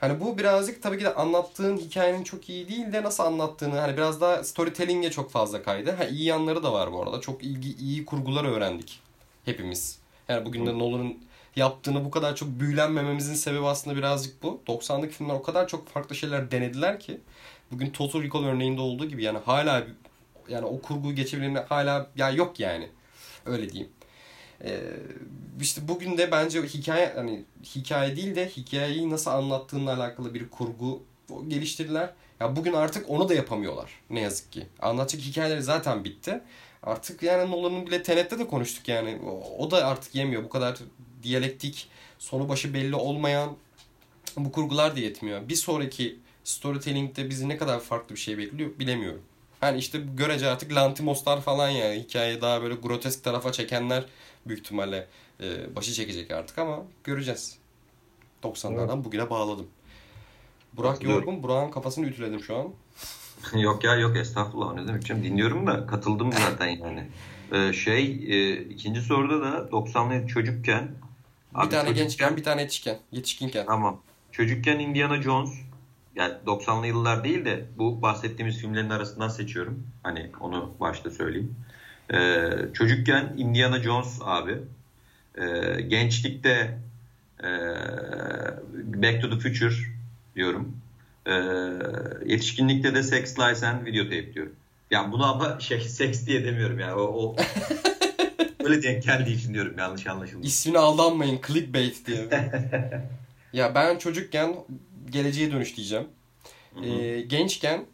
[0.01, 3.97] Hani bu birazcık tabii ki de anlattığın hikayenin çok iyi değil de nasıl anlattığını hani
[3.97, 5.91] biraz daha storytelling'e çok fazla kaydı.
[5.91, 7.21] Ha iyi yanları da var bu arada.
[7.21, 9.01] Çok ilgi iyi kurgular öğrendik
[9.45, 9.99] hepimiz.
[10.29, 11.19] Yani bugün de Nolan'ın
[11.57, 14.63] yaptığını bu kadar çok büyülenmememizin sebebi aslında birazcık bu.
[14.67, 17.21] 90'lık filmler o kadar çok farklı şeyler denediler ki
[17.71, 19.85] bugün Total Recall örneğinde olduğu gibi yani hala
[20.49, 22.89] yani o kurguyu geçebilme hala ya yok yani.
[23.47, 23.93] Öyle diyeyim.
[24.65, 24.81] Ee,
[25.61, 27.45] işte bugün de bence hikaye hani
[27.77, 31.03] hikaye değil de hikayeyi nasıl anlattığınla alakalı bir kurgu
[31.49, 32.11] geliştirdiler.
[32.41, 34.67] Ya bugün artık onu da yapamıyorlar ne yazık ki.
[34.81, 36.41] Anlatacak hikayeleri zaten bitti.
[36.83, 39.19] Artık yani Nolan'ın bile Tenet'te de konuştuk yani.
[39.27, 40.45] O, o da artık yemiyor.
[40.45, 40.79] Bu kadar
[41.25, 41.89] diyalektik,
[42.19, 43.57] sonu başı belli olmayan
[44.37, 45.49] bu kurgular da yetmiyor.
[45.49, 49.23] Bir sonraki storytelling'de bizi ne kadar farklı bir şey bekliyor bilemiyorum.
[49.61, 54.05] Hani işte görece artık Lantimoslar falan yani hikayeyi daha böyle grotesk tarafa çekenler
[54.47, 55.07] büyük ihtimalle
[55.41, 57.59] e, başı çekecek artık ama göreceğiz.
[58.43, 59.05] 90'lardan evet.
[59.05, 59.67] bugüne bağladım.
[60.73, 61.43] Burak yorgun.
[61.43, 62.69] Burak'ın kafasını ütüledim şu an.
[63.61, 67.09] yok ya yok estağfurullah ne demek canım dinliyorum da katıldım zaten yani.
[67.53, 70.95] Ee, şey e, ikinci soruda da 90'lı çocukken
[71.55, 72.99] bir tane gençken bir tane yetişken.
[73.13, 73.67] Yetişkinken.
[73.67, 74.01] Tamam.
[74.33, 75.51] Çocukken Indiana Jones
[76.17, 79.87] yani 90'lı yıllar değil de bu bahsettiğimiz filmlerin arasından seçiyorum.
[80.03, 81.57] Hani onu başta söyleyeyim.
[82.13, 84.59] Ee, çocukken Indiana Jones abi.
[85.39, 86.79] Ee, gençlikte
[87.41, 87.49] e,
[89.03, 89.75] Back to the Future
[90.37, 90.77] diyorum.
[91.27, 91.33] Ee,
[92.27, 94.53] yetişkinlikte de Sex, Lies and Videotape diyorum.
[94.91, 96.95] Yani bunu ama şey seks diye demiyorum yani.
[96.95, 97.37] O, o
[98.65, 100.49] öyle denk geldiği için diyorum yanlış anlaşılmış.
[100.49, 102.29] İsmine aldanmayın clickbait diye.
[103.53, 104.57] ya ben çocukken
[105.11, 106.07] geleceğe dönüş diyeceğim.
[106.85, 107.85] Ee, gençken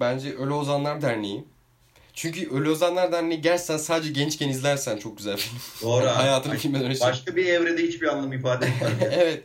[0.00, 1.44] bence Ölü Ozanlar Derneği.
[2.14, 5.58] Çünkü Ölü Ozanlar Derneği gerçekten sadece gençken izlersen çok güzel film.
[5.82, 6.06] Doğru.
[6.08, 7.00] Hayatını filme dönüşür.
[7.00, 9.12] Başka bir evrede hiçbir anlam ifade etmiyor.
[9.12, 9.42] evet.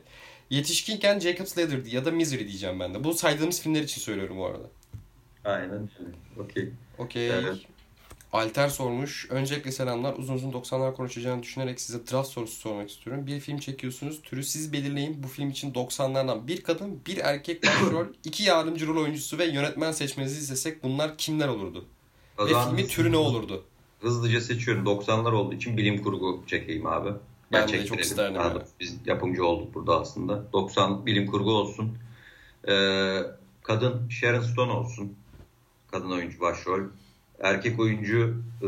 [0.49, 3.03] Yetişkinken Jacob Slater ya da Misery diyeceğim ben de.
[3.03, 4.69] Bu saydığımız filmler için söylüyorum bu arada.
[5.45, 5.89] Aynen.
[6.37, 6.69] Okey.
[6.97, 7.29] Okey.
[7.29, 7.57] Evet.
[8.33, 9.27] Alter sormuş.
[9.29, 10.13] Öncelikle selamlar.
[10.17, 13.27] Uzun uzun 90'lar konuşacağını düşünerek size draft sorusu sormak istiyorum.
[13.27, 14.21] Bir film çekiyorsunuz.
[14.21, 15.23] Türü siz belirleyin.
[15.23, 19.91] Bu film için 90'lardan bir kadın, bir erkek başrol, iki yardımcı rol oyuncusu ve yönetmen
[19.91, 21.85] seçmenizi istesek bunlar kimler olurdu?
[22.39, 23.63] ve filmin türü ne olurdu?
[24.01, 24.85] Hızlıca seçiyorum.
[24.85, 27.09] 90'lar olduğu için bilim kurgu çekeyim abi.
[27.51, 28.41] Ben de çok isterdim.
[28.41, 28.59] Abi.
[28.79, 30.53] Biz yapımcı olduk burada aslında.
[30.53, 31.97] 90 bilim kurgu olsun.
[32.67, 33.17] Ee,
[33.63, 35.13] kadın Sharon Stone olsun.
[35.91, 36.81] Kadın oyuncu başrol.
[37.39, 38.67] Erkek oyuncu e,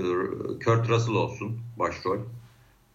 [0.65, 2.19] Kurt Russell olsun başrol.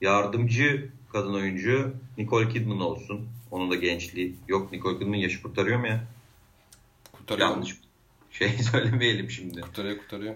[0.01, 3.29] Yardımcı kadın oyuncu Nicole Kidman olsun.
[3.51, 4.37] Onun da gençliği.
[4.49, 6.05] Yok Nicole Kidman yaşı kurtarıyor mu ya?
[7.13, 7.49] Kurtarıyor.
[7.49, 7.77] Yanlış
[8.31, 9.61] şey söylemeyelim şimdi.
[9.61, 10.35] Kurtarıyor kurtarıyor.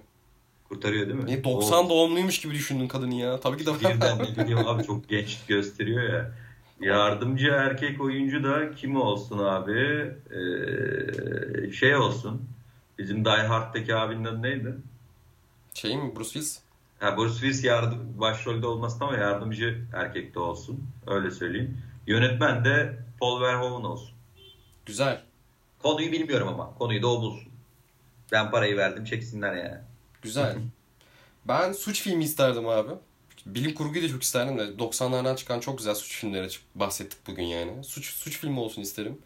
[0.69, 1.27] Kurtarıyor değil mi?
[1.27, 1.91] Niye 90 o...
[1.91, 3.41] doğumluymuş gibi düşündün kadını ya.
[3.41, 3.75] Tabii ki de.
[3.81, 6.33] Birden ne bileyim abi çok genç gösteriyor ya.
[6.81, 10.13] Yardımcı erkek oyuncu da kim olsun abi?
[10.31, 12.43] Ee, şey olsun.
[12.99, 14.75] Bizim Die Hard'daki abinin adı neydi?
[15.75, 16.61] Şey mi Bruce Willis?
[16.99, 20.89] Ha, Bruce Willis yardım, başrolde olmasın ama yardımcı erkekte olsun.
[21.07, 21.83] Öyle söyleyeyim.
[22.07, 24.11] Yönetmen de Paul Verhoeven olsun.
[24.87, 25.23] Güzel.
[25.83, 26.75] Konuyu bilmiyorum ama.
[26.75, 27.53] Konuyu da o bulsun.
[28.33, 29.81] Ben parayı verdim çeksinler yani.
[30.23, 30.57] Güzel.
[31.49, 32.91] ben suç filmi isterdim abi.
[33.47, 37.85] Bilim kurguyu da çok isterdim de 90'lardan çıkan çok güzel suç filmleri bahsettik bugün yani.
[37.85, 39.19] Suç suç filmi olsun isterim.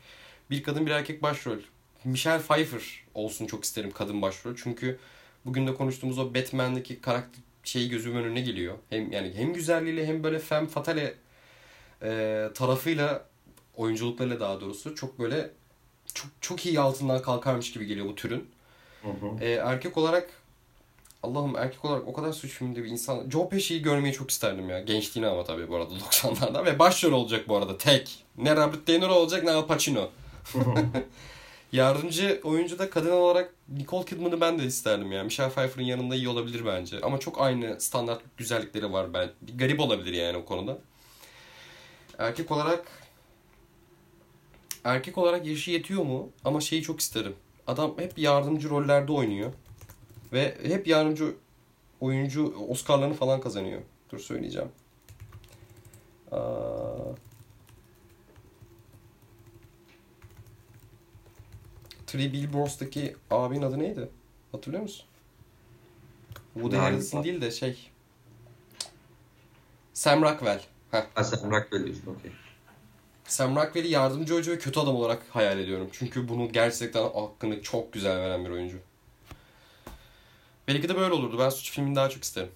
[0.51, 1.59] Bir kadın bir erkek başrol.
[2.05, 4.57] Michelle Pfeiffer olsun çok isterim kadın başrol.
[4.57, 4.99] Çünkü
[5.45, 8.75] bugün de konuştuğumuz o Batman'deki karakter şeyi gözümün önüne geliyor.
[8.91, 11.15] Hem yani hem güzelliğiyle hem böyle femme fatale
[12.03, 13.27] e, tarafıyla
[13.77, 15.51] oyunculuklarıyla daha doğrusu çok böyle
[16.15, 18.51] çok çok iyi altından kalkarmış gibi geliyor bu türün.
[19.03, 19.45] Hı hı.
[19.45, 20.31] E, erkek olarak
[21.23, 23.31] Allah'ım erkek olarak o kadar suç filminde bir insan...
[23.31, 24.81] Joe Pesci'yi görmeyi çok isterdim ya.
[24.81, 26.65] Gençliğini ama tabii bu arada 90'lardan.
[26.65, 28.25] Ve başrol olacak bu arada tek.
[28.37, 30.11] Ne Robert De Niro olacak ne Al Pacino.
[31.75, 35.25] Yardımcı oyuncu da kadın olarak Nicole Kidman'ı ben de isterdim ya.
[35.25, 37.01] Michelle Pfeiffer'ın yanında iyi olabilir bence.
[37.03, 39.31] Ama çok aynı standart güzellikleri var ben.
[39.43, 40.79] Bir garip olabilir yani o konuda.
[42.19, 42.87] Erkek olarak
[44.85, 46.31] erkek olarak yaşı yetiyor mu?
[46.45, 47.35] Ama şeyi çok isterim.
[47.67, 49.53] Adam hep yardımcı rollerde oynuyor.
[50.33, 51.35] Ve hep yardımcı
[52.01, 53.83] oyuncu Oscar'larını falan kazanıyor.
[54.13, 54.69] Dur söyleyeceğim.
[56.33, 56.39] Aa...
[62.15, 64.09] Three Billboards'taki abinin adı neydi?
[64.53, 65.05] Hatırlıyor musun?
[66.55, 67.91] Woody Harrelson değil de şey.
[69.95, 70.61] Sam Rockwell.
[70.91, 71.03] Heh.
[71.15, 72.31] Ha Sam Rockwell diyorsun okey.
[73.25, 75.89] Sam Rockwell'i yardımcı oyuncu ve kötü adam olarak hayal ediyorum.
[75.93, 78.79] Çünkü bunu gerçekten hakkını çok güzel veren bir oyuncu.
[80.69, 81.39] Belki de böyle olurdu.
[81.39, 82.51] Ben suç filmini daha çok isterim.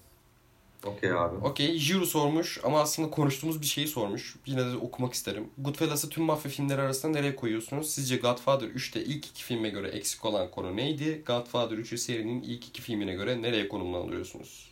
[0.85, 1.35] Okey abi.
[1.35, 1.77] Okey.
[1.77, 4.35] Jiru sormuş ama aslında konuştuğumuz bir şeyi sormuş.
[4.45, 5.47] Yine de okumak isterim.
[5.57, 7.89] Goodfellas'ı tüm mafya filmleri arasında nereye koyuyorsunuz?
[7.89, 11.23] Sizce Godfather 3'te ilk iki filme göre eksik olan konu neydi?
[11.25, 14.69] Godfather 3'ü serinin ilk iki filmine göre nereye konumlandırıyorsunuz?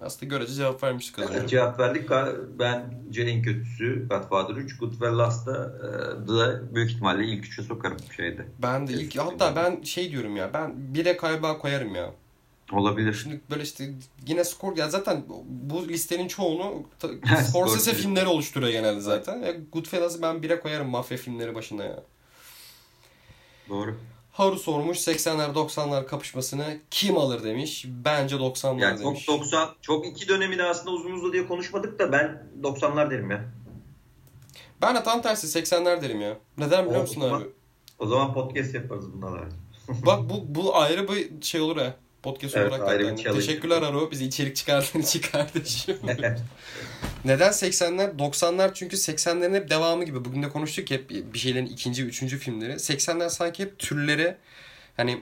[0.00, 1.48] Aslında görece cevap vermiştik az önce.
[1.48, 2.10] Cevap verdik.
[2.58, 4.78] Bence en kötüsü Godfather 3.
[4.78, 8.46] Goodfellas'ta e, da büyük ihtimalle ilk üçe sokarım şeyde.
[8.62, 12.14] Ben de ilk hatta ben şey diyorum ya ben bire galiba koyarım ya.
[12.72, 13.14] Olabilir.
[13.14, 13.94] Şimdi böyle işte
[14.26, 16.82] yine skor ya zaten bu listenin çoğunu
[17.48, 19.38] Scorsese filmleri oluşturuyor genelde zaten.
[19.40, 22.02] Ya Goodfellas'ı ben bire koyarım mafya filmleri başına ya.
[23.68, 23.96] Doğru.
[24.32, 27.84] Haru sormuş 80'ler 90'lar kapışmasını kim alır demiş.
[27.88, 29.24] Bence 90'lar Yani demiş.
[29.26, 33.44] çok 90 çok iki dönemini aslında uzun uzun diye konuşmadık da ben 90'lar derim ya.
[34.82, 36.36] Ben de tam tersi 80'ler derim ya.
[36.58, 37.48] Neden biliyor O musun zaman- abi?
[37.98, 39.44] O zaman podcast yaparız bunlarla.
[39.88, 41.94] Bak bu bu ayrı bir şey olur ha.
[42.22, 43.24] Podcast Evet, olarak ayrı bir.
[43.24, 44.10] Teşekkürler Haru.
[44.10, 45.96] Bizi içerik çıkardığın için kardeşim.
[47.24, 48.16] Neden 80'ler?
[48.18, 50.24] 90'lar çünkü 80'lerin hep devamı gibi.
[50.24, 52.72] Bugün de konuştuk hep bir şeylerin ikinci, üçüncü filmleri.
[52.72, 54.36] 80'ler sanki hep türleri
[54.96, 55.20] hani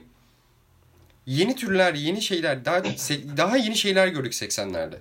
[1.25, 2.83] yeni türler, yeni şeyler, daha
[3.37, 4.95] daha yeni şeyler gördük 80'lerde.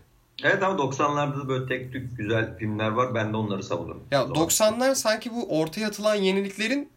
[0.44, 3.14] evet ama 90'larda da böyle tek tük güzel filmler var.
[3.14, 4.02] Ben de onları savunurum.
[4.10, 4.48] Ya O zaman.
[4.48, 6.88] 90'lar sanki bu ortaya atılan yeniliklerin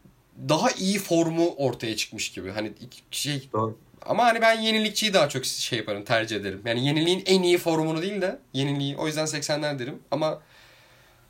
[0.50, 2.52] daha iyi formu ortaya çıkmış gibi.
[2.52, 2.74] Hani
[3.12, 3.78] şey Doğru.
[4.06, 6.62] Ama hani ben yenilikçiyi daha çok şey yaparım, tercih ederim.
[6.66, 8.98] Yani yeniliğin en iyi formunu değil de yeniliği.
[8.98, 10.00] O yüzden 80'ler derim.
[10.12, 10.42] Ama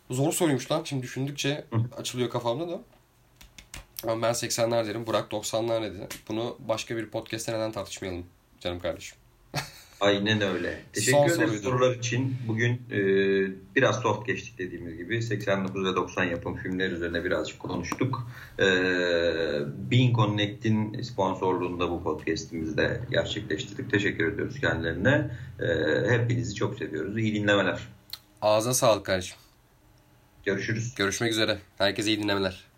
[0.09, 0.83] zor soruymuş lan.
[0.83, 1.65] Şimdi düşündükçe
[1.97, 2.79] açılıyor kafamda da.
[4.03, 5.07] Ama ben 80'ler derim.
[5.07, 6.07] Burak 90'lar dedi.
[6.27, 8.25] Bunu başka bir podcast'te neden tartışmayalım
[8.59, 9.17] canım kardeşim.
[9.99, 10.71] Aynen öyle.
[10.71, 11.61] Son Teşekkür ederiz soruydu.
[11.63, 12.37] sorular için.
[12.47, 12.99] Bugün e,
[13.75, 15.21] biraz soft geçtik dediğimiz gibi.
[15.21, 18.27] 89 ve 90 yapım filmler üzerine birazcık konuştuk.
[18.59, 18.65] E,
[19.91, 23.91] Bean Connect'in sponsorluğunda bu podcast'imizi de gerçekleştirdik.
[23.91, 25.31] Teşekkür ediyoruz kendilerine.
[25.59, 25.67] E,
[26.11, 27.17] hepinizi çok seviyoruz.
[27.17, 27.79] İyi dinlemeler.
[28.41, 29.37] Ağza sağlık kardeşim.
[30.45, 30.95] Görüşürüz.
[30.95, 31.57] Görüşmek üzere.
[31.77, 32.68] Herkese iyi dinlemeler.